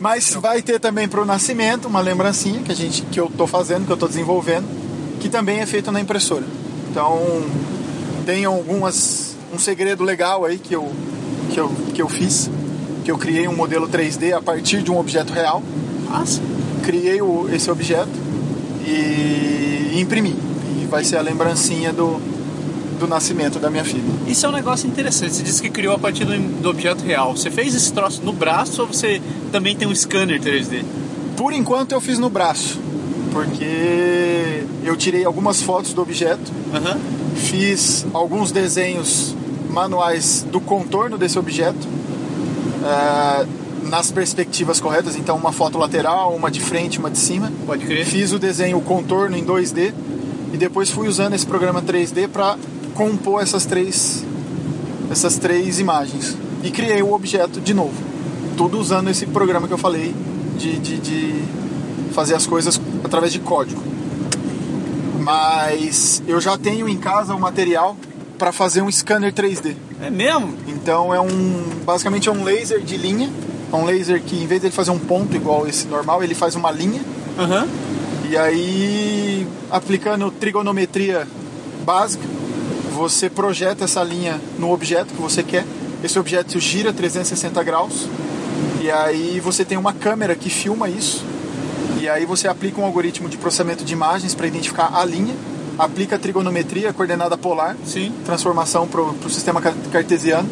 Mas 0.00 0.34
vai 0.34 0.60
ter 0.62 0.78
também 0.80 1.08
pro 1.08 1.24
nascimento 1.24 1.86
uma 1.86 2.00
lembrancinha 2.00 2.60
que 2.62 2.72
a 2.72 2.74
gente 2.74 3.02
que 3.02 3.18
eu 3.18 3.30
tô 3.36 3.46
fazendo, 3.46 3.86
que 3.86 3.92
eu 3.92 3.96
tô 3.96 4.06
desenvolvendo, 4.08 4.66
que 5.20 5.28
também 5.28 5.60
é 5.60 5.66
feito 5.66 5.90
na 5.92 6.00
impressora. 6.00 6.44
Então 6.90 7.42
tem 8.26 8.44
algumas 8.44 9.34
um 9.52 9.58
segredo 9.58 10.02
legal 10.02 10.44
aí 10.44 10.58
que 10.58 10.74
eu 10.74 10.90
que 11.50 11.60
eu 11.60 11.68
que 11.94 12.02
eu 12.02 12.08
fiz, 12.08 12.50
que 13.04 13.10
eu 13.10 13.16
criei 13.18 13.46
um 13.48 13.54
modelo 13.56 13.88
3D 13.88 14.32
a 14.36 14.42
partir 14.42 14.82
de 14.82 14.90
um 14.90 14.98
objeto 14.98 15.32
real, 15.32 15.62
Criei 16.82 17.20
o, 17.20 17.48
esse 17.52 17.70
objeto 17.70 18.10
e 18.86 19.98
imprimi. 20.00 20.36
E 20.82 20.86
vai 20.86 21.04
ser 21.04 21.16
a 21.16 21.22
lembrancinha 21.22 21.92
do 21.92 22.20
do 22.98 23.06
nascimento 23.06 23.58
da 23.58 23.70
minha 23.70 23.84
filha. 23.84 24.02
Isso 24.26 24.46
é 24.46 24.48
um 24.48 24.52
negócio 24.52 24.88
interessante. 24.88 25.34
Você 25.34 25.42
disse 25.42 25.60
que 25.60 25.70
criou 25.70 25.94
a 25.94 25.98
partir 25.98 26.24
do, 26.24 26.36
do 26.62 26.70
objeto 26.70 27.04
real. 27.04 27.36
Você 27.36 27.50
fez 27.50 27.74
esse 27.74 27.92
troço 27.92 28.22
no 28.22 28.32
braço 28.32 28.82
ou 28.82 28.88
você 28.88 29.20
também 29.52 29.76
tem 29.76 29.86
um 29.86 29.94
scanner 29.94 30.40
3D? 30.40 30.84
Por 31.36 31.52
enquanto 31.52 31.92
eu 31.92 32.00
fiz 32.00 32.18
no 32.18 32.30
braço, 32.30 32.78
porque 33.32 34.64
eu 34.84 34.96
tirei 34.96 35.24
algumas 35.24 35.60
fotos 35.60 35.92
do 35.92 36.00
objeto, 36.00 36.52
Aham. 36.72 36.98
fiz 37.34 38.06
alguns 38.14 38.52
desenhos 38.52 39.34
manuais 39.68 40.46
do 40.50 40.60
contorno 40.60 41.18
desse 41.18 41.38
objeto 41.38 41.88
eh, 42.84 43.46
nas 43.88 44.10
perspectivas 44.10 44.80
corretas, 44.80 45.16
então 45.16 45.36
uma 45.36 45.52
foto 45.52 45.78
lateral, 45.78 46.34
uma 46.34 46.50
de 46.50 46.60
frente, 46.60 46.98
uma 46.98 47.10
de 47.10 47.18
cima. 47.18 47.52
Pode 47.66 47.84
crer. 47.84 48.04
Fiz 48.06 48.32
o 48.32 48.38
desenho, 48.38 48.78
o 48.78 48.80
contorno 48.80 49.36
em 49.36 49.44
2D 49.44 49.92
e 50.52 50.56
depois 50.56 50.90
fui 50.90 51.08
usando 51.08 51.34
esse 51.34 51.46
programa 51.46 51.82
3D 51.82 52.28
para 52.28 52.56
compor 52.94 53.42
essas 53.42 53.66
três 53.66 54.24
essas 55.10 55.36
três 55.36 55.78
imagens 55.78 56.36
e 56.62 56.70
criei 56.70 57.02
o 57.02 57.12
objeto 57.12 57.60
de 57.60 57.74
novo. 57.74 57.94
Tudo 58.56 58.78
usando 58.78 59.10
esse 59.10 59.26
programa 59.26 59.66
que 59.66 59.74
eu 59.74 59.78
falei 59.78 60.14
de, 60.56 60.78
de, 60.78 60.98
de 60.98 61.44
fazer 62.12 62.34
as 62.34 62.46
coisas 62.46 62.80
através 63.02 63.32
de 63.32 63.40
código. 63.40 63.82
Mas 65.20 66.22
eu 66.26 66.40
já 66.40 66.56
tenho 66.56 66.88
em 66.88 66.96
casa 66.96 67.34
o 67.34 67.40
material 67.40 67.96
para 68.38 68.52
fazer 68.52 68.82
um 68.82 68.90
scanner 68.90 69.32
3D. 69.32 69.74
É 70.02 70.10
mesmo? 70.10 70.54
Então 70.68 71.14
é 71.14 71.20
um 71.20 71.64
basicamente 71.84 72.28
é 72.28 72.32
um 72.32 72.44
laser 72.44 72.80
de 72.80 72.96
linha, 72.96 73.30
é 73.76 73.80
um 73.80 73.84
laser 73.84 74.22
que 74.22 74.36
em 74.36 74.46
vez 74.46 74.60
de 74.60 74.68
ele 74.68 74.74
fazer 74.74 74.90
um 74.90 74.98
ponto 74.98 75.34
igual 75.36 75.66
esse 75.66 75.86
normal, 75.86 76.22
ele 76.22 76.34
faz 76.34 76.54
uma 76.54 76.70
linha 76.70 77.00
Aham. 77.38 77.66
e 78.30 78.36
aí 78.36 79.46
aplicando 79.70 80.30
trigonometria 80.30 81.26
básica, 81.84 82.24
você 82.94 83.28
projeta 83.28 83.84
essa 83.84 84.02
linha 84.02 84.40
no 84.58 84.72
objeto 84.72 85.12
que 85.14 85.20
você 85.20 85.42
quer. 85.42 85.64
Esse 86.02 86.18
objeto 86.18 86.58
gira 86.60 86.92
360 86.92 87.62
graus 87.62 88.06
e 88.80 88.90
aí 88.90 89.40
você 89.40 89.64
tem 89.64 89.76
uma 89.76 89.92
câmera 89.92 90.34
que 90.34 90.48
filma 90.50 90.88
isso. 90.88 91.24
E 92.00 92.08
aí 92.08 92.24
você 92.26 92.46
aplica 92.46 92.80
um 92.80 92.84
algoritmo 92.84 93.28
de 93.28 93.36
processamento 93.38 93.84
de 93.84 93.92
imagens 93.92 94.34
para 94.34 94.46
identificar 94.46 94.90
a 94.94 95.04
linha 95.04 95.34
aplica 95.76 96.16
trigonometria, 96.18 96.92
coordenada 96.92 97.36
polar, 97.36 97.76
Sim. 97.84 98.12
transformação 98.24 98.86
para 98.86 99.00
o 99.00 99.16
sistema 99.28 99.60
car- 99.60 99.74
cartesiano, 99.90 100.48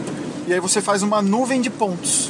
e 0.48 0.52
aí 0.52 0.58
você 0.58 0.80
faz 0.80 1.00
uma 1.02 1.22
nuvem 1.22 1.60
de 1.60 1.70
pontos, 1.70 2.28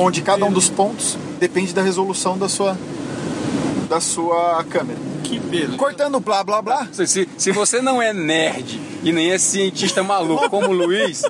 onde 0.00 0.22
cada 0.22 0.44
um 0.44 0.52
dos 0.52 0.68
pontos 0.68 1.18
depende 1.38 1.72
da 1.72 1.82
resolução 1.82 2.38
da 2.38 2.48
sua, 2.48 2.76
da 3.88 4.00
sua 4.00 4.64
câmera. 4.64 4.98
Que 5.22 5.38
beleza. 5.38 5.76
Cortando 5.76 6.18
blá 6.18 6.42
blá 6.42 6.62
blá, 6.62 6.88
Se, 6.92 7.28
se, 7.36 7.52
você 7.52 7.80
não 7.80 8.00
é 8.00 8.12
nerd 8.12 8.80
e 9.02 9.12
nem 9.12 9.30
é 9.30 9.38
cientista 9.38 10.02
maluco 10.02 10.48
como 10.48 10.68
o 10.68 10.72
Luiz, 10.72 11.22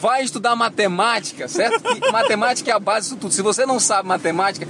vai 0.00 0.24
estudar 0.24 0.56
matemática, 0.56 1.46
certo? 1.46 1.82
Que 1.82 2.10
matemática 2.10 2.70
é 2.70 2.74
a 2.74 2.80
base 2.80 3.08
disso 3.08 3.16
tudo. 3.16 3.32
Se 3.32 3.42
você 3.42 3.64
não 3.64 3.78
sabe 3.78 4.08
matemática, 4.08 4.66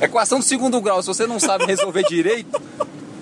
equação 0.00 0.38
do 0.38 0.44
segundo 0.44 0.80
grau, 0.80 1.00
se 1.00 1.08
você 1.08 1.26
não 1.26 1.40
sabe 1.40 1.64
resolver 1.64 2.02
direito, 2.08 2.60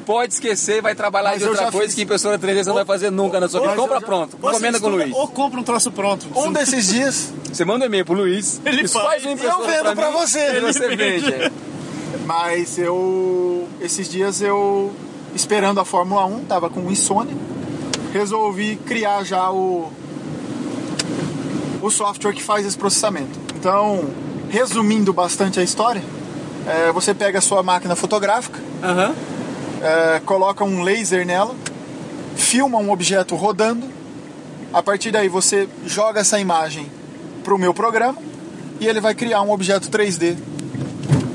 pode 0.05 0.35
esquecer, 0.35 0.81
vai 0.83 0.95
trabalhar 0.95 1.31
Mas 1.31 1.39
de 1.41 1.49
outra 1.49 1.71
coisa 1.73 1.87
fiz- 1.87 1.95
que 1.95 2.03
impressora 2.03 2.39
3D 2.39 2.63
você 2.63 2.69
não 2.69 2.75
vai 2.77 2.85
fazer 2.85 3.11
nunca 3.11 3.41
na 3.41 3.49
sua 3.49 3.61
vida. 3.61 3.75
Compra 3.75 4.01
já- 4.01 4.07
pronto, 4.07 4.37
você 4.41 4.49
encomenda 4.53 4.81
com 4.81 4.87
o 4.87 4.91
Luiz. 4.91 5.13
Ou 5.15 5.29
compra 5.29 5.61
um 5.61 5.63
troço 5.63 5.91
pronto. 5.91 6.27
um 6.37 6.53
desses 6.53 6.87
dias 6.89 7.33
Você 7.53 7.65
manda 7.65 7.85
um 7.85 7.87
e-mail 7.87 8.05
pro 8.05 8.15
Luiz, 8.15 8.61
Ele 8.65 8.87
faz, 8.89 9.05
faz 9.23 9.25
eu 9.25 9.37
vendo 9.37 9.95
pra 9.95 10.11
mim, 10.11 10.13
você. 10.17 10.39
Ele 10.41 10.61
você 10.73 10.89
vende. 10.97 11.31
vende. 11.31 11.53
Mas 12.27 12.79
eu. 12.79 13.69
Esses 13.81 14.09
dias 14.09 14.41
eu. 14.41 14.93
Esperando 15.35 15.81
a 15.81 15.85
Fórmula 15.85 16.25
1, 16.27 16.45
tava 16.45 16.71
com 16.71 16.91
insônia. 16.91 17.35
Resolvi 18.13 18.77
criar 18.87 19.25
já 19.25 19.51
o. 19.51 19.91
O 21.83 21.91
software 21.91 22.33
que 22.33 22.43
faz 22.43 22.65
esse 22.65 22.77
processamento. 22.79 23.39
Então, 23.57 24.05
resumindo 24.49 25.13
bastante 25.13 25.61
a 25.61 25.63
história, 25.63 26.03
é, 26.67 26.91
você 26.93 27.13
pega 27.13 27.39
a 27.39 27.43
sua 27.43 27.63
máquina 27.63 27.95
fotográfica, 27.95 28.59
Aham. 28.83 29.15
É, 29.85 30.21
coloca 30.25 30.65
um 30.65 30.83
laser 30.83 31.27
nela, 31.27 31.55
filma 32.35 32.79
um 32.79 32.91
objeto 32.91 33.37
rodando. 33.37 33.87
A 34.73 34.83
partir 34.83 35.11
daí 35.11 35.29
você 35.29 35.69
joga 35.87 36.21
essa 36.21 36.41
imagem 36.41 36.87
para 37.45 37.55
o 37.55 37.59
meu 37.59 37.75
programa 37.75 38.19
e 38.81 38.87
ele 38.87 39.01
vai 39.01 39.15
criar 39.15 39.43
um 39.43 39.53
objeto 39.53 39.91
3D, 39.91 40.37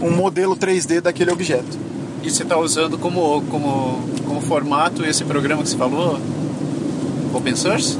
um 0.01 0.11
modelo 0.11 0.57
3D 0.57 0.99
daquele 0.99 1.31
objeto. 1.31 1.77
E 2.23 2.29
você 2.29 2.43
está 2.43 2.57
usando 2.57 2.97
como, 2.97 3.41
como, 3.43 4.09
como 4.25 4.41
formato 4.41 5.05
esse 5.05 5.23
programa 5.23 5.63
que 5.63 5.69
você 5.69 5.77
falou? 5.77 6.19
Open 7.33 7.55
source? 7.55 7.97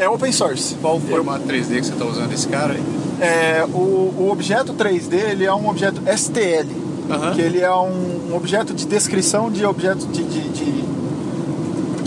É 0.00 0.08
open 0.08 0.32
source. 0.32 0.74
Qual 0.80 0.96
o 0.96 1.00
formato 1.00 1.46
3D 1.46 1.80
que 1.80 1.86
você 1.86 1.92
está 1.92 2.04
usando 2.04 2.32
esse 2.32 2.48
cara 2.48 2.72
aí? 2.72 2.82
É, 3.20 3.64
o, 3.66 4.12
o 4.18 4.28
objeto 4.30 4.74
3D 4.74 5.12
ele 5.30 5.44
é 5.44 5.52
um 5.52 5.68
objeto 5.68 6.02
STL, 6.16 6.68
Aham. 7.10 7.34
que 7.34 7.40
ele 7.40 7.60
é 7.60 7.72
um, 7.74 8.34
objeto 8.34 8.74
de 8.74 8.84
descrição 8.86 9.50
de 9.50 9.64
objetos 9.64 10.06
de, 10.12 10.22
de- 10.24 10.48
de- 10.50 10.84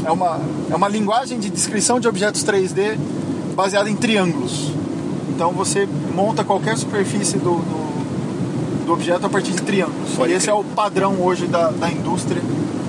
é 0.05 0.11
uma 0.11 0.39
é 0.71 0.75
uma 0.75 0.87
linguagem 0.87 1.39
de 1.39 1.49
descrição 1.49 1.99
de 1.99 2.07
objetos 2.07 2.43
3D 2.43 2.97
baseada 3.55 3.89
em 3.89 3.95
triângulos. 3.95 4.71
Então 5.29 5.51
você 5.51 5.87
monta 6.15 6.43
qualquer 6.43 6.77
superfície 6.77 7.37
do, 7.37 7.55
do, 7.57 8.85
do 8.87 8.93
objeto 8.93 9.25
a 9.25 9.29
partir 9.29 9.51
de 9.51 9.61
triângulos. 9.61 10.11
Pode 10.15 10.31
e 10.31 10.35
esse 10.35 10.45
crer. 10.47 10.55
é 10.55 10.59
o 10.59 10.63
padrão 10.63 11.15
hoje 11.21 11.47
da, 11.47 11.69
da 11.71 11.89
indústria 11.91 12.41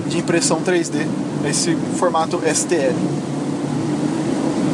de 0.07 0.17
impressão 0.17 0.59
3D, 0.61 1.05
esse 1.49 1.75
formato 1.97 2.41
STL. 2.53 2.95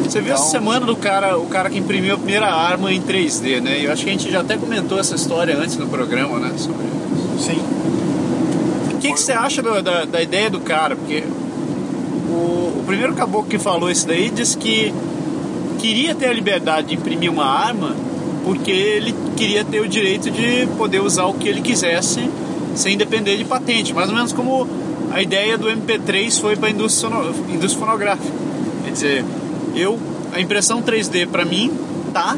Você 0.04 0.22
viu 0.22 0.34
essa 0.34 0.44
Então- 0.44 0.52
semana 0.52 0.86
do 0.86 0.96
cara, 0.96 1.38
o 1.38 1.46
cara 1.48 1.70
que 1.70 1.78
imprimiu 1.78 2.16
a 2.16 2.18
primeira 2.18 2.48
arma 2.48 2.92
em 2.94 3.02
3D, 3.02 3.60
né? 3.62 3.86
Eu 3.86 3.92
acho 3.92 4.04
que 4.04 4.10
a 4.10 4.14
gente 4.14 4.32
já 4.32 4.40
até 4.42 4.58
comentou 4.58 4.98
essa 5.00 5.16
história 5.16 5.58
antes 5.58 5.76
no 5.78 5.88
programa, 5.88 6.40
né? 6.40 6.54
Sobre... 6.58 6.86
Sim. 7.40 7.60
O 8.94 8.98
que, 9.00 9.14
que 9.14 9.20
você 9.20 9.32
acha 9.32 9.62
do- 9.62 9.82
da, 9.82 10.06
da 10.06 10.22
ideia 10.22 10.50
do 10.50 10.60
cara? 10.60 10.96
Porque 10.96 11.24
o, 12.30 12.80
o 12.80 12.84
primeiro 12.86 13.14
caboclo 13.14 13.50
que 13.50 13.58
falou 13.60 13.90
isso 13.90 14.08
daí 14.08 14.30
disse 14.30 14.58
que 14.58 14.94
queria 15.80 16.16
ter 16.16 16.28
a 16.28 16.34
liberdade 16.34 16.88
de 16.88 16.96
imprimir 16.96 17.32
uma 17.32 17.46
arma 17.46 17.96
porque 18.44 18.72
ele 18.72 19.14
queria 19.36 19.64
ter 19.64 19.82
o 19.82 19.88
direito 19.88 20.32
de 20.32 20.66
poder 20.78 21.02
usar 21.02 21.26
o 21.26 21.34
que 21.34 21.48
ele 21.50 21.62
quisesse 21.62 22.30
sem 22.76 22.98
depender 22.98 23.38
de 23.38 23.44
patente. 23.44 23.94
Mais 23.94 24.10
ou 24.10 24.16
menos 24.16 24.32
como 24.32 24.68
a 25.12 25.22
ideia 25.22 25.58
do 25.58 25.68
MP3 25.68 26.40
foi 26.40 26.56
para 26.56 26.68
a 26.70 26.72
indústria, 26.72 27.10
indústria 27.50 27.86
fonográfica. 27.86 28.32
Quer 28.86 28.92
dizer, 28.92 29.26
eu, 29.76 30.00
a 30.34 30.40
impressão 30.40 30.82
3D 30.82 31.28
para 31.28 31.44
mim 31.44 31.72
tá 32.14 32.38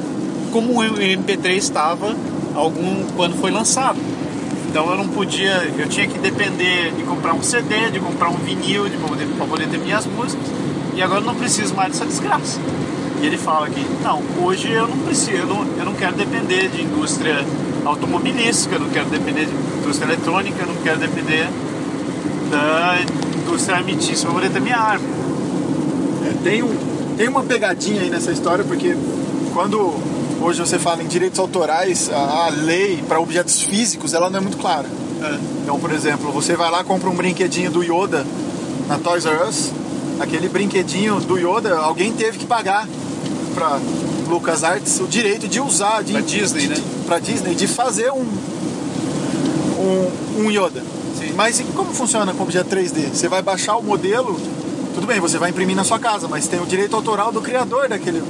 como 0.51 0.79
o 0.79 0.83
MP3 0.83 1.55
estava 1.57 2.15
algum 2.55 3.03
quando 3.15 3.35
foi 3.39 3.51
lançado. 3.51 3.98
Então 4.69 4.87
eu 4.91 4.97
não 4.97 5.07
podia, 5.07 5.67
eu 5.79 5.89
tinha 5.89 6.07
que 6.07 6.19
depender 6.19 6.91
de 6.91 7.01
comprar 7.01 7.33
um 7.33 7.41
CD, 7.41 7.89
de 7.89 7.99
comprar 7.99 8.29
um 8.29 8.35
vinil, 8.35 8.87
de 8.87 8.97
poder, 8.97 9.25
pra 9.35 9.47
poder 9.47 9.67
ter 9.67 9.79
minhas 9.79 10.05
músicas. 10.05 10.45
E 10.95 11.01
agora 11.01 11.21
eu 11.21 11.25
não 11.25 11.33
preciso 11.33 11.73
mais 11.73 11.93
dessa 11.93 12.05
desgraça. 12.05 12.59
E 13.19 13.25
ele 13.25 13.37
fala 13.37 13.67
que, 13.67 13.83
não, 14.03 14.21
hoje 14.45 14.71
eu 14.71 14.87
não 14.87 14.97
preciso, 14.99 15.31
eu 15.31 15.47
não, 15.47 15.65
eu 15.75 15.85
não 15.85 15.95
quero 15.95 16.13
depender 16.13 16.69
de 16.69 16.83
indústria 16.83 17.43
automobilística, 17.83 18.75
eu 18.75 18.81
não 18.81 18.89
quero 18.89 19.09
depender 19.09 19.45
de 19.45 19.51
indústria 19.79 20.05
eletrônica, 20.05 20.55
eu 20.61 20.67
não 20.67 20.75
quero 20.83 20.99
depender 20.99 21.49
da 22.51 22.99
indústria 23.41 23.77
armatícia 23.77 24.27
para 24.27 24.35
poder 24.35 24.51
ter 24.51 24.61
minha 24.61 24.77
arma. 24.77 25.07
É, 26.27 26.43
tem, 26.43 26.61
um, 26.61 26.77
tem 27.17 27.27
uma 27.27 27.41
pegadinha 27.41 28.01
aí 28.03 28.09
nessa 28.11 28.31
história, 28.31 28.63
porque 28.63 28.95
quando 29.51 29.95
hoje 30.41 30.59
você 30.59 30.79
fala 30.79 31.03
em 31.03 31.07
direitos 31.07 31.39
autorais, 31.39 32.09
a, 32.11 32.45
a 32.45 32.49
lei 32.49 33.03
para 33.07 33.19
objetos 33.19 33.61
físicos 33.61 34.13
ela 34.13 34.29
não 34.29 34.39
é 34.39 34.41
muito 34.41 34.57
clara. 34.57 34.87
Então, 35.63 35.79
por 35.79 35.91
exemplo, 35.91 36.31
você 36.31 36.55
vai 36.55 36.71
lá 36.71 36.83
compra 36.83 37.09
um 37.09 37.15
brinquedinho 37.15 37.69
do 37.69 37.83
Yoda 37.83 38.25
na 38.87 38.97
Toys 38.97 39.25
R 39.25 39.43
Us, 39.47 39.71
aquele 40.19 40.47
brinquedinho 40.47 41.19
do 41.19 41.37
Yoda, 41.37 41.77
alguém 41.77 42.13
teve 42.13 42.37
que 42.37 42.45
pagar 42.45 42.87
para 43.53 43.79
Lucas 44.27 44.63
Arts 44.63 44.99
o 44.99 45.07
direito 45.07 45.47
de 45.47 45.59
usar, 45.59 46.03
de, 46.03 46.13
Pra 46.13 46.21
Disney, 46.21 46.61
de, 46.61 46.67
né? 46.69 46.75
Para 47.05 47.19
Disney, 47.19 47.55
de 47.55 47.67
fazer 47.67 48.11
um 48.11 48.25
um, 49.79 50.43
um 50.43 50.51
Yoda. 50.51 50.83
Sim. 51.17 51.33
Mas 51.35 51.59
e 51.59 51.63
como 51.63 51.93
funciona 51.93 52.33
com 52.33 52.43
objeto 52.43 52.69
3D? 52.69 53.09
Você 53.13 53.27
vai 53.27 53.41
baixar 53.41 53.77
o 53.77 53.83
modelo, 53.83 54.39
tudo 54.93 55.07
bem, 55.07 55.19
você 55.19 55.37
vai 55.37 55.49
imprimir 55.49 55.75
na 55.75 55.83
sua 55.83 55.99
casa, 55.99 56.27
mas 56.27 56.47
tem 56.47 56.61
o 56.61 56.65
direito 56.65 56.95
autoral 56.95 57.31
do 57.31 57.41
criador 57.41 57.87
daquele 57.87 58.21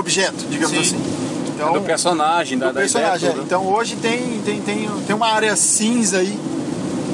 objeto, 0.00 0.44
digamos 0.50 0.76
Sim. 0.76 0.80
assim. 0.96 1.20
Então, 1.54 1.76
É 1.76 1.78
do 1.78 1.84
personagem, 1.84 2.58
da, 2.58 2.68
do 2.68 2.74
da 2.74 2.80
personagem. 2.80 3.28
ideia 3.28 3.40
é. 3.40 3.44
Então 3.44 3.66
hoje 3.66 3.96
tem, 3.96 4.40
tem, 4.44 4.60
tem, 4.60 4.88
tem 5.06 5.16
uma 5.16 5.28
área 5.28 5.54
cinza 5.56 6.18
aí 6.18 6.38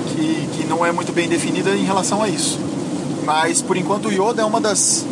que, 0.09 0.49
que 0.57 0.67
não 0.67 0.87
é 0.87 0.93
muito 0.93 1.13
bem 1.13 1.29
definida 1.29 1.71
em 1.71 1.85
relação 1.85 2.23
a 2.23 2.29
isso. 2.29 2.59
Mas 3.25 3.61
por 3.61 3.77
enquanto 3.77 4.07
o 4.07 4.13
Yoda 4.13 4.43
é 4.43 4.45
uma 4.45 4.61
das 4.61 5.05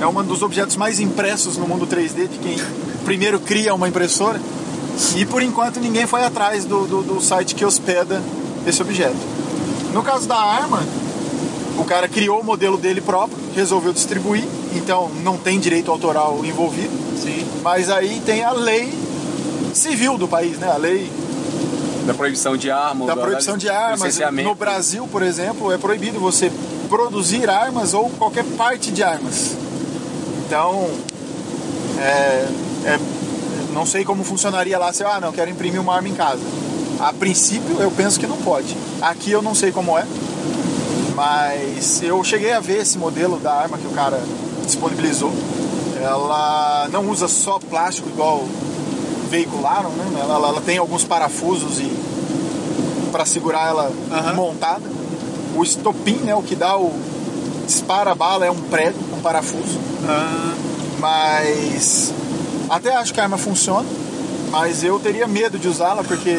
é 0.00 0.06
um 0.06 0.24
dos 0.24 0.42
objetos 0.42 0.76
mais 0.76 1.00
impressos 1.00 1.56
no 1.56 1.66
mundo 1.66 1.86
3D 1.86 2.28
de 2.28 2.38
quem 2.38 2.56
primeiro 3.04 3.40
cria 3.40 3.74
uma 3.74 3.88
impressora. 3.88 4.40
E 5.14 5.24
por 5.24 5.42
enquanto 5.42 5.78
ninguém 5.78 6.06
foi 6.06 6.24
atrás 6.24 6.64
do, 6.64 6.86
do, 6.86 7.02
do 7.02 7.20
site 7.20 7.54
que 7.54 7.64
hospeda 7.64 8.20
esse 8.66 8.82
objeto. 8.82 9.16
No 9.92 10.02
caso 10.02 10.26
da 10.26 10.36
arma, 10.36 10.82
o 11.78 11.84
cara 11.84 12.08
criou 12.08 12.40
o 12.40 12.44
modelo 12.44 12.76
dele 12.76 13.00
próprio, 13.00 13.38
resolveu 13.54 13.92
distribuir, 13.92 14.44
então 14.76 15.08
não 15.22 15.36
tem 15.36 15.58
direito 15.58 15.90
autoral 15.90 16.40
envolvido. 16.44 16.92
Sim. 17.20 17.46
Mas 17.62 17.90
aí 17.90 18.20
tem 18.24 18.44
a 18.44 18.52
lei 18.52 18.92
civil 19.74 20.16
do 20.16 20.26
país, 20.28 20.58
né? 20.58 20.70
A 20.70 20.76
lei 20.76 21.10
Da 22.06 22.14
proibição 22.14 22.56
de 22.56 22.70
arma. 22.70 23.06
da 23.06 23.16
proibição 23.16 23.56
de 23.56 23.68
armas. 23.68 24.18
No 24.42 24.54
Brasil, 24.54 25.08
por 25.10 25.22
exemplo, 25.22 25.72
é 25.72 25.78
proibido 25.78 26.18
você 26.20 26.50
produzir 26.88 27.48
armas 27.50 27.94
ou 27.94 28.08
qualquer 28.10 28.44
parte 28.56 28.90
de 28.92 29.02
armas. 29.02 29.56
Então, 30.46 30.88
é, 31.98 32.48
é- 32.84 32.98
não 33.72 33.84
sei 33.84 34.04
como 34.04 34.22
funcionaria 34.24 34.78
lá 34.78 34.92
se 34.92 35.02
eu, 35.02 35.08
ah, 35.08 35.20
não, 35.20 35.32
quero 35.32 35.50
imprimir 35.50 35.80
uma 35.80 35.94
arma 35.94 36.08
em 36.08 36.14
casa. 36.14 36.40
A 37.00 37.12
princípio, 37.12 37.76
eu 37.80 37.90
penso 37.90 38.18
que 38.18 38.26
não 38.26 38.38
pode. 38.38 38.74
Aqui 39.02 39.30
eu 39.30 39.42
não 39.42 39.54
sei 39.54 39.70
como 39.70 39.98
é, 39.98 40.06
mas 41.14 42.02
eu 42.02 42.22
cheguei 42.24 42.52
a 42.52 42.60
ver 42.60 42.78
esse 42.82 42.96
modelo 42.96 43.38
da 43.38 43.52
arma 43.52 43.76
que 43.76 43.86
o 43.86 43.90
cara 43.90 44.18
disponibilizou. 44.66 45.32
Ela 46.00 46.88
não 46.92 47.08
usa 47.10 47.26
só 47.28 47.58
plástico 47.58 48.08
igual 48.08 48.44
veicularam, 49.30 49.90
né? 49.90 50.20
Ela, 50.20 50.34
ela- 50.34 50.48
ela 50.48 50.60
tem 50.60 50.78
alguns 50.78 51.04
parafusos 51.04 51.80
e 51.80 51.90
para 53.10 53.24
segurar 53.24 53.68
ela 53.68 53.90
Aham. 54.12 54.34
montada. 54.34 54.84
O 55.56 55.62
estopim, 55.62 56.16
né, 56.16 56.34
o 56.34 56.42
que 56.42 56.54
dá 56.54 56.76
o 56.76 56.92
dispara 57.66 58.12
a 58.12 58.14
bala 58.14 58.44
é 58.46 58.50
um 58.50 58.60
prego, 58.60 58.98
um 59.16 59.20
parafuso. 59.20 59.78
Ah, 60.06 60.52
Mas 60.98 62.12
até 62.68 62.94
acho 62.94 63.12
que 63.14 63.20
a 63.20 63.24
arma 63.24 63.36
funciona, 63.38 63.86
mas 64.50 64.84
eu 64.84 64.98
teria 65.00 65.26
medo 65.26 65.58
de 65.58 65.66
usá-la 65.68 66.04
porque 66.04 66.36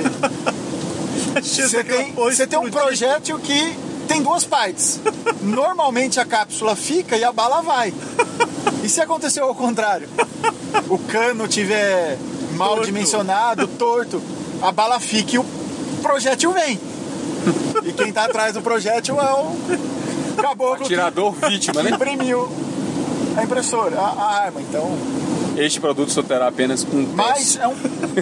você 1.42 1.84
tem, 1.84 2.14
você 2.14 2.48
tem 2.48 2.60
um 2.60 2.70
projétil 2.70 3.38
que 3.40 3.76
tem 4.08 4.22
duas 4.22 4.44
partes. 4.44 5.00
Normalmente 5.42 6.20
a 6.20 6.26
cápsula 6.26 6.76
fica 6.76 7.18
e 7.18 7.24
a 7.24 7.32
bala 7.32 7.62
vai. 7.62 7.94
E 8.84 8.90
se 8.90 9.02
aconteceu 9.02 9.46
ao 9.46 9.56
contrário? 9.56 10.08
O 10.90 10.98
cano 10.98 11.48
tiver 11.48 12.18
mal 12.56 12.70
Torto. 12.70 12.86
dimensionado, 12.86 13.68
torto, 13.68 14.22
a 14.62 14.72
bala 14.72 15.00
fica 15.00 15.36
e 15.36 15.40
o 15.40 15.46
projétil 16.02 16.52
vem. 16.54 16.80
E 17.84 17.94
quem 17.94 18.12
tá 18.12 18.26
atrás 18.26 18.54
do 18.54 18.62
projétil 18.62 19.20
é 19.22 19.34
o, 19.34 19.56
caboclo 20.38 20.78
que 20.86 20.94
Atirador 20.94 21.34
vítima, 21.48 21.84
né? 21.84 21.92
imprimiu 21.92 22.50
a 23.36 23.44
impressora, 23.44 24.00
a, 24.00 24.08
a 24.08 24.44
arma. 24.44 24.62
Então, 24.62 24.98
Este 25.58 25.80
produto 25.80 26.12
só 26.12 26.22
terá 26.24 26.48
apenas 26.48 26.84
um 26.84 27.08
mas 27.14 27.58
é 27.58 27.68
um, 27.68 27.76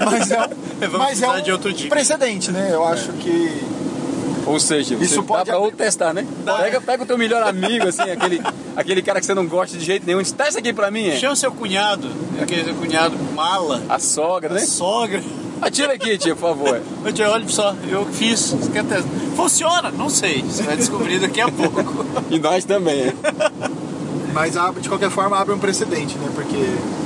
mas 0.03 0.31
é 0.31 0.41
um, 0.41 0.49
mas 0.97 1.21
é 1.21 1.29
um 1.29 1.89
precedente, 1.89 2.51
né? 2.51 2.69
Eu 2.71 2.85
acho 2.85 3.11
que 3.13 3.74
Ou 4.45 4.59
seja, 4.59 4.95
você 4.95 5.03
Isso 5.05 5.15
dá 5.21 5.23
pode 5.23 5.45
pra 5.49 5.57
outro 5.57 5.77
testar, 5.77 6.13
né? 6.13 6.25
Pega, 6.45 6.79
pega 6.81 7.03
o 7.03 7.05
teu 7.05 7.17
melhor 7.17 7.41
amigo, 7.43 7.87
assim, 7.87 8.03
aquele, 8.03 8.41
aquele 8.75 9.01
cara 9.01 9.19
que 9.19 9.25
você 9.25 9.33
não 9.33 9.45
gosta 9.47 9.77
de 9.77 9.83
jeito 9.83 10.05
nenhum. 10.05 10.21
Diz, 10.21 10.31
testa 10.31 10.59
aqui 10.59 10.71
pra 10.71 10.91
mim, 10.91 11.07
é. 11.07 11.15
Chama 11.17 11.35
seu 11.35 11.51
cunhado, 11.51 12.07
aquele 12.41 12.63
seu 12.63 12.75
cunhado 12.75 13.17
mala, 13.33 13.81
A 13.89 13.97
sogra, 13.99 14.53
né? 14.53 14.59
sogra. 14.61 15.23
Atira 15.61 15.93
aqui, 15.93 16.17
tia, 16.17 16.35
por 16.35 16.49
favor. 16.49 16.81
Ô 17.05 17.11
tia, 17.11 17.29
olha 17.29 17.47
só, 17.47 17.73
eu 17.89 18.05
fiz, 18.07 18.51
você 18.51 18.71
quer 18.71 18.83
testar? 18.83 19.09
Funciona? 19.35 19.89
Não 19.89 20.09
sei, 20.09 20.43
você 20.43 20.61
vai 20.63 20.75
descobrir 20.77 21.17
daqui 21.19 21.41
a 21.41 21.49
pouco. 21.51 22.05
E 22.29 22.37
nós 22.39 22.65
também, 22.65 23.01
é. 23.01 23.13
Mas 24.33 24.57
abre- 24.57 24.81
de 24.81 24.89
qualquer 24.89 25.09
forma 25.09 25.37
abre 25.39 25.53
um 25.53 25.59
precedente, 25.59 26.17
né? 26.17 26.29
Porque 26.35 26.57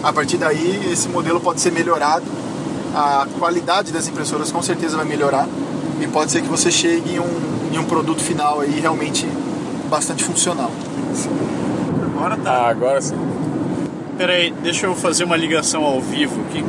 a 0.04 0.12
partir 0.12 0.38
daí 0.38 0.90
esse 0.92 1.08
modelo 1.08 1.40
pode 1.40 1.62
ser 1.62 1.72
melhorado, 1.72 2.26
a 2.96 3.28
qualidade 3.38 3.92
das 3.92 4.08
impressoras 4.08 4.52
com 4.52 4.62
certeza 4.64 4.98
vai 4.98 5.06
melhorar 5.06 5.48
e 6.00 6.08
pode 6.08 6.32
ser 6.32 6.42
que 6.42 6.48
você 6.48 6.72
chegue 6.72 7.16
em 7.16 7.20
um, 7.20 7.74
em 7.74 7.78
um 7.78 7.84
produto 7.84 8.22
final 8.22 8.62
aí 8.62 8.80
realmente 8.80 9.28
bastante 9.90 10.24
funcional. 10.24 10.72
Agora 12.16 12.38
tá. 12.38 12.52
Ah, 12.52 12.70
agora 12.70 13.02
sim. 13.02 13.16
Pera 14.18 14.34
aí, 14.34 14.54
deixa 14.62 14.86
eu 14.86 14.96
fazer 14.96 15.24
uma 15.24 15.38
ligação 15.38 15.84
ao 15.84 16.02
vivo 16.02 16.42
aqui. 16.42 16.64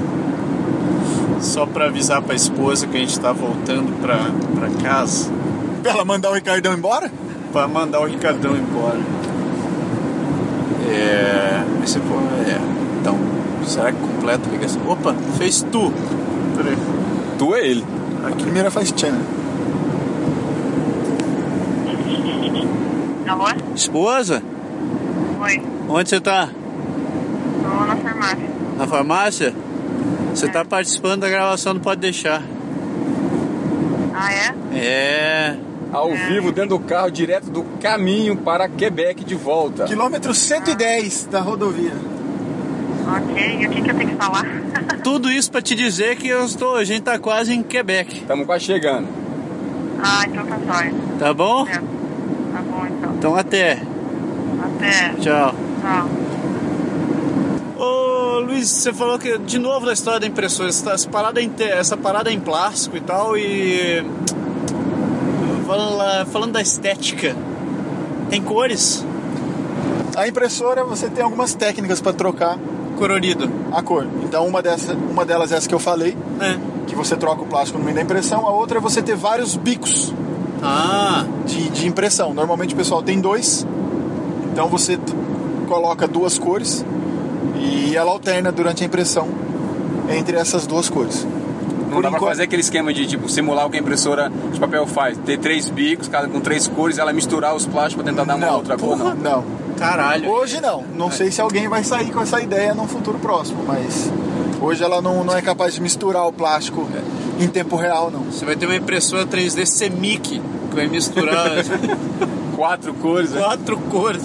Só 1.41 1.67
pra 1.67 1.87
avisar 1.87 2.23
pra 2.23 2.35
esposa 2.35 2.87
que 2.87 2.97
a 2.97 3.01
gente 3.01 3.19
tá 3.19 3.33
voltando 3.33 3.93
pra, 4.01 4.19
pra 4.55 4.71
casa. 4.83 5.31
Pra 5.83 5.93
ela 5.93 6.05
mandar 6.05 6.31
o 6.31 6.35
Ricardão 6.35 6.75
embora? 6.75 7.11
Pra 7.53 7.67
mandar 7.67 8.01
o 8.01 8.07
Ricardão 8.07 8.57
embora. 8.57 9.01
É. 10.89 11.65
Esse 11.83 11.99
pô, 11.99 12.15
é. 12.47 12.59
Então, 13.01 13.19
será 13.65 13.91
que 13.91 13.99
completa 13.99 14.49
a 14.49 14.53
ligação? 14.53 14.83
Opa, 14.87 15.15
fez 15.39 15.63
tu. 15.73 15.93
Pera 16.57 16.71
aí. 16.71 16.79
Tu 17.39 17.55
é 17.55 17.67
ele. 17.67 18.00
A 18.27 18.31
primeira 18.37 18.71
faz 18.71 18.93
tchan. 18.93 19.19
Alô? 23.29 23.45
Esposa? 23.75 24.43
Oi, 25.41 25.63
Onde 25.89 26.09
você 26.09 26.21
tá? 26.21 26.49
tô 27.63 27.85
na 27.87 27.97
farmácia. 27.97 28.49
Na 28.77 28.87
farmácia? 28.87 29.55
Você 30.35 30.49
tá 30.49 30.65
participando 30.65 31.21
da 31.23 31.29
gravação, 31.29 31.75
não 31.75 31.81
pode 31.81 32.01
deixar. 32.01 32.43
Ah, 34.15 34.33
é? 34.33 34.55
É. 34.75 35.57
Ao 35.93 36.13
vivo, 36.13 36.53
dentro 36.53 36.79
do 36.79 36.81
carro, 36.81 37.11
direto 37.11 37.51
do 37.51 37.63
caminho 37.81 38.37
para 38.37 38.69
Quebec 38.69 39.25
de 39.25 39.35
volta. 39.35 39.85
Quilômetro 39.85 40.33
110 40.35 41.27
da 41.27 41.41
rodovia. 41.41 41.93
Ok, 43.17 43.59
e 43.61 43.67
o 43.67 43.71
que, 43.71 43.83
que 43.83 43.91
eu 43.91 43.95
tenho 43.97 44.11
que 44.11 44.17
falar? 44.17 44.45
Tudo 45.03 45.31
isso 45.31 45.51
pra 45.51 45.63
te 45.63 45.75
dizer 45.75 46.17
que 46.17 46.29
eu 46.29 46.45
estou, 46.45 46.77
a 46.77 46.85
gente 46.85 47.03
tá 47.03 47.19
quase 47.19 47.53
em 47.55 47.63
Quebec. 47.63 48.19
Estamos 48.19 48.47
quase 48.47 48.65
chegando. 48.65 49.09
ah, 50.03 50.25
então 50.27 50.45
tá 50.47 50.59
jóia. 50.67 50.95
Tá 51.19 51.35
bom? 51.35 51.67
É. 51.67 51.73
Tá 51.73 52.63
bom, 52.63 52.87
então. 52.87 53.15
Então 53.17 53.37
até. 53.37 53.83
Até. 54.63 55.15
Tchau. 55.21 55.55
Tchau. 55.81 56.09
Ô 57.79 58.41
Luiz, 58.41 58.69
você 58.69 58.93
falou 58.93 59.19
que 59.19 59.39
de 59.39 59.59
novo 59.59 59.87
da 59.87 59.93
história 59.93 60.21
da 60.21 60.27
impressora, 60.27 60.69
essa 60.69 60.91
essa 60.93 61.09
parada, 61.09 61.41
em 61.41 61.51
essa 61.59 61.97
parada 61.97 62.31
em 62.31 62.39
plástico 62.41 62.97
e 62.97 63.01
tal, 63.01 63.37
e. 63.37 64.05
Falando, 65.67 65.97
lá- 65.97 66.27
falando 66.27 66.53
da 66.53 66.61
estética, 66.61 67.37
tem 68.29 68.43
cores 68.43 69.07
A 70.17 70.27
impressora 70.27 70.83
você 70.83 71.09
tem 71.09 71.23
algumas 71.23 71.55
técnicas 71.55 72.01
para 72.01 72.13
trocar 72.13 72.59
colorido, 73.01 73.51
a 73.73 73.83
cor. 73.83 74.07
Então 74.23 74.47
uma, 74.47 74.63
dessas, 74.63 74.97
uma 75.11 75.25
delas 75.25 75.51
é 75.53 75.57
essa 75.57 75.69
que 75.69 75.75
eu 75.75 75.79
falei, 75.81 76.17
né? 76.39 76.59
que 76.87 76.95
você 76.95 77.17
troca 77.17 77.43
o 77.43 77.47
plástico 77.47 77.79
no 77.79 77.85
meio 77.85 77.97
da 77.97 78.03
impressão. 78.03 78.47
A 78.47 78.51
outra 78.53 78.79
é 78.79 78.81
você 78.81 79.01
ter 79.03 79.17
vários 79.17 79.57
bicos 79.57 80.13
Ah, 80.63 81.25
de, 81.47 81.69
de 81.71 81.87
impressão. 81.89 82.35
Normalmente 82.35 82.75
o 82.75 82.77
pessoal 82.77 83.03
tem 83.03 83.21
dois, 83.21 83.67
então 84.53 84.69
você 84.69 84.99
coloca 85.69 86.07
duas 86.09 86.39
cores 86.39 86.85
e 87.59 87.97
ela 87.97 88.11
alterna 88.11 88.51
durante 88.53 88.83
a 88.83 88.87
impressão 88.87 89.29
entre 90.09 90.37
essas 90.37 90.67
duas 90.67 90.89
cores. 90.89 91.25
Não 91.87 91.97
Por 91.97 92.03
dá 92.03 92.09
pra 92.09 92.19
enquanto- 92.19 92.31
fazer 92.33 92.43
aquele 92.45 92.63
esquema 92.63 92.93
de 92.93 93.07
tipo 93.07 93.29
simular 93.29 93.67
o 93.67 93.71
que 93.71 93.77
a 93.77 93.81
impressora 93.81 94.31
de 94.53 94.61
papel 94.61 94.87
faz. 94.87 95.17
Ter 95.19 95.39
três 95.39 95.69
bicos, 95.69 96.07
cada 96.09 96.29
com 96.29 96.41
três 96.41 96.67
cores, 96.69 96.99
ela 96.99 97.13
misturar 97.13 97.55
os 97.55 97.67
plásticos 97.67 98.05
pra 98.05 98.13
tentar 98.13 98.25
dar 98.25 98.37
uma 98.37 98.47
Não, 98.47 98.57
outra 98.57 98.77
cor, 98.77 98.97
porra, 98.97 99.15
não. 99.15 99.39
não. 99.39 99.45
Caralho. 99.81 100.29
Hoje 100.31 100.61
não. 100.61 100.85
Não 100.95 101.11
sei 101.11 101.31
se 101.31 101.41
alguém 101.41 101.69
vai 101.69 101.83
sair 101.83 102.11
com 102.11 102.21
essa 102.21 102.41
ideia 102.41 102.75
num 102.75 102.87
futuro 102.87 103.19
próximo, 103.19 103.65
mas 103.67 104.11
hoje 104.61 104.85
ela 104.85 105.01
não, 105.01 105.25
não 105.25 105.37
é 105.37 105.43
capaz 105.43 105.75
de 105.75 105.81
misturar 105.81 106.27
o 106.27 106.33
plástico 106.33 106.87
em 107.39 107.49
tempo 107.49 107.77
real, 107.77 108.11
não. 108.11 108.25
Você 108.25 108.45
vai 108.45 108.55
ter 108.55 108.67
uma 108.67 108.77
impressora 108.77 109.27
3D 109.27 109.65
Semic, 109.65 110.41
que 110.41 110.75
vai 110.75 110.87
misturar 110.87 111.51
Quatro 112.55 112.93
cores, 112.93 113.31
né? 113.31 113.41
quatro 113.41 113.77
cores. 113.91 114.23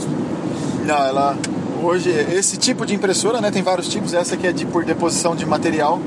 Não, 0.85 0.97
ela 0.97 1.37
hoje 1.81 2.09
esse 2.09 2.57
tipo 2.57 2.85
de 2.85 2.93
impressora, 2.93 3.39
né, 3.39 3.49
tem 3.49 3.63
vários 3.63 3.87
tipos. 3.87 4.13
Essa 4.13 4.35
aqui 4.35 4.47
é 4.47 4.51
de 4.51 4.65
por 4.65 4.83
deposição 4.83 5.35
de 5.35 5.45
material. 5.45 6.01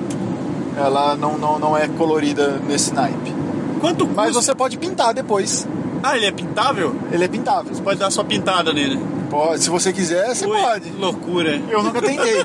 Ela 0.76 1.16
não, 1.16 1.38
não, 1.38 1.58
não 1.58 1.76
é 1.76 1.88
colorida 1.88 2.60
nesse 2.68 2.92
naipe. 2.92 3.34
Quanto 3.80 4.06
custa? 4.06 4.22
Mas 4.22 4.34
você 4.34 4.54
pode 4.54 4.76
pintar 4.76 5.14
depois. 5.14 5.66
Ah, 6.02 6.16
ele 6.16 6.26
é 6.26 6.30
pintável? 6.30 6.94
Ele 7.10 7.24
é 7.24 7.28
pintável. 7.28 7.74
Pode 7.82 7.98
dar 7.98 8.10
sua 8.10 8.24
pintada 8.24 8.72
nele. 8.72 9.00
Pode, 9.30 9.62
se 9.62 9.70
você 9.70 9.92
quiser, 9.92 10.34
você 10.34 10.46
Ui, 10.46 10.58
pode. 10.60 10.90
que 10.90 10.96
loucura. 11.00 11.60
Eu 11.70 11.82
nunca 11.82 12.00
tentei. 12.00 12.44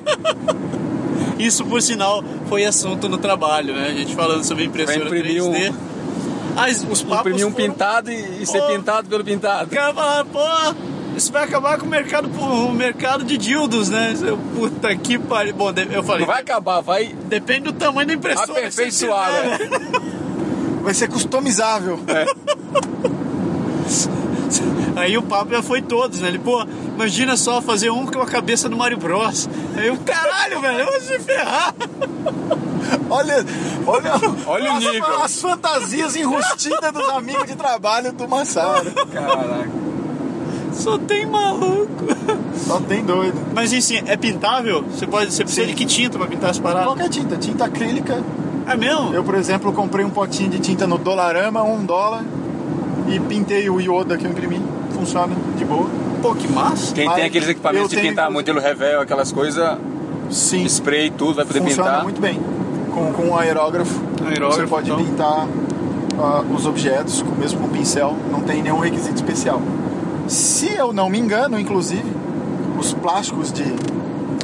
Isso, 1.39 1.65
por 1.65 1.81
sinal, 1.81 2.23
foi 2.47 2.65
assunto 2.65 3.09
no 3.09 3.17
trabalho, 3.17 3.73
né? 3.73 3.87
A 3.87 3.93
gente 3.93 4.15
falando 4.15 4.43
sobre 4.43 4.65
impressora 4.65 5.09
Vai 5.09 5.19
imprimir 5.19 5.41
3D. 5.43 5.69
um- 5.71 5.75
Ah, 6.55 6.67
os 6.69 7.01
papos 7.01 7.19
Imprimir 7.31 7.47
um 7.47 7.51
foram- 7.51 7.65
pintado 7.69 8.11
e, 8.11 8.43
e 8.43 8.45
ser 8.45 8.61
pintado 8.63 9.09
pelo 9.09 9.23
pintado. 9.23 9.65
O 9.65 9.69
cara 9.75 9.93
fala, 9.93 10.23
pô, 10.25 10.39
isso 11.17 11.31
vai 11.31 11.43
acabar 11.43 11.79
com 11.79 11.85
o 11.87 11.89
mercado, 11.89 12.29
o 12.39 12.71
mercado 12.71 13.23
de 13.23 13.37
dildos, 13.37 13.89
né? 13.89 14.13
Eu, 14.21 14.37
puta 14.55 14.95
que 14.95 15.17
pariu. 15.17 15.55
Bom, 15.55 15.71
eu 15.91 16.03
falei, 16.03 16.21
Não 16.25 16.33
vai 16.33 16.41
acabar, 16.41 16.81
vai 16.81 17.15
depende 17.27 17.61
do 17.61 17.73
tamanho 17.73 18.07
da 18.07 18.13
impressora. 18.13 18.69
tiver, 18.69 19.09
né? 19.11 19.57
Vai 20.83 20.93
ser 20.93 21.07
customizável. 21.07 21.97
Aí 24.95 25.17
o 25.17 25.21
papo 25.23 25.51
já 25.51 25.61
foi 25.63 25.81
todos, 25.81 26.19
né? 26.19 26.27
Ele, 26.27 26.39
pô, 26.39 26.65
imagina 26.95 27.35
só 27.37 27.61
fazer 27.61 27.89
um 27.89 28.05
com 28.05 28.21
a 28.21 28.25
cabeça 28.25 28.67
do 28.69 28.75
Mario 28.77 28.97
Bros. 28.97 29.49
Aí 29.75 29.87
eu, 29.87 29.97
caralho, 29.97 30.59
velho, 30.61 30.79
eu 30.79 30.85
vou 30.85 31.01
se 31.01 31.19
ferrar. 31.19 31.73
Olha, 33.09 33.45
olha, 33.87 34.11
Olha 34.45 34.73
o 34.73 34.75
as, 34.75 34.83
nível. 34.83 35.21
as 35.23 35.41
fantasias 35.41 36.15
enrustidas 36.15 36.91
dos 36.91 37.09
amigos 37.09 37.45
de 37.45 37.55
trabalho 37.55 38.11
do 38.11 38.27
Massaro. 38.27 38.91
Caraca. 39.11 39.69
Só 40.73 40.97
tem 40.97 41.25
maluco. 41.25 42.05
Só 42.55 42.79
tem 42.81 43.03
doido. 43.03 43.39
Mas 43.53 43.73
assim, 43.73 44.01
é 44.05 44.17
pintável? 44.17 44.83
Você 44.83 45.07
pode. 45.07 45.33
Você 45.33 45.43
precisa 45.43 45.65
Sim. 45.65 45.71
de 45.71 45.77
que 45.77 45.85
tinta 45.85 46.17
pra 46.17 46.27
pintar 46.27 46.49
as 46.49 46.59
paradas? 46.59 46.87
Qualquer 46.87 47.09
tinta, 47.09 47.37
tinta 47.37 47.65
acrílica. 47.65 48.21
É 48.67 48.75
mesmo? 48.75 49.13
Eu, 49.13 49.23
por 49.23 49.35
exemplo, 49.35 49.71
comprei 49.71 50.03
um 50.05 50.09
potinho 50.09 50.49
de 50.49 50.59
tinta 50.59 50.85
no 50.87 50.97
Dolarama, 50.97 51.63
um 51.63 51.85
dólar, 51.85 52.23
e 53.07 53.19
pintei 53.19 53.69
o 53.69 53.79
Yoda 53.79 54.17
que 54.17 54.25
eu 54.25 54.31
imprimi. 54.31 54.61
Funciona 54.91 55.35
de 55.57 55.65
boa. 55.65 55.87
Pô, 56.21 56.33
que 56.35 56.47
massa. 56.51 56.93
Quem 56.93 57.05
Mas 57.05 57.15
tem 57.15 57.25
aqueles 57.25 57.49
equipamentos 57.49 57.89
de 57.89 57.95
pintar 57.97 58.29
inclusive- 58.31 58.53
modelo 58.53 58.59
revel, 58.59 59.01
aquelas 59.01 59.31
coisas, 59.31 59.77
Sim, 60.29 60.63
spray, 60.65 61.09
tudo, 61.11 61.35
vai 61.35 61.45
poder 61.45 61.59
funciona 61.61 61.89
pintar. 61.89 62.03
muito 62.03 62.21
bem. 62.21 62.39
Com, 62.93 63.11
com 63.11 63.23
um 63.29 63.37
aerógrafo, 63.37 63.99
Aerógrafo, 64.25 64.61
você 64.61 64.67
pode 64.67 64.89
então. 64.91 65.03
pintar 65.03 65.47
ah, 66.19 66.43
os 66.55 66.65
objetos, 66.65 67.21
com- 67.23 67.35
mesmo 67.35 67.59
com 67.59 67.67
pincel, 67.69 68.15
não 68.31 68.41
tem 68.41 68.61
nenhum 68.61 68.79
requisito 68.79 69.15
especial. 69.15 69.61
Se 70.27 70.71
eu 70.73 70.93
não 70.93 71.09
me 71.09 71.19
engano, 71.19 71.59
inclusive, 71.59 72.05
os 72.79 72.93
plásticos 72.93 73.51
de, 73.51 73.63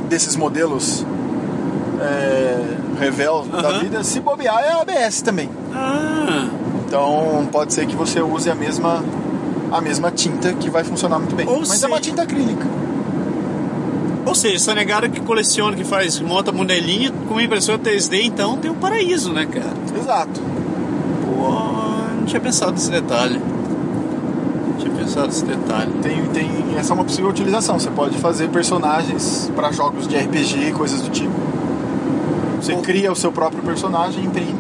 desses 0.10 0.36
modelos 0.36 1.06
é, 2.02 2.78
Revel 3.00 3.46
da 3.52 3.70
Aham. 3.70 3.80
vida, 3.80 4.04
se 4.04 4.20
bobear 4.20 4.60
é 4.64 4.72
ABS 4.82 5.22
também. 5.22 5.50
Ah, 5.74 6.48
Então 6.90 7.48
pode 7.52 7.72
ser 7.72 7.86
que 7.86 7.96
você 7.96 8.20
use 8.20 8.50
a 8.50 8.56
mesma 8.56 9.04
a 9.72 9.80
mesma 9.80 10.10
tinta 10.10 10.52
que 10.54 10.68
vai 10.72 10.84
funcionar 10.84 11.20
muito 11.20 11.36
bem. 11.36 11.48
Ou 11.48 11.60
Mas 11.60 11.84
é 11.84 11.88
uma 11.88 12.02
tinta 12.02 12.24
acrílica. 12.24 12.66
ou 14.26 14.34
seja, 14.34 14.56
essa 14.56 14.74
negada 14.74 15.08
que 15.08 15.20
coleciona, 15.22 15.78
que 15.78 15.84
faz, 15.84 16.20
monta 16.20 16.52
modelinho 16.52 17.14
com 17.28 17.36
uma 17.36 17.44
impressora 17.44 17.78
3D, 17.78 18.24
então 18.24 18.58
tem 18.58 18.72
um 18.72 18.76
paraíso, 18.76 19.32
né, 19.32 19.46
cara? 19.46 19.72
Exato. 19.96 20.42
Pô, 21.24 21.50
não 22.18 22.26
tinha 22.26 22.42
pensado 22.42 22.72
nesse 22.72 22.90
detalhe. 22.90 23.40
Não 23.40 24.74
tinha 24.80 24.92
pensado 24.96 25.28
nesse 25.28 25.46
detalhe. 25.46 25.92
Tem, 26.02 26.26
tem 26.34 26.50
essa 26.76 26.92
é 26.92 26.96
uma 26.96 27.04
possível 27.04 27.30
utilização. 27.30 27.78
Você 27.80 27.92
pode 27.92 28.18
fazer 28.18 28.50
personagens 28.50 29.52
para 29.56 29.72
jogos 29.72 30.08
de 30.08 30.18
RPG, 30.18 30.72
coisas 30.72 31.02
do 31.04 31.10
tipo. 31.12 31.34
Você 32.60 32.74
Ou- 32.74 32.82
cria 32.82 33.12
o 33.12 33.16
seu 33.16 33.32
próprio 33.32 33.62
personagem, 33.62 34.26
imprime. 34.26 34.59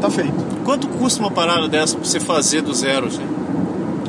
Tá 0.00 0.10
feito. 0.10 0.32
Quanto 0.64 0.88
custa 0.88 1.20
uma 1.20 1.30
parada 1.30 1.68
dessa 1.68 1.96
pra 1.96 2.04
você 2.04 2.20
fazer 2.20 2.62
do 2.62 2.72
zero, 2.74 3.06
assim? 3.06 3.26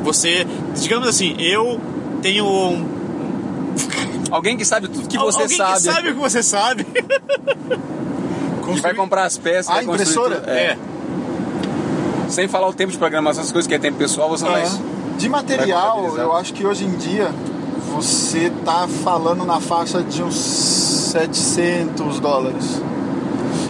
Você, 0.02 0.46
digamos 0.74 1.08
assim, 1.08 1.34
eu 1.38 1.80
tenho 2.22 2.44
um. 2.46 3.00
Alguém 4.30 4.56
que 4.56 4.64
sabe 4.64 4.88
tudo 4.88 5.08
que 5.08 5.18
você 5.18 5.42
alguém 5.42 5.56
sabe. 5.56 5.74
que 5.74 5.80
sabe 5.80 6.10
o 6.10 6.14
que 6.14 6.20
você 6.20 6.42
sabe. 6.42 6.84
que 8.74 8.80
vai 8.80 8.94
comprar 8.94 9.24
as 9.24 9.36
peças, 9.36 9.68
A 9.68 9.74
vai 9.74 9.84
construir 9.84 10.02
impressora? 10.02 10.36
tudo. 10.36 10.50
É. 10.50 10.78
Sem 12.28 12.46
falar 12.46 12.68
o 12.68 12.72
tempo 12.72 12.92
de 12.92 12.98
programação, 12.98 13.40
essas 13.42 13.52
coisas 13.52 13.66
que 13.68 13.74
é 13.74 13.78
tempo 13.78 13.98
pessoal, 13.98 14.28
você 14.28 14.44
não 14.44 14.52
vai. 14.52 14.64
De 15.18 15.28
material, 15.28 15.96
contabilizar. 15.96 16.24
eu 16.24 16.36
acho 16.36 16.54
que 16.54 16.64
hoje 16.64 16.84
em 16.84 16.96
dia 16.96 17.30
você 17.92 18.52
tá 18.64 18.86
falando 19.02 19.44
na 19.44 19.60
faixa 19.60 20.02
de 20.02 20.22
uns 20.22 20.36
700 20.36 22.20
dólares. 22.20 22.80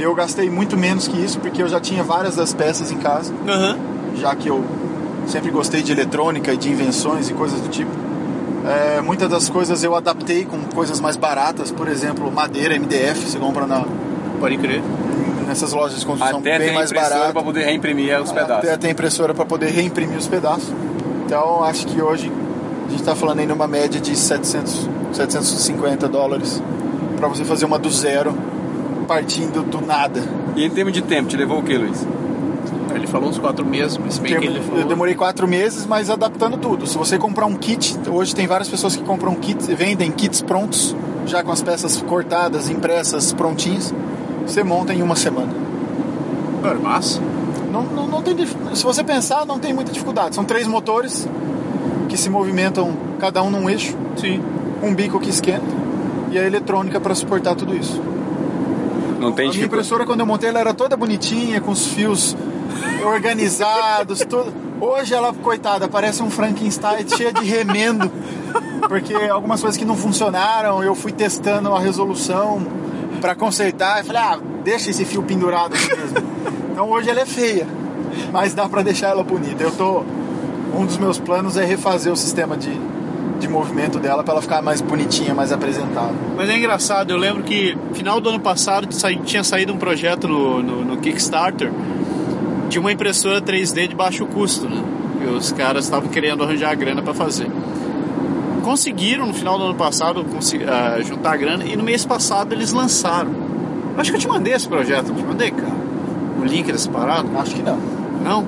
Eu 0.01 0.15
gastei 0.15 0.49
muito 0.49 0.77
menos 0.77 1.07
que 1.07 1.17
isso 1.23 1.39
porque 1.39 1.63
eu 1.63 1.69
já 1.69 1.79
tinha 1.79 2.03
várias 2.03 2.35
das 2.37 2.55
peças 2.55 2.91
em 2.91 2.97
casa, 2.97 3.33
Aham. 3.47 3.77
já 4.17 4.35
que 4.35 4.49
eu 4.49 4.65
sempre 5.27 5.51
gostei 5.51 5.83
de 5.83 5.93
eletrônica 5.93 6.53
e 6.53 6.57
de 6.57 6.71
invenções 6.71 7.29
e 7.29 7.35
coisas 7.35 7.61
do 7.61 7.69
tipo. 7.69 7.91
É, 8.67 9.01
muitas 9.01 9.29
das 9.29 9.49
coisas 9.49 9.83
eu 9.85 9.95
adaptei 9.95 10.45
com 10.45 10.59
coisas 10.75 11.01
mais 11.01 11.17
baratas, 11.17 11.71
por 11.71 11.89
exemplo, 11.89 12.31
madeira 12.31 12.75
MDF, 12.79 13.21
você 13.31 13.39
compra 13.39 13.67
na, 13.67 13.85
Pode 14.39 14.57
crer. 14.59 14.83
nessas 15.47 15.73
lojas 15.73 16.01
de 16.01 16.07
construção 16.07 16.39
Até 16.39 16.59
bem 16.59 16.75
mais 16.75 16.93
barato. 16.93 17.33
para 17.33 17.43
poder 17.43 17.65
reimprimir 17.65 18.19
os 18.21 18.33
pedaços. 18.33 18.69
Até 18.69 18.77
tem 18.77 18.91
impressora 18.91 19.35
para 19.35 19.45
poder 19.45 19.69
reimprimir 19.71 20.17
os 20.17 20.27
pedaços. 20.27 20.73
Então 21.27 21.63
acho 21.65 21.87
que 21.87 22.01
hoje 22.03 22.31
a 22.87 22.91
gente 22.91 23.01
está 23.01 23.15
falando 23.15 23.39
aí 23.41 23.47
numa 23.47 23.67
média 23.67 24.01
de 24.01 24.17
700, 24.17 24.89
750 25.13 26.09
dólares 26.09 26.63
para 27.17 27.29
você 27.29 27.45
fazer 27.45 27.65
uma 27.67 27.79
do 27.79 27.91
zero, 27.91 28.35
partindo 29.11 29.65
do 29.69 29.85
nada. 29.85 30.23
E 30.55 30.65
em 30.65 30.71
termos 30.71 30.93
de 30.95 31.03
tempo, 31.03 31.29
te 31.29 31.37
levou 31.37 31.59
o 31.59 31.63
que, 31.65 31.77
Luiz? 31.77 32.07
Ele 32.95 33.09
falou 33.09 33.29
uns 33.29 33.39
quatro 33.39 33.67
meses, 33.67 33.99
mas 33.99 34.19
bem 34.19 34.39
que 34.39 34.47
ele 34.47 34.61
falou. 34.61 34.83
Eu 34.83 34.87
demorei 34.87 35.17
quatro 35.17 35.49
meses, 35.49 35.85
mas 35.85 36.09
adaptando 36.09 36.57
tudo. 36.57 36.87
Se 36.87 36.97
você 36.97 37.19
comprar 37.19 37.47
um 37.47 37.57
kit, 37.57 37.99
hoje 38.09 38.33
tem 38.33 38.47
várias 38.47 38.69
pessoas 38.69 38.95
que 38.95 39.03
compram 39.03 39.35
kits, 39.35 39.67
vendem 39.67 40.13
kits 40.13 40.43
prontos, 40.43 40.95
já 41.27 41.43
com 41.43 41.51
as 41.51 41.61
peças 41.61 42.01
cortadas, 42.03 42.71
impressas, 42.71 43.33
prontinhas. 43.33 43.93
Você 44.47 44.63
monta 44.63 44.95
em 44.95 45.03
uma 45.03 45.17
semana. 45.17 45.53
Massa. 46.81 47.21
Não, 47.73 47.83
não, 47.83 48.07
não 48.07 48.23
tem, 48.23 48.37
dif- 48.37 48.55
se 48.75 48.85
você 48.85 49.03
pensar, 49.03 49.45
não 49.45 49.59
tem 49.59 49.73
muita 49.73 49.91
dificuldade. 49.91 50.37
São 50.37 50.45
três 50.45 50.69
motores 50.69 51.27
que 52.09 52.17
se 52.17 52.31
movimentam 52.31 52.93
cada 53.19 53.43
um 53.43 53.51
num 53.51 53.69
eixo, 53.69 53.97
Sim. 54.17 54.41
um 54.81 54.95
bico 54.95 55.19
que 55.19 55.31
esquenta 55.31 55.81
e 56.31 56.39
a 56.39 56.45
eletrônica 56.47 57.01
para 57.01 57.13
suportar 57.15 57.57
tudo 57.57 57.75
isso. 57.75 58.01
Não 59.21 59.33
tem 59.33 59.47
a 59.47 59.49
minha 59.49 59.53
dificuldade. 59.53 59.65
impressora 59.67 60.07
quando 60.07 60.21
eu 60.21 60.27
montei 60.27 60.49
ela 60.49 60.61
era 60.61 60.75
toda 60.75 60.97
bonitinha, 60.97 61.61
com 61.61 61.73
os 61.73 61.87
fios 61.89 62.37
organizados, 63.05 64.21
tudo. 64.29 64.53
Hoje 64.81 65.13
ela, 65.13 65.33
coitada, 65.35 65.89
parece 65.89 66.23
um 66.23 66.31
Frankenstein 66.31 67.07
cheia 67.07 67.33
de 67.33 67.45
remendo, 67.45 68.11
porque 68.89 69.15
algumas 69.15 69.61
coisas 69.61 69.77
que 69.77 69.85
não 69.85 69.95
funcionaram, 69.95 70.83
eu 70.83 70.95
fui 70.95 71.13
testando 71.13 71.75
a 71.75 71.79
resolução 71.79 72.67
para 73.21 73.35
consertar 73.35 74.03
e 74.03 74.07
falei, 74.07 74.23
ah, 74.23 74.39
deixa 74.65 74.89
esse 74.89 75.05
fio 75.05 75.23
pendurado 75.23 75.75
aqui 75.75 75.95
mesmo. 75.95 76.17
Então 76.73 76.89
hoje 76.89 77.11
ela 77.11 77.21
é 77.21 77.27
feia, 77.27 77.67
mas 78.33 78.55
dá 78.55 78.67
para 78.71 78.83
deixar 78.83 79.09
ela 79.09 79.23
bonita. 79.23 79.63
Eu 79.63 79.71
tô 79.71 80.03
um 80.75 80.87
dos 80.87 80.97
meus 80.97 81.19
planos 81.19 81.59
é 81.59 81.65
refazer 81.65 82.11
o 82.11 82.17
sistema 82.17 82.57
de, 82.57 82.71
de 83.41 83.49
movimento 83.49 83.99
dela 83.99 84.23
para 84.23 84.35
ela 84.35 84.43
ficar 84.43 84.63
mais 84.63 84.81
bonitinha, 84.81 85.35
mais 85.35 85.51
apresentável. 85.51 86.15
Mas 86.37 86.49
é 86.49 86.57
engraçado, 86.57 87.11
eu 87.11 87.17
lembro 87.17 87.43
que 87.43 87.77
final 87.93 88.21
do 88.21 88.29
ano 88.29 88.41
passado 88.41 88.87
tinha 89.25 89.43
saído 89.43 89.73
um 89.73 89.79
projeto 89.79 90.29
no, 90.29 90.63
no, 90.63 90.85
no 90.85 90.97
Kickstarter 90.99 91.73
de 92.69 92.79
uma 92.79 92.93
impressora 92.93 93.41
3D 93.41 93.89
de 93.89 93.95
baixo 93.97 94.25
custo, 94.27 94.69
né? 94.69 94.83
E 95.23 95.25
os 95.25 95.53
caras 95.53 95.85
estavam 95.85 96.09
querendo 96.09 96.45
arranjar 96.45 96.71
a 96.71 96.75
grana 96.75 97.03
para 97.03 97.13
fazer. 97.13 97.51
Conseguiram 98.63 99.27
no 99.27 99.35
final 99.35 99.59
do 99.59 99.65
ano 99.65 99.75
passado 99.75 100.25
ah, 100.69 101.01
juntar 101.03 101.33
a 101.33 101.37
grana 101.37 101.65
e 101.65 101.77
no 101.77 101.83
mês 101.83 102.05
passado 102.05 102.55
eles 102.55 102.73
lançaram. 102.73 103.31
Acho 103.97 104.11
que 104.11 104.17
eu 104.17 104.21
te 104.21 104.29
mandei 104.29 104.53
esse 104.53 104.69
projeto, 104.69 105.09
eu 105.09 105.15
te 105.15 105.25
mandei, 105.25 105.51
cara. 105.51 105.75
O 106.41 106.45
link 106.45 106.71
dessa 106.71 106.89
parada. 106.91 107.29
Acho 107.39 107.55
que 107.55 107.63
não. 107.63 107.79
Não? 108.23 108.47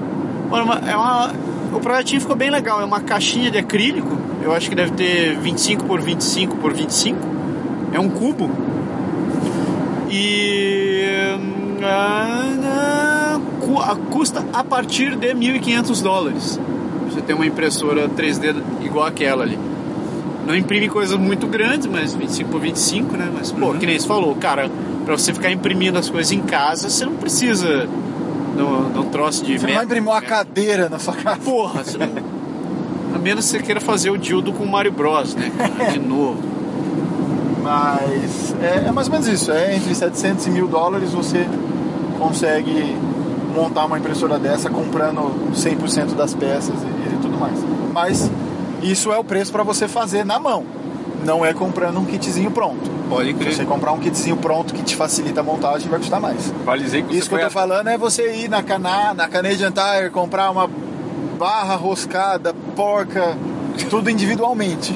Mano, 0.48 0.72
é 0.86 0.96
uma, 0.96 1.32
o 1.72 1.80
projetinho 1.80 2.20
ficou 2.20 2.36
bem 2.36 2.50
legal. 2.50 2.80
É 2.80 2.84
uma 2.84 3.00
caixinha 3.00 3.50
de 3.50 3.58
acrílico. 3.58 4.16
Eu 4.42 4.52
acho 4.52 4.68
que 4.68 4.74
deve 4.74 4.92
ter 4.92 5.36
25 5.38 5.84
por 5.84 6.00
25 6.00 6.56
por 6.56 6.72
25. 6.72 7.18
É 7.92 8.00
um 8.00 8.08
cubo. 8.08 8.50
E. 10.10 11.04
ah, 11.84 13.40
cu- 13.60 13.78
a- 13.80 13.96
custa 14.10 14.44
a 14.52 14.62
partir 14.64 15.16
de 15.16 15.34
1.500 15.34 16.02
dólares. 16.02 16.60
Você 17.10 17.20
tem 17.20 17.34
uma 17.34 17.46
impressora 17.46 18.08
3D 18.08 18.54
igual 18.82 19.06
aquela 19.06 19.42
ali. 19.44 19.58
Não 20.46 20.56
imprime 20.56 20.88
coisas 20.88 21.16
muito 21.18 21.46
grandes, 21.46 21.86
mas 21.86 22.14
25 22.14 22.50
por 22.50 22.60
25, 22.60 23.16
né? 23.16 23.30
Mas, 23.32 23.52
pô, 23.52 23.72
que 23.74 23.86
nem 23.86 23.98
você 23.98 24.06
falou, 24.08 24.34
cara, 24.34 24.70
pra 25.04 25.16
você 25.16 25.32
ficar 25.32 25.50
imprimindo 25.52 25.98
as 25.98 26.10
coisas 26.10 26.32
em 26.32 26.40
casa, 26.40 26.90
você 26.90 27.04
não 27.04 27.14
precisa 27.14 27.88
de 28.56 28.98
um 28.98 29.10
troço 29.10 29.44
de 29.44 29.58
Você 29.58 29.66
não 29.66 29.74
vai 29.74 29.84
metro, 29.84 29.84
imprimir 29.84 30.12
uma 30.12 30.20
né? 30.20 30.26
cadeira 30.26 30.88
na 30.88 30.98
sua 30.98 31.14
casa. 31.14 31.40
Porra, 31.40 31.84
você 31.84 31.98
não... 31.98 32.06
a 33.14 33.18
menos 33.18 33.44
que 33.46 33.50
você 33.52 33.62
queira 33.62 33.80
fazer 33.80 34.10
o 34.10 34.18
dildo 34.18 34.52
com 34.52 34.64
o 34.64 34.70
Mario 34.70 34.92
Bros, 34.92 35.34
né? 35.34 35.50
De 35.92 35.98
novo. 35.98 36.40
Mas 37.62 38.54
é, 38.60 38.88
é 38.88 38.92
mais 38.92 39.06
ou 39.06 39.12
menos 39.12 39.28
isso. 39.28 39.50
É 39.50 39.76
entre 39.76 39.94
700 39.94 40.46
e 40.46 40.50
mil 40.50 40.66
dólares 40.66 41.12
você 41.12 41.46
consegue 42.18 42.96
montar 43.54 43.84
uma 43.84 43.98
impressora 43.98 44.38
dessa 44.38 44.70
comprando 44.70 45.52
100% 45.54 46.14
das 46.14 46.34
peças 46.34 46.74
e, 46.74 47.14
e 47.14 47.18
tudo 47.20 47.38
mais. 47.38 47.58
Mas 47.92 48.30
isso 48.82 49.12
é 49.12 49.18
o 49.18 49.24
preço 49.24 49.52
para 49.52 49.62
você 49.62 49.86
fazer 49.86 50.24
na 50.24 50.38
mão. 50.38 50.64
Não 51.24 51.44
é 51.44 51.54
comprando 51.54 51.98
um 51.98 52.04
kitzinho 52.04 52.50
pronto. 52.50 52.90
Pode 53.08 53.28
Se 53.28 53.34
crer. 53.34 53.54
você 53.54 53.64
comprar 53.64 53.92
um 53.92 53.98
kitzinho 53.98 54.36
pronto 54.36 54.74
que 54.74 54.82
te 54.82 54.96
facilita 54.96 55.40
a 55.40 55.42
montagem, 55.42 55.88
vai 55.88 55.98
custar 55.98 56.20
mais. 56.20 56.52
Vale 56.64 56.82
dizer 56.82 57.04
que 57.04 57.16
Isso 57.16 57.28
que 57.28 57.34
eu 57.34 57.40
tô 57.40 57.50
falando 57.50 57.88
é 57.88 57.96
você 57.98 58.34
ir 58.36 58.48
na, 58.48 58.62
Cana, 58.62 59.14
na 59.14 59.28
Canadian 59.28 59.70
Tire, 59.70 60.10
comprar 60.10 60.50
uma 60.50 60.68
barra 61.38 61.74
roscada, 61.76 62.54
porca, 62.74 63.36
tudo 63.90 64.10
individualmente. 64.10 64.92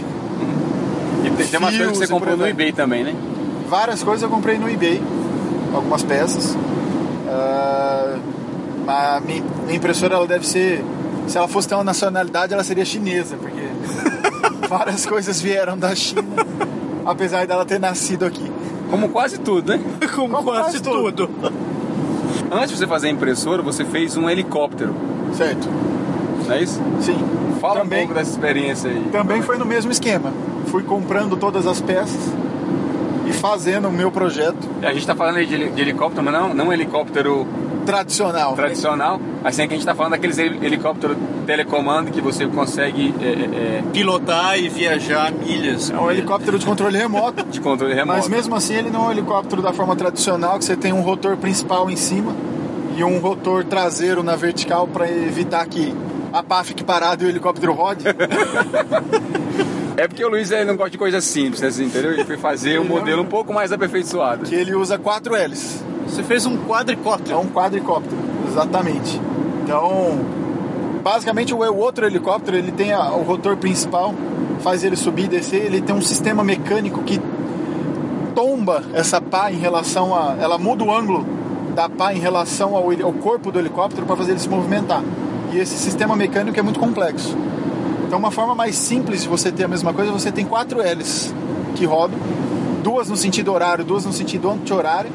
E 1.25 1.31
tem, 1.31 1.47
tem 1.47 1.59
umas 1.59 1.77
coisas 1.77 1.93
que 1.93 1.99
você 1.99 2.13
comprou 2.13 2.37
no 2.37 2.47
eBay 2.47 2.73
também, 2.73 3.05
né? 3.05 3.15
Várias 3.69 4.03
coisas 4.03 4.23
eu 4.23 4.29
comprei 4.29 4.59
no 4.59 4.69
eBay, 4.69 5.03
algumas 5.75 6.03
peças. 6.03 6.57
Ah, 7.29 8.17
a 8.87 9.21
minha, 9.21 9.43
minha 9.65 9.77
impressora 9.77 10.15
ela 10.15 10.27
deve 10.27 10.47
ser, 10.47 10.85
se 11.27 11.37
ela 11.37 11.49
fosse 11.49 11.69
ter 11.69 11.75
uma 11.75 11.85
nacionalidade, 11.85 12.53
ela 12.53 12.63
seria 12.63 12.85
chinesa, 12.85 13.37
porque 13.37 13.61
várias 14.69 15.07
coisas 15.07 15.41
vieram 15.41 15.77
da 15.79 15.95
China, 15.95 16.23
apesar 17.05 17.47
dela 17.47 17.65
ter 17.65 17.79
nascido 17.81 18.25
aqui. 18.25 18.51
Como 18.91 19.09
quase 19.09 19.39
tudo, 19.39 19.73
né? 19.77 19.81
Como 20.15 20.29
Como 20.37 20.43
quase 20.51 20.81
quase 20.81 20.83
tudo. 20.83 21.27
tudo. 21.27 21.53
Antes 22.53 22.71
de 22.71 22.77
você 22.77 22.87
fazer 22.87 23.09
a 23.09 23.11
impressora, 23.11 23.63
você 23.63 23.85
fez 23.85 24.17
um 24.17 24.29
helicóptero, 24.29 24.95
Certo? 25.35 25.69
não 26.47 26.55
é 26.55 26.63
isso? 26.63 26.81
Sim. 27.01 27.19
Fala 27.61 27.81
Também- 27.81 28.05
um 28.05 28.07
pouco 28.07 28.15
dessa 28.21 28.31
experiência 28.31 28.91
aí. 28.91 29.03
Também 29.11 29.43
foi 29.43 29.57
no 29.59 29.65
mesmo 29.65 29.91
esquema. 29.91 30.33
Fui 30.67 30.83
comprando 30.83 31.37
todas 31.37 31.67
as 31.67 31.81
peças 31.81 32.21
e 33.27 33.33
fazendo 33.33 33.89
o 33.89 33.93
meu 33.93 34.11
projeto 34.13 34.57
A 34.83 34.93
gente 34.93 35.07
tá 35.07 35.15
falando 35.17 35.37
aí 35.37 35.47
de 35.47 35.81
helicóptero, 35.81 36.23
mas 36.25 36.35
não, 36.35 36.55
não 36.55 36.69
um 36.69 36.73
helicóptero 36.73 37.47
tradicional. 37.85 38.55
tradicional. 38.55 39.21
Assim 39.49 39.69
que 39.69 39.75
a 39.75 39.77
gente 39.77 39.87
tá 39.87 39.95
falando 39.95 40.13
daqueles 40.13 40.37
heli- 40.39 40.59
helicóptero 40.67 41.17
telecomando 41.47 42.11
que 42.11 42.21
você 42.21 42.47
consegue 42.49 43.15
é, 43.21 43.27
é, 43.79 43.83
Pilotar 43.93 44.59
e 44.59 44.69
viajar 44.69 45.31
milhas. 45.33 45.89
É 45.91 45.97
um 45.97 46.11
helicóptero 46.11 46.59
de 46.59 46.67
controle 46.67 46.99
remoto. 46.99 47.41
é, 47.41 47.45
de 47.49 47.61
controle 47.61 47.95
remoto. 47.95 48.19
Mas 48.19 48.29
mesmo 48.29 48.57
assim 48.57 48.75
ele 48.75 48.91
não 48.91 49.05
é 49.05 49.09
um 49.09 49.13
helicóptero 49.13 49.63
da 49.63 49.73
forma 49.73 49.95
tradicional, 49.95 50.59
que 50.59 50.65
você 50.65 50.77
tem 50.77 50.93
um 50.93 51.01
rotor 51.01 51.37
principal 51.37 51.89
em 51.89 51.95
cima 51.97 52.35
e 52.97 53.05
um 53.05 53.19
rotor 53.19 53.63
traseiro 53.65 54.23
na 54.25 54.35
vertical 54.35 54.89
para 54.89 55.09
evitar 55.09 55.65
que 55.67 55.95
a 56.33 56.43
pá 56.43 56.65
fique 56.65 56.83
parada 56.83 57.23
e 57.23 57.27
o 57.27 57.29
helicóptero 57.29 57.73
rode. 57.73 58.05
É 59.99 60.07
porque 60.07 60.23
o 60.23 60.29
Luiz 60.29 60.51
ele 60.51 60.67
não 60.67 60.77
gosta 60.77 60.91
de 60.91 60.99
coisas 60.99 61.25
simples, 61.25 61.63
assim, 61.63 61.85
entendeu? 61.87 62.13
Ele 62.13 62.25
foi 62.25 62.37
fazer 62.37 62.79
um 62.79 62.85
modelo 62.85 63.23
um 63.23 63.27
pouco 63.27 63.51
mais 63.55 63.73
aperfeiçoado. 63.73 64.45
que 64.45 64.55
ele 64.55 64.75
usa 64.75 64.99
quatro 64.99 65.35
L's. 65.35 65.83
Você 66.07 66.23
fez 66.23 66.45
um 66.45 66.55
É 66.55 66.59
quadricóptero. 66.69 67.39
um 67.41 67.47
quadricóptero, 67.47 68.17
exatamente. 68.47 69.19
Então, 69.67 70.21
basicamente 71.03 71.53
o 71.53 71.59
o 71.59 71.77
outro 71.77 72.07
helicóptero 72.07 72.57
ele 72.57 72.71
tem 72.71 72.93
a- 72.93 73.11
o 73.11 73.25
rotor 73.25 73.57
principal, 73.57 74.15
faz 74.61 74.85
ele 74.85 74.95
subir 74.95 75.25
e 75.25 75.29
descer. 75.29 75.65
Ele 75.65 75.81
tem 75.81 75.93
um 75.93 76.01
sistema 76.01 76.45
mecânico 76.45 77.03
que 77.03 77.21
tomba 78.33 78.85
essa 78.95 79.21
pá 79.21 79.51
em 79.51 79.57
relação 79.57 80.15
a, 80.15 80.37
ela 80.39 80.57
muda 80.57 80.85
o 80.85 80.95
ângulo 80.97 81.27
da 81.75 81.89
pá 81.89 82.15
em 82.15 82.21
relação 82.21 82.77
ao, 82.77 82.85
ao 82.93 83.13
corpo 83.15 83.51
do 83.51 83.59
helicóptero 83.59 84.07
para 84.07 84.15
fazer 84.15 84.33
ele 84.33 84.41
se 84.41 84.49
movimentar. 84.49 85.03
E 85.53 85.59
esse 85.59 85.77
sistema 85.77 86.15
mecânico 86.15 86.57
é 86.61 86.63
muito 86.63 86.79
complexo. 86.79 87.37
Então, 88.07 88.21
uma 88.21 88.31
forma 88.31 88.55
mais 88.55 88.77
simples 88.77 89.23
de 89.23 89.29
você 89.29 89.51
ter 89.51 89.65
a 89.65 89.69
mesma 89.69 89.93
coisa, 89.93 90.13
você 90.13 90.31
tem 90.31 90.45
quatro 90.45 90.79
L's 90.79 91.35
que 91.75 91.85
rodam, 91.85 92.19
duas 92.85 93.09
no 93.09 93.17
sentido 93.17 93.53
horário, 93.53 93.85
duas 93.85 94.05
no 94.07 94.13
sentido 94.13 94.49
anti-horário, 94.49 95.11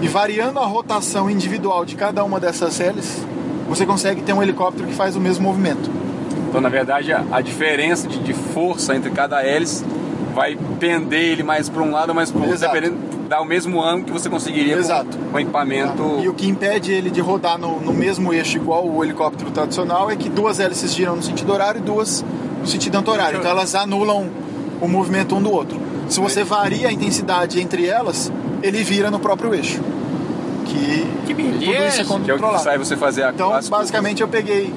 e 0.00 0.08
variando 0.08 0.58
a 0.58 0.64
rotação 0.64 1.28
individual 1.28 1.84
de 1.84 1.94
cada 1.94 2.24
uma 2.24 2.40
dessas 2.40 2.78
L's, 2.80 3.22
você 3.74 3.86
consegue 3.86 4.20
ter 4.22 4.32
um 4.34 4.42
helicóptero 4.42 4.86
que 4.86 4.94
faz 4.94 5.16
o 5.16 5.20
mesmo 5.20 5.44
movimento. 5.44 5.90
Então, 6.48 6.60
na 6.60 6.68
verdade, 6.68 7.12
a, 7.12 7.24
a 7.32 7.40
diferença 7.40 8.06
de, 8.06 8.18
de 8.18 8.34
força 8.34 8.94
entre 8.94 9.10
cada 9.10 9.42
hélice 9.42 9.82
vai 10.34 10.58
pender 10.78 11.32
ele 11.32 11.42
mais 11.42 11.70
para 11.70 11.82
um 11.82 11.90
lado 11.90 12.10
ou 12.10 12.14
mais 12.14 12.30
para 12.30 12.40
o 12.40 12.44
outro, 12.44 12.58
dependendo, 12.58 12.96
dá 13.28 13.40
o 13.40 13.46
mesmo 13.46 13.82
ângulo 13.82 14.04
que 14.04 14.12
você 14.12 14.28
conseguiria 14.28 14.76
Exato. 14.76 15.16
com, 15.16 15.30
com 15.30 15.40
equipamento. 15.40 16.20
E 16.22 16.28
o 16.28 16.34
que 16.34 16.46
impede 16.46 16.92
ele 16.92 17.10
de 17.10 17.22
rodar 17.22 17.58
no, 17.58 17.80
no 17.80 17.94
mesmo 17.94 18.32
eixo 18.34 18.58
igual 18.58 18.86
o 18.86 19.02
helicóptero 19.02 19.50
tradicional 19.50 20.10
é 20.10 20.16
que 20.16 20.28
duas 20.28 20.60
hélices 20.60 20.94
giram 20.94 21.16
no 21.16 21.22
sentido 21.22 21.50
horário 21.50 21.78
e 21.78 21.82
duas 21.82 22.22
no 22.60 22.66
sentido 22.66 22.98
anti-horário. 22.98 23.38
Então 23.38 23.50
elas 23.50 23.74
anulam 23.74 24.28
o 24.82 24.86
movimento 24.88 25.34
um 25.34 25.42
do 25.42 25.50
outro. 25.50 25.80
Se 26.10 26.20
você 26.20 26.44
varia 26.44 26.88
a 26.88 26.92
intensidade 26.92 27.58
entre 27.58 27.86
elas, 27.86 28.30
ele 28.62 28.84
vira 28.84 29.10
no 29.10 29.18
próprio 29.18 29.54
eixo. 29.54 29.80
Que, 30.72 31.06
Que 31.26 31.34
tudo 31.34 31.48
isso 31.50 31.64
é 31.64 31.78
beleza. 31.78 32.04
que 32.04 32.10
é 32.10 32.14
o 32.14 32.18
que 32.18 32.30
controlado. 32.30 32.62
sai 32.62 32.78
você 32.78 32.96
fazer 32.96 33.24
a 33.24 33.30
Então, 33.30 33.52
basicamente, 33.68 34.22
eu 34.22 34.28
peguei 34.28 34.72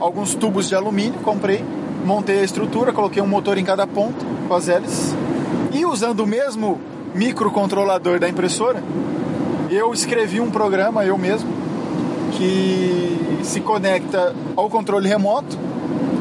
alguns 0.00 0.34
tubos 0.34 0.68
de 0.68 0.74
alumínio, 0.74 1.20
comprei, 1.20 1.64
montei 2.04 2.40
a 2.40 2.44
estrutura, 2.44 2.92
coloquei 2.92 3.22
um 3.22 3.26
motor 3.26 3.58
em 3.58 3.64
cada 3.64 3.86
ponto 3.86 4.24
com 4.46 4.54
as 4.54 4.68
hélices 4.68 5.14
e 5.74 5.84
usando 5.84 6.20
o 6.20 6.26
mesmo 6.26 6.78
microcontrolador 7.14 8.20
da 8.20 8.28
impressora, 8.28 8.82
eu 9.68 9.92
escrevi 9.92 10.40
um 10.40 10.50
programa 10.50 11.04
eu 11.04 11.18
mesmo 11.18 11.50
que 12.32 13.40
se 13.42 13.60
conecta 13.60 14.34
ao 14.56 14.70
controle 14.70 15.08
remoto, 15.08 15.58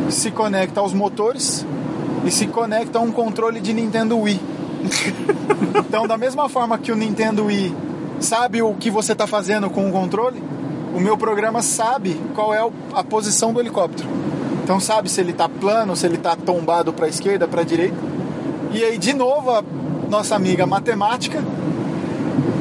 se 0.09 0.31
conecta 0.31 0.79
aos 0.79 0.93
motores 0.93 1.65
e 2.25 2.31
se 2.31 2.47
conecta 2.47 2.97
a 2.97 3.01
um 3.01 3.11
controle 3.11 3.59
de 3.59 3.73
Nintendo 3.73 4.17
Wii. 4.19 4.39
então, 5.87 6.07
da 6.07 6.17
mesma 6.17 6.49
forma 6.49 6.77
que 6.77 6.91
o 6.91 6.95
Nintendo 6.95 7.45
Wii 7.45 7.75
sabe 8.23 8.61
o 8.61 8.73
que 8.73 8.89
você 8.89 9.11
está 9.11 9.27
fazendo 9.27 9.69
com 9.69 9.87
o 9.87 9.91
controle, 9.91 10.41
o 10.95 10.99
meu 10.99 11.17
programa 11.17 11.61
sabe 11.61 12.19
qual 12.33 12.53
é 12.53 12.59
a 12.93 13.03
posição 13.03 13.53
do 13.53 13.59
helicóptero. 13.59 14.07
Então 14.63 14.79
sabe 14.79 15.09
se 15.09 15.19
ele 15.19 15.31
está 15.31 15.49
plano, 15.49 15.95
se 15.95 16.05
ele 16.05 16.15
está 16.15 16.35
tombado 16.35 16.93
para 16.93 17.05
a 17.05 17.09
esquerda, 17.09 17.47
para 17.47 17.61
a 17.61 17.65
direita. 17.65 17.97
E 18.71 18.83
aí 18.83 18.97
de 18.97 19.13
novo 19.13 19.51
a 19.51 19.63
nossa 20.09 20.35
amiga 20.35 20.65
matemática 20.65 21.43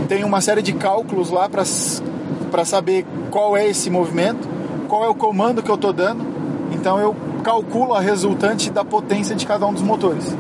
tem 0.09 0.25
uma 0.25 0.41
série 0.41 0.63
de 0.63 0.73
cálculos 0.73 1.31
lá 1.31 1.49
para 1.49 2.65
saber 2.65 3.07
qual 3.31 3.57
é 3.57 3.67
esse 3.69 3.89
movimento, 3.89 4.49
qual 4.89 5.05
é 5.05 5.09
o 5.09 5.15
comando 5.15 5.63
que 5.63 5.71
eu 5.71 5.77
estou 5.77 5.93
dando. 5.93 6.25
Então 6.73 6.99
eu 6.99 7.15
calculo 7.45 7.95
a 7.95 8.01
resultante 8.01 8.71
da 8.71 8.85
potência 8.85 9.37
de 9.37 9.47
cada 9.47 9.67
um 9.67 9.73
dos 9.73 9.83
motores. 9.83 10.35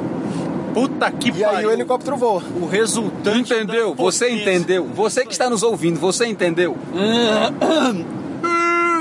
Puta 0.74 1.10
que 1.10 1.28
E 1.30 1.44
aí 1.44 1.52
pariu. 1.54 1.68
o 1.68 1.72
helicóptero 1.72 2.16
voa. 2.16 2.42
O 2.60 2.66
resultante. 2.66 3.52
Entendeu? 3.52 3.94
da 3.94 4.02
Você 4.02 4.30
entendeu? 4.30 4.86
Você 4.94 5.24
que 5.26 5.32
está 5.32 5.48
nos 5.50 5.62
ouvindo, 5.62 5.98
você 6.00 6.26
entendeu? 6.26 6.76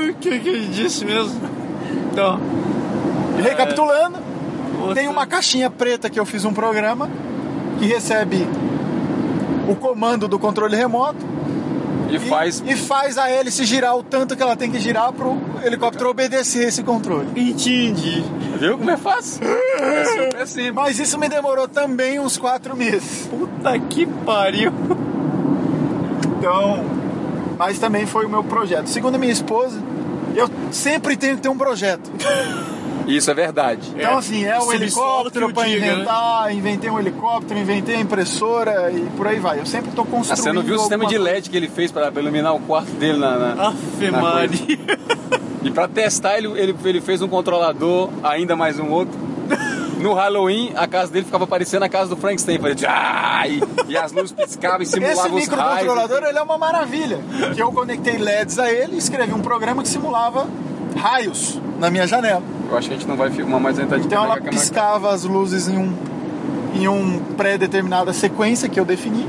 O 0.09 0.13
que, 0.19 0.39
que 0.39 0.49
ele 0.49 0.67
disse 0.67 1.05
mesmo? 1.05 1.39
Então. 2.11 2.39
Recapitulando, 3.41 4.17
outra- 4.80 4.95
tem 4.95 5.07
uma 5.07 5.26
caixinha 5.26 5.69
preta 5.69 6.09
que 6.09 6.19
eu 6.19 6.26
fiz 6.26 6.43
um 6.45 6.53
programa 6.53 7.09
que 7.80 7.86
recebe 7.86 8.45
o 9.67 9.76
comando 9.76 10.28
do 10.28 10.38
controle 10.38 10.76
remoto 10.76 11.26
E 12.16 12.20
faz. 12.20 12.64
e 12.66 12.76
faz 12.76 13.18
a 13.18 13.30
hélice 13.30 13.66
girar 13.66 13.95
o 13.95 14.03
tanto 14.03 14.36
que 14.36 14.43
ela 14.43 14.55
tem 14.55 14.70
que 14.70 14.80
girar 14.80 15.12
para 15.14 15.28
o 15.28 15.39
helicóptero 15.64 16.09
obedecer 16.09 16.68
esse 16.68 16.84
controle. 16.84 17.30
Entendi. 17.36 18.24
Viu 18.59 18.78
como 18.78 18.91
é 18.91 18.97
fácil? 18.97 19.41
É 19.45 20.05
super 20.05 20.47
simples. 20.47 20.74
Mas 20.74 20.99
isso 20.99 21.18
me 21.18 21.30
demorou 21.30 21.68
também 21.68 22.20
uns 22.20 22.38
quatro 22.38 22.76
meses. 22.76 23.28
Puta 23.28 23.80
que 23.80 24.05
pariu. 24.05 24.72
Então, 26.38 26.84
mas 27.57 27.80
também 27.80 28.05
foi 28.05 28.26
o 28.26 28.30
meu 28.30 28.43
projeto. 28.43 28.88
Segundo 28.88 29.16
a 29.16 29.18
minha 29.18 29.32
esposa, 29.32 29.80
eu 30.36 30.49
sempre 30.72 31.16
tenho 31.16 31.36
que 31.36 31.41
ter 31.41 31.49
um 31.49 31.57
projeto. 31.57 32.12
Isso 33.18 33.30
é 33.30 33.34
verdade. 33.34 33.91
Então, 33.95 34.18
assim, 34.18 34.45
é 34.45 34.59
o 34.59 34.72
helicóptero 34.74 35.53
para 35.53 35.68
né? 35.68 35.76
inventar, 35.78 36.53
inventei 36.53 36.89
um 36.89 36.99
helicóptero, 36.99 37.59
inventei 37.59 37.95
a 37.95 37.99
impressora 37.99 38.91
e 38.91 39.01
por 39.18 39.28
aí 39.28 39.39
vai. 39.39 39.59
Eu 39.59 39.66
sempre 39.66 39.89
estou 39.89 40.05
Ah, 40.05 40.12
construindo. 40.12 40.43
Você 40.43 40.53
não 40.53 40.62
viu 40.64 40.76
o 40.76 40.80
sistema 40.80 41.05
de 41.05 41.18
LED 41.18 41.49
que 41.49 41.57
ele 41.57 41.68
fez 41.70 41.91
para 41.91 42.07
iluminar 42.20 42.55
o 42.55 42.59
quarto 42.59 42.91
dele 42.91 43.18
na. 43.18 43.38
na- 43.55 43.68
Afe 43.70 44.12
Maria. 44.12 44.80
E 45.64 45.70
para 45.70 45.88
testar, 45.88 46.38
ele, 46.38 46.47
ele, 46.59 46.76
ele 46.86 47.01
fez 47.01 47.22
um 47.22 47.28
controlador, 47.28 48.09
ainda 48.24 48.55
mais 48.55 48.80
um 48.80 48.89
outro. 48.89 49.14
No 49.99 50.14
Halloween, 50.16 50.72
a 50.76 50.88
casa 50.88 51.12
dele 51.12 51.26
ficava 51.26 51.45
parecendo 51.45 51.86
a 51.86 51.89
casa 51.89 52.09
do 52.09 52.18
Frankenstein. 52.18 52.57
Falei, 52.57 52.76
"Ah!" 52.88 53.43
e, 53.47 53.62
e 53.88 53.95
as 53.95 54.12
luzes 54.12 54.32
piscavam 54.32 54.80
e 54.80 54.84
Esse 54.84 54.93
simulavam 54.93 55.16
os 55.26 55.30
raios. 55.30 55.47
microcontrolador 55.49 56.24
ele 56.28 56.39
é 56.39 56.41
uma 56.41 56.57
maravilha. 56.57 57.20
Que 57.53 57.62
eu 57.62 57.72
conectei 57.72 58.18
LEDs 58.18 58.57
a 58.57 58.72
ele 58.72 58.95
e 58.95 58.97
escrevi 58.97 59.32
um 59.34 59.41
programa 59.41 59.84
que 59.84 59.89
simulava 59.89 60.47
raios 60.95 61.59
na 61.79 61.89
minha 61.89 62.07
janela. 62.07 62.43
Eu 62.69 62.77
acho 62.77 62.87
que 62.87 62.93
a 62.93 62.97
gente 62.97 63.07
não 63.07 63.15
vai 63.15 63.29
filmar 63.29 63.59
mais 63.59 63.77
a 63.77 63.83
gente 63.83 64.05
Então 64.05 64.23
ela 64.23 64.39
piscava 64.39 65.11
as 65.13 65.23
luzes 65.23 65.67
em 65.67 65.77
um 65.77 65.93
em 66.73 66.87
um 66.87 67.19
pré-determinada 67.35 68.13
sequência 68.13 68.69
que 68.69 68.79
eu 68.79 68.85
defini 68.85 69.27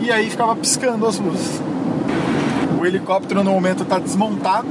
e 0.00 0.12
aí 0.12 0.30
ficava 0.30 0.54
piscando 0.54 1.06
as 1.06 1.18
luzes. 1.18 1.60
O 2.80 2.86
helicóptero 2.86 3.42
no 3.42 3.50
momento 3.50 3.82
está 3.82 3.98
desmontado 3.98 4.68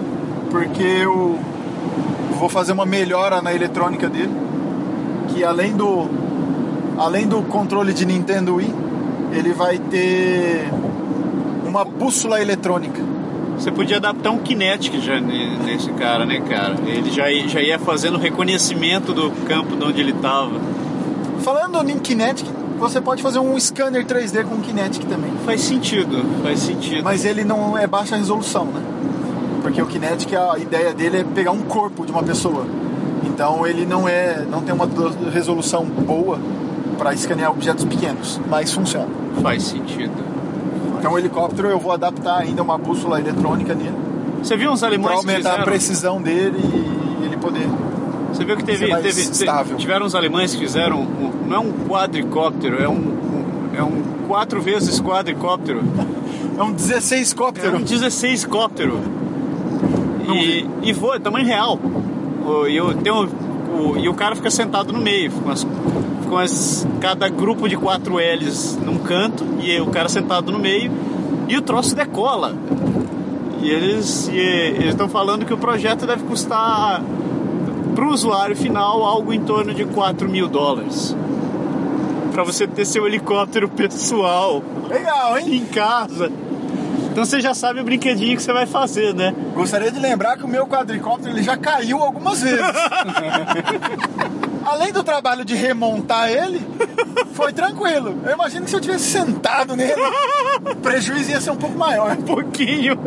porque 0.49 0.83
eu 0.83 1.37
vou 2.39 2.47
fazer 2.47 2.71
uma 2.71 2.85
melhora 2.85 3.41
na 3.41 3.53
eletrônica 3.53 4.07
dele, 4.07 4.31
que 5.29 5.43
além 5.43 5.75
do 5.75 6.07
além 6.97 7.27
do 7.27 7.41
controle 7.41 7.93
de 7.93 8.05
Nintendo 8.05 8.55
Wii, 8.55 8.73
ele 9.33 9.51
vai 9.51 9.77
ter 9.77 10.69
uma 11.65 11.83
bússola 11.83 12.41
eletrônica. 12.41 13.14
Você 13.57 13.71
podia 13.71 13.97
adaptar 13.97 14.31
um 14.31 14.39
Kinetic 14.39 14.99
já 15.01 15.19
ne- 15.19 15.57
nesse 15.57 15.89
cara, 15.93 16.25
né, 16.25 16.39
cara? 16.41 16.75
Ele 16.85 17.09
já, 17.09 17.31
ia- 17.31 17.47
já 17.47 17.61
ia 17.61 17.79
fazendo 17.79 18.17
reconhecimento 18.17 19.13
do 19.13 19.31
campo 19.47 19.75
de 19.75 19.83
onde 19.83 20.01
ele 20.01 20.13
tava. 20.13 20.59
Falando 21.41 21.89
em 21.89 21.97
Kinetic, 21.99 22.47
você 22.77 22.99
pode 22.99 23.21
fazer 23.21 23.39
um 23.39 23.57
scanner 23.59 24.05
3D 24.05 24.43
com 24.43 24.57
Kinetic 24.61 25.05
também. 25.05 25.31
Faz 25.45 25.61
sentido, 25.61 26.23
faz 26.43 26.59
sentido. 26.59 27.03
Mas 27.03 27.23
ele 27.25 27.43
não 27.43 27.77
é 27.77 27.87
baixa 27.87 28.15
resolução, 28.15 28.65
né? 28.65 28.81
Porque 29.61 29.81
o 29.81 29.85
Kinetic, 29.85 30.33
a 30.33 30.57
ideia 30.59 30.93
dele 30.93 31.17
é 31.19 31.23
pegar 31.23 31.51
um 31.51 31.61
corpo 31.61 32.05
de 32.05 32.11
uma 32.11 32.23
pessoa. 32.23 32.65
Então 33.23 33.65
ele 33.65 33.85
não 33.85 34.07
é, 34.07 34.45
não 34.49 34.61
tem 34.61 34.73
uma 34.75 34.87
resolução 35.33 35.85
boa 35.85 36.39
para 36.97 37.13
escanear 37.13 37.51
objetos 37.51 37.83
pequenos, 37.85 38.39
mas 38.49 38.71
funciona. 38.73 39.07
Faz 39.41 39.63
sentido. 39.63 40.13
Então 41.05 41.13
o 41.13 41.19
helicóptero 41.19 41.67
eu 41.67 41.77
vou 41.77 41.91
adaptar 41.91 42.39
ainda 42.39 42.63
uma 42.63 42.79
bússola 42.79 43.19
eletrônica 43.19 43.75
nele 43.75 43.93
Você 44.41 44.57
viu 44.57 44.71
uns 44.71 44.81
alemães 44.81 45.11
que 45.11 45.17
aumentar 45.19 45.49
a 45.49 45.51
fizeram? 45.51 45.63
precisão 45.65 46.19
dele 46.19 46.57
e 47.21 47.25
ele 47.25 47.37
poder. 47.37 47.67
Você 48.33 48.43
viu 48.43 48.57
que 48.57 48.63
teve, 48.63 48.87
teve- 48.87 49.21
estável. 49.21 49.77
tiveram 49.77 50.07
uns 50.07 50.15
alemães 50.15 50.55
que 50.55 50.59
fizeram, 50.61 51.01
um- 51.01 51.31
não 51.47 51.55
é 51.57 51.59
um 51.59 51.71
quadricóptero, 51.87 52.81
é 52.81 52.89
um, 52.89 52.93
um- 52.95 53.69
é 53.77 53.83
um 53.83 54.01
quatro 54.27 54.59
vezes 54.63 54.99
quadricóptero. 54.99 55.83
É 56.57 56.63
um 56.63 56.71
16 56.71 57.33
É 57.33 57.35
cóptero. 57.35 57.77
um 57.77 57.81
16 57.83 58.45
cóptero. 58.45 58.97
E, 60.33 60.65
e 60.81 60.93
voa, 60.93 61.17
é 61.17 61.19
tamanho 61.19 61.45
real. 61.45 61.77
E, 62.67 62.81
o, 62.81 62.93
tem 62.95 63.11
um- 63.13 63.27
o, 63.77 63.97
e 63.97 64.09
o 64.09 64.13
cara 64.15 64.35
fica 64.35 64.49
sentado 64.49 64.91
no 64.91 64.99
meio. 65.01 65.29
Com 65.31 65.51
as, 65.51 65.67
com 66.35 66.39
as, 66.39 66.85
cada 66.99 67.29
grupo 67.29 67.69
de 67.69 67.77
quatro 67.77 68.17
L's 68.17 68.77
num 68.83 68.97
canto 68.97 69.45
e 69.61 69.79
o 69.79 69.85
cara 69.85 70.09
sentado 70.09 70.51
no 70.51 70.59
meio. 70.59 70.91
E 71.47 71.55
o 71.55 71.61
troço 71.61 71.95
decola. 71.95 72.53
E 73.61 73.69
eles 73.69 74.27
e 74.27 74.37
eles 74.37 74.89
estão 74.89 75.07
falando 75.07 75.45
que 75.45 75.53
o 75.53 75.57
projeto 75.57 76.05
deve 76.05 76.25
custar 76.25 77.01
para 77.95 78.05
o 78.05 78.09
usuário 78.09 78.53
final 78.53 79.01
algo 79.05 79.31
em 79.31 79.39
torno 79.39 79.73
de 79.73 79.85
4 79.85 80.27
mil 80.27 80.49
dólares. 80.49 81.15
Para 82.33 82.43
você 82.43 82.67
ter 82.67 82.83
seu 82.83 83.07
helicóptero 83.07 83.69
pessoal 83.69 84.61
Legal, 84.89 85.39
hein? 85.39 85.55
em 85.55 85.65
casa. 85.65 86.29
Então 87.13 87.23
você 87.23 87.39
já 87.39 87.53
sabe 87.53 87.79
o 87.79 87.83
brinquedinho 87.85 88.35
que 88.35 88.43
você 88.43 88.51
vai 88.51 88.65
fazer, 88.65 89.13
né? 89.13 89.33
Gostaria 89.53 89.89
de 89.89 90.01
lembrar 90.01 90.35
que 90.35 90.43
o 90.43 90.49
meu 90.49 90.67
quadricóptero 90.67 91.33
ele 91.33 91.43
já 91.43 91.55
caiu 91.55 92.03
algumas 92.03 92.41
vezes. 92.41 92.59
Além 94.65 94.91
do 94.91 95.03
trabalho 95.03 95.45
de 95.45 95.55
remontar 95.55 96.29
ele, 96.29 96.59
foi 97.33 97.53
tranquilo. 97.53 98.15
Eu 98.25 98.33
imagino 98.33 98.63
que 98.65 98.69
se 98.71 98.75
eu 98.75 98.81
tivesse 98.81 99.05
sentado 99.05 99.75
nele, 99.75 99.93
o 100.71 100.75
prejuízo 100.77 101.31
ia 101.31 101.39
ser 101.39 101.51
um 101.51 101.55
pouco 101.55 101.77
maior. 101.77 102.11
Um 102.17 102.21
pouquinho. 102.23 102.97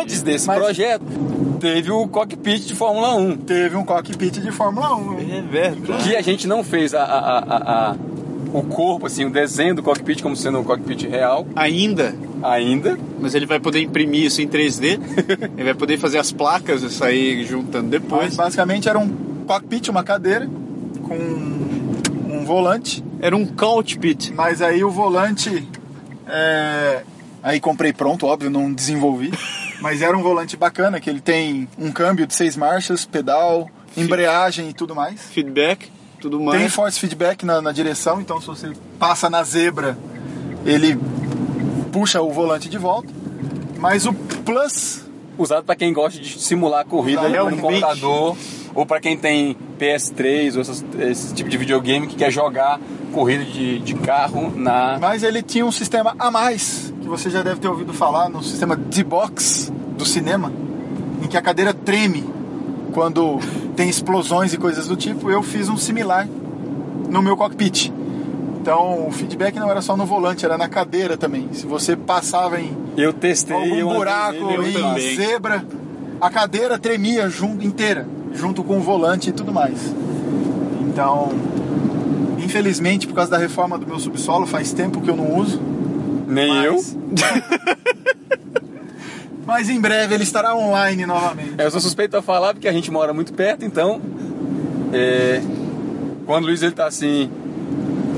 Antes 0.00 0.22
desse 0.22 0.46
Mas- 0.46 0.58
projeto, 0.58 1.04
teve 1.60 1.90
o 1.90 2.06
cockpit 2.08 2.66
de 2.66 2.74
Fórmula 2.74 3.14
1. 3.16 3.36
Teve 3.38 3.76
um 3.76 3.84
cockpit 3.84 4.38
de 4.40 4.50
Fórmula 4.50 4.94
1. 4.96 5.18
É 5.18 5.42
verdade. 5.42 6.04
Que 6.08 6.16
a 6.16 6.22
gente 6.22 6.46
não 6.46 6.64
fez 6.64 6.94
a, 6.94 7.02
a- 7.02 7.38
a- 7.38 7.90
a- 7.90 7.96
o 8.54 8.62
corpo, 8.62 9.06
assim, 9.06 9.24
o 9.26 9.30
desenho 9.30 9.74
do 9.74 9.82
cockpit 9.82 10.22
como 10.22 10.34
sendo 10.36 10.60
um 10.60 10.64
cockpit 10.64 11.02
real 11.08 11.46
Ainda, 11.54 12.14
ainda. 12.52 12.98
mas 13.20 13.34
ele 13.34 13.46
vai 13.46 13.58
poder 13.60 13.80
imprimir 13.80 14.24
isso 14.24 14.40
em 14.42 14.48
3D. 14.48 14.98
ele 15.56 15.64
vai 15.64 15.74
poder 15.74 15.98
fazer 15.98 16.18
as 16.18 16.32
placas 16.32 16.82
e 16.82 16.90
sair 16.90 17.44
juntando 17.44 17.84
Mas 17.90 17.90
depois. 18.02 18.36
basicamente 18.36 18.88
era 18.88 18.98
um 18.98 19.08
cockpit, 19.46 19.88
uma 19.88 20.02
cadeira, 20.04 20.48
com 21.02 21.14
um 21.16 22.44
volante. 22.44 23.02
Era 23.20 23.36
um 23.36 23.46
cockpit. 23.46 24.30
Mas 24.34 24.60
aí 24.62 24.84
o 24.84 24.90
volante. 24.90 25.66
é, 26.26 27.02
Aí 27.42 27.60
comprei 27.60 27.92
pronto, 27.92 28.26
óbvio, 28.26 28.50
não 28.50 28.72
desenvolvi. 28.72 29.32
Mas 29.80 30.02
era 30.02 30.16
um 30.16 30.22
volante 30.22 30.56
bacana, 30.56 30.98
que 30.98 31.08
ele 31.08 31.20
tem 31.20 31.68
um 31.78 31.92
câmbio 31.92 32.26
de 32.26 32.34
seis 32.34 32.56
marchas, 32.56 33.04
pedal, 33.04 33.70
embreagem 33.96 34.68
e 34.70 34.72
tudo 34.72 34.94
mais. 34.96 35.20
Feedback, 35.26 35.88
tudo 36.20 36.40
mais. 36.40 36.58
Tem 36.58 36.68
force 36.68 36.98
feedback 36.98 37.44
na, 37.46 37.62
na 37.62 37.70
direção, 37.72 38.20
então 38.20 38.40
se 38.40 38.46
você 38.48 38.72
passa 38.98 39.30
na 39.30 39.44
zebra, 39.44 39.96
ele 40.64 40.98
puxa 41.96 42.20
o 42.20 42.30
volante 42.30 42.68
de 42.68 42.76
volta. 42.76 43.08
Mas 43.78 44.04
o 44.04 44.12
Plus, 44.12 45.02
Usado 45.38 45.64
para 45.64 45.74
quem 45.76 45.92
gosta 45.94 46.18
de 46.20 46.38
simular 46.38 46.80
a 46.80 46.84
corrida 46.84 47.22
no 47.22 47.28
realmente. 47.28 47.60
computador 47.62 48.36
ou 48.74 48.84
para 48.86 49.00
quem 49.00 49.16
tem 49.16 49.56
PS3 49.78 50.54
ou 50.56 50.60
essas- 50.62 50.84
esse 50.98 51.32
tipo 51.34 51.48
de 51.48 51.56
videogame 51.58 52.06
que 52.06 52.16
quer 52.16 52.30
jogar 52.30 52.78
corrida 53.12 53.44
de, 53.44 53.78
de 53.80 53.94
carro 53.94 54.50
na 54.54 54.98
mas 55.00 55.22
ele 55.22 55.42
tinha 55.42 55.64
um 55.64 55.72
sistema 55.72 56.14
a 56.18 56.30
mais, 56.30 56.92
que 57.02 57.08
você 57.08 57.28
já 57.30 57.42
deve 57.42 57.60
ter 57.60 57.68
ouvido 57.68 57.92
falar, 57.94 58.28
no 58.30 58.42
sistema 58.42 58.76
D-Box 58.76 59.72
do 59.96 60.04
cinema, 60.06 60.52
em 61.22 61.26
que 61.26 61.36
a 61.36 61.42
cadeira 61.42 61.72
treme 61.74 62.24
quando 62.92 63.38
tem 63.74 63.88
explosões 63.90 64.52
e 64.54 64.58
coisas 64.58 64.86
do 64.88 64.96
tipo. 64.96 65.30
Eu 65.30 65.42
fiz 65.42 65.68
um 65.70 65.76
similar 65.78 66.26
no 67.10 67.20
meu 67.22 67.36
cockpit. 67.36 67.90
Então 68.66 69.06
o 69.06 69.12
feedback 69.12 69.54
não 69.60 69.70
era 69.70 69.80
só 69.80 69.96
no 69.96 70.04
volante, 70.04 70.44
era 70.44 70.58
na 70.58 70.68
cadeira 70.68 71.16
também. 71.16 71.48
Se 71.52 71.64
você 71.64 71.94
passava 71.94 72.60
em 72.60 72.76
Eu 72.96 73.12
testei, 73.12 73.54
eu 73.54 73.60
algum 73.60 73.74
andei 73.74 73.84
buraco, 73.84 74.50
eu 74.50 74.66
em 74.66 74.72
também. 74.72 75.14
zebra, 75.14 75.64
a 76.20 76.28
cadeira 76.28 76.76
tremia 76.76 77.28
junto, 77.28 77.64
inteira, 77.64 78.04
junto 78.34 78.64
com 78.64 78.78
o 78.78 78.80
volante 78.80 79.30
e 79.30 79.32
tudo 79.32 79.52
mais. 79.52 79.94
Então, 80.80 81.28
infelizmente, 82.38 83.06
por 83.06 83.14
causa 83.14 83.30
da 83.30 83.38
reforma 83.38 83.78
do 83.78 83.86
meu 83.86 84.00
subsolo, 84.00 84.48
faz 84.48 84.72
tempo 84.72 85.00
que 85.00 85.08
eu 85.08 85.16
não 85.16 85.36
uso. 85.36 85.62
nem 86.26 86.64
eu. 86.64 86.74
Mas, 86.74 86.96
mas 89.46 89.70
em 89.70 89.80
breve 89.80 90.12
ele 90.12 90.24
estará 90.24 90.56
online 90.56 91.06
novamente. 91.06 91.54
Eu 91.56 91.70
sou 91.70 91.80
suspeito 91.80 92.16
a 92.16 92.22
falar 92.22 92.52
porque 92.52 92.66
a 92.66 92.72
gente 92.72 92.90
mora 92.90 93.14
muito 93.14 93.32
perto, 93.32 93.64
então 93.64 94.00
é, 94.92 95.40
quando 96.26 96.42
o 96.42 96.46
Luiz 96.48 96.64
ele 96.64 96.72
tá 96.72 96.88
assim 96.88 97.30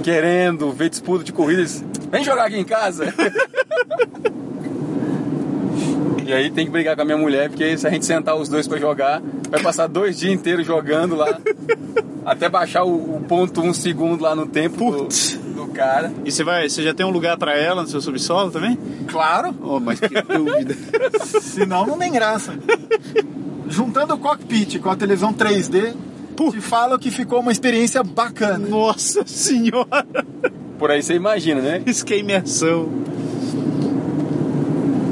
querendo 0.09 0.73
ver 0.73 0.89
disputa 0.89 1.23
de 1.23 1.35
corridas, 1.35 1.85
vem 2.11 2.25
jogar 2.25 2.47
aqui 2.47 2.57
em 2.57 2.65
casa. 2.65 3.13
e 6.25 6.33
aí 6.33 6.51
tem 6.51 6.65
que 6.65 6.73
brigar 6.73 6.97
com 6.97 7.03
a 7.03 7.05
minha 7.05 7.19
mulher 7.19 7.51
porque 7.51 7.77
se 7.77 7.87
a 7.87 7.91
gente 7.91 8.07
sentar 8.07 8.35
os 8.35 8.49
dois 8.49 8.67
pra 8.67 8.79
jogar, 8.79 9.21
vai 9.51 9.61
passar 9.61 9.87
dois 9.87 10.19
dias 10.19 10.33
inteiros 10.33 10.67
jogando 10.67 11.15
lá 11.15 11.39
até 12.25 12.49
baixar 12.49 12.85
o, 12.85 13.17
o 13.17 13.21
ponto 13.21 13.61
um 13.61 13.75
segundo 13.75 14.23
lá 14.23 14.35
no 14.35 14.47
tempo 14.47 14.91
do, 14.91 15.09
do 15.55 15.67
cara. 15.75 16.11
E 16.25 16.33
você 16.33 16.43
vai, 16.43 16.71
você 16.71 16.83
já 16.83 16.95
tem 16.95 17.05
um 17.05 17.11
lugar 17.11 17.37
pra 17.37 17.55
ela 17.55 17.83
no 17.83 17.89
seu 17.89 18.01
subsolo 18.01 18.51
também? 18.51 18.79
Claro, 19.09 19.55
Oh, 19.63 19.79
mas 19.79 20.01
que 20.01 20.09
dúvida. 20.09 20.75
senão 21.43 21.87
não 21.87 21.99
tem 21.99 22.11
graça. 22.11 22.55
Juntando 23.69 24.15
o 24.15 24.19
cockpit 24.19 24.79
com 24.79 24.89
a 24.89 24.97
televisão 24.97 25.35
3D, 25.35 25.93
te 26.51 26.61
falo 26.61 26.99
que 26.99 27.11
ficou 27.11 27.41
uma 27.41 27.53
experiência 27.53 28.03
bacana. 28.03 28.59
Nossa 28.69 29.23
senhora! 29.27 30.07
Por 30.79 30.91
aí 30.91 31.03
você 31.03 31.15
imagina, 31.15 31.61
né? 31.61 31.83
Isso 31.87 32.05
que 32.05 32.15
é 32.15 32.19
imersão. 32.19 32.89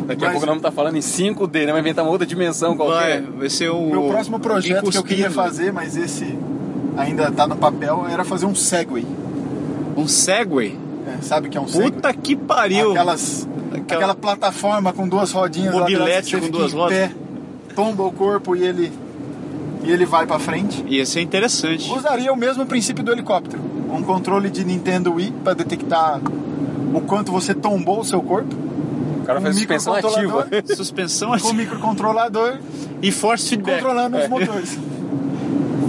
Daqui 0.06 0.24
a 0.24 0.28
Mas- 0.28 0.34
pouco 0.34 0.46
nós 0.46 0.54
vamos 0.54 0.58
estar 0.58 0.70
falando 0.70 0.96
em 0.96 1.00
5D, 1.00 1.66
né? 1.66 1.72
Vai 1.72 1.80
inventar 1.80 2.04
uma 2.04 2.12
outra 2.12 2.26
dimensão 2.26 2.76
Vai, 2.76 2.86
qualquer. 2.86 3.22
vai 3.22 3.50
ser 3.50 3.70
um. 3.72 3.90
Meu 3.90 4.02
próximo 4.08 4.38
projeto 4.38 4.88
que 4.90 4.96
eu 4.96 5.02
queria 5.02 5.30
fazer, 5.30 5.72
mas 5.72 5.96
esse 5.96 6.38
ainda 6.96 7.30
tá 7.32 7.46
no 7.46 7.56
papel, 7.56 8.06
era 8.08 8.24
fazer 8.24 8.46
um 8.46 8.54
Segway. 8.54 9.04
Um 9.96 10.06
Segway? 10.06 10.78
É, 11.08 11.22
sabe 11.22 11.48
o 11.48 11.50
que 11.50 11.58
é 11.58 11.60
um 11.60 11.66
Segway? 11.66 11.90
Puta 11.90 12.12
que 12.14 12.36
pariu! 12.36 12.92
Aquelas, 12.92 13.48
Aquela- 13.72 13.82
aquela 13.98 14.14
plataforma 14.14 14.92
com 14.92 15.08
duas 15.08 15.32
rodinhas 15.32 15.74
Mobilete 15.74 16.36
com 16.38 16.48
duas 16.50 16.72
em 16.72 16.76
rodas. 16.76 16.96
pé, 16.96 17.10
tomba 17.74 18.04
o 18.04 18.12
corpo 18.12 18.54
e 18.54 18.62
ele 18.64 18.92
e 19.86 19.92
ele 19.92 20.04
vai 20.04 20.26
pra 20.26 20.38
frente. 20.38 20.84
Ia 20.88 21.06
ser 21.06 21.20
interessante. 21.20 21.90
Usaria 21.90 22.32
o 22.32 22.36
mesmo 22.36 22.66
princípio 22.66 23.02
do 23.04 23.12
helicóptero, 23.12 23.62
um 23.90 24.02
controle 24.02 24.50
de 24.50 24.64
Nintendo 24.64 25.14
Wii 25.14 25.32
para 25.44 25.54
detectar 25.54 26.20
o 26.92 27.00
quanto 27.00 27.30
você 27.32 27.54
tombou 27.54 28.00
o 28.00 28.04
seu 28.04 28.20
corpo, 28.22 28.54
O 29.20 29.24
cara 29.24 29.38
um 29.38 29.42
fez 29.42 29.56
suspensão 29.56 29.92
ativa. 29.94 30.12
microcontrolador. 30.20 30.66
Suspensão 30.76 31.28
com 31.28 31.34
o 31.34 31.36
assim. 31.36 31.52
microcontrolador 31.54 32.58
e 33.02 33.12
force 33.12 33.48
feedback. 33.48 33.80
controlando 33.80 34.16
É. 34.18 34.22
os 34.24 34.28
motores. 34.28 34.78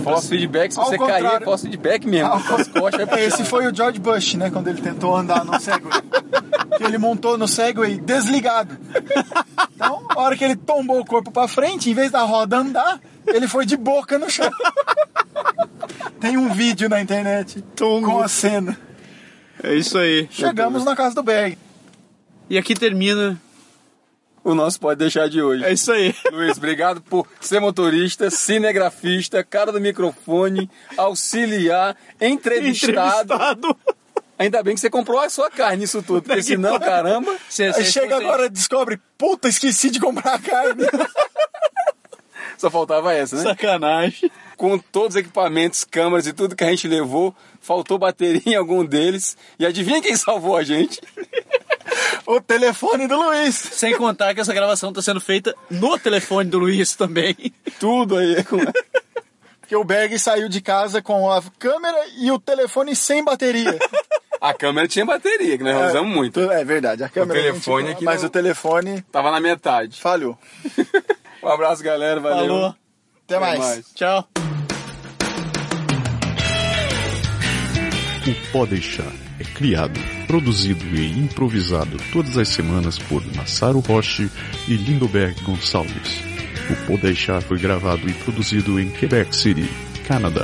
Force 0.04 0.28
feedback, 0.30 0.72
se 0.72 0.80
Ao 0.80 0.86
você 0.86 0.98
cair, 0.98 1.10
é 1.10 1.14
contrário. 1.22 1.46
force 1.46 1.64
feedback 1.68 2.08
mesmo. 2.08 2.30
Ao 2.30 2.38
As 2.38 2.68
costas 2.68 3.06
pra 3.10 3.22
Esse 3.22 3.44
foi 3.44 3.68
o 3.68 3.76
George 3.76 4.00
Bush, 4.00 4.36
né? 4.36 4.50
Quando 4.50 4.68
ele 4.70 4.82
tentou 4.82 5.16
andar 5.16 5.44
no 5.44 5.60
Segway. 5.60 6.02
que 6.78 6.84
ele 6.84 6.98
montou 6.98 7.38
no 7.38 7.48
Segway 7.48 8.00
desligado. 8.00 8.78
Então, 9.78 10.08
a 10.10 10.20
hora 10.22 10.36
que 10.36 10.44
ele 10.44 10.56
tombou 10.56 11.00
o 11.00 11.06
corpo 11.06 11.30
pra 11.30 11.48
frente, 11.48 11.88
em 11.92 11.94
vez 11.94 12.10
da 12.10 12.24
roda 12.24 12.58
andar, 12.58 13.00
ele 13.28 13.48
foi 13.48 13.64
de 13.64 13.78
boca 13.78 14.18
no 14.18 14.28
chão. 14.28 14.50
Tem 16.20 16.36
um 16.36 16.52
vídeo 16.52 16.90
na 16.90 17.00
internet 17.00 17.64
com 17.78 18.20
a 18.20 18.28
cena. 18.28 18.76
É 19.62 19.76
isso 19.76 20.00
aí. 20.00 20.28
Chegamos 20.32 20.84
na 20.84 20.96
casa 20.96 21.14
do 21.14 21.22
Berg. 21.22 21.60
E 22.50 22.58
aqui 22.58 22.74
termina. 22.74 23.40
O 24.44 24.56
nosso 24.56 24.80
pode 24.80 24.98
deixar 24.98 25.30
de 25.30 25.44
hoje. 25.44 25.64
É 25.64 25.72
isso 25.72 25.92
aí. 25.92 26.16
Luiz, 26.32 26.58
obrigado 26.58 27.00
por 27.00 27.28
ser 27.40 27.60
motorista, 27.60 28.32
cinegrafista, 28.32 29.44
cara 29.44 29.72
do 29.72 29.80
microfone, 29.80 30.68
auxiliar, 30.98 31.96
entrevistado. 32.20 33.36
Entrevistado. 33.36 33.78
Ainda 34.40 34.62
bem 34.62 34.76
que 34.76 34.82
você 34.82 34.90
comprou 34.90 35.20
a 35.20 35.30
sua 35.30 35.50
carne 35.50 35.78
nisso 35.78 36.02
tudo, 36.04 36.22
porque 36.22 36.44
senão, 36.44 36.80
caramba. 36.80 37.36
Cê- 37.50 37.66
Aí 37.66 37.74
cê- 37.74 37.86
chega 37.86 38.18
agora 38.18 38.46
e 38.46 38.50
descobre, 38.50 39.00
puta, 39.18 39.48
esqueci 39.50 39.90
de 39.90 40.00
comprar 40.00 40.36
a 40.36 40.40
carne. 40.40 40.84
Só 42.58 42.70
faltava 42.72 43.14
essa, 43.14 43.36
né? 43.36 43.44
Sacanagem. 43.44 44.32
Com 44.56 44.80
todos 44.80 45.16
os 45.16 45.22
equipamentos, 45.22 45.84
câmeras 45.84 46.26
e 46.26 46.34
tudo 46.34 46.56
que 46.56 46.64
a 46.64 46.70
gente 46.70 46.88
levou, 46.88 47.36
faltou 47.62 48.00
bateria 48.00 48.42
em 48.54 48.56
algum 48.56 48.84
deles. 48.84 49.38
E 49.60 49.66
adivinha 49.66 50.02
quem 50.02 50.16
salvou 50.16 50.58
a 50.58 50.64
gente? 50.64 51.00
o 52.26 52.42
telefone 52.42 53.08
do 53.08 53.16
Luiz. 53.16 53.56
Sem 53.56 53.96
contar 53.96 54.34
que 54.34 54.42
essa 54.42 54.54
gravação 54.54 54.90
está 54.90 55.02
sendo 55.04 55.22
feita 55.22 55.54
no 55.70 56.00
telefone 56.00 56.50
do 56.50 56.58
Luiz 56.60 56.96
também. 56.96 57.36
Tudo 57.80 58.18
aí. 58.18 58.42
com- 58.46 58.58
Porque 59.60 59.76
o 59.76 59.84
Berg 59.84 60.18
saiu 60.18 60.50
de 60.50 60.60
casa 60.62 61.00
com 61.00 61.32
a 61.32 61.44
câmera 61.60 61.98
e 62.18 62.32
o 62.32 62.40
telefone 62.40 62.96
sem 62.96 63.24
bateria. 63.24 63.78
A 64.40 64.54
câmera 64.54 64.88
tinha 64.88 65.06
bateria, 65.06 65.58
que 65.58 65.64
nós 65.64 65.90
usamos 65.90 66.14
muito. 66.16 66.40
É 66.52 66.64
verdade, 66.64 67.04
a 67.04 67.10
câmera. 67.10 67.40
telefone 67.42 67.84
a 67.84 67.88
gente- 67.88 67.96
aqui 67.98 68.06
Mas 68.06 68.22
não- 68.22 68.28
o 68.28 68.32
telefone 68.32 69.02
Tava 69.12 69.32
na 69.32 69.40
metade. 69.40 70.00
falhou. 70.00 70.38
Um 71.44 71.50
abraço, 71.50 71.84
galera. 71.84 72.20
Valeu. 72.20 72.38
Falou. 72.48 72.76
Até 73.26 73.40
mais. 73.40 73.60
mais. 73.60 73.86
Tchau. 73.94 74.28
O 78.28 78.52
Pode 78.52 78.72
Deixar 78.72 79.12
é 79.40 79.44
criado, 79.44 79.98
produzido 80.26 80.84
e 80.96 81.18
improvisado 81.18 81.98
todas 82.12 82.38
as 82.38 82.50
semanas 82.50 82.98
por 82.98 83.24
Massaro 83.36 83.80
Roche 83.80 84.30
e 84.68 84.76
Lindoberg 84.76 85.40
Gonçalves. 85.44 86.20
O 86.70 86.88
Pode 86.88 87.04
Deixar 87.04 87.42
foi 87.42 87.58
gravado 87.60 88.10
e 88.10 88.14
produzido 88.14 88.80
em 88.80 88.90
Quebec 88.90 89.34
City, 89.34 89.70
Canadá. 90.06 90.44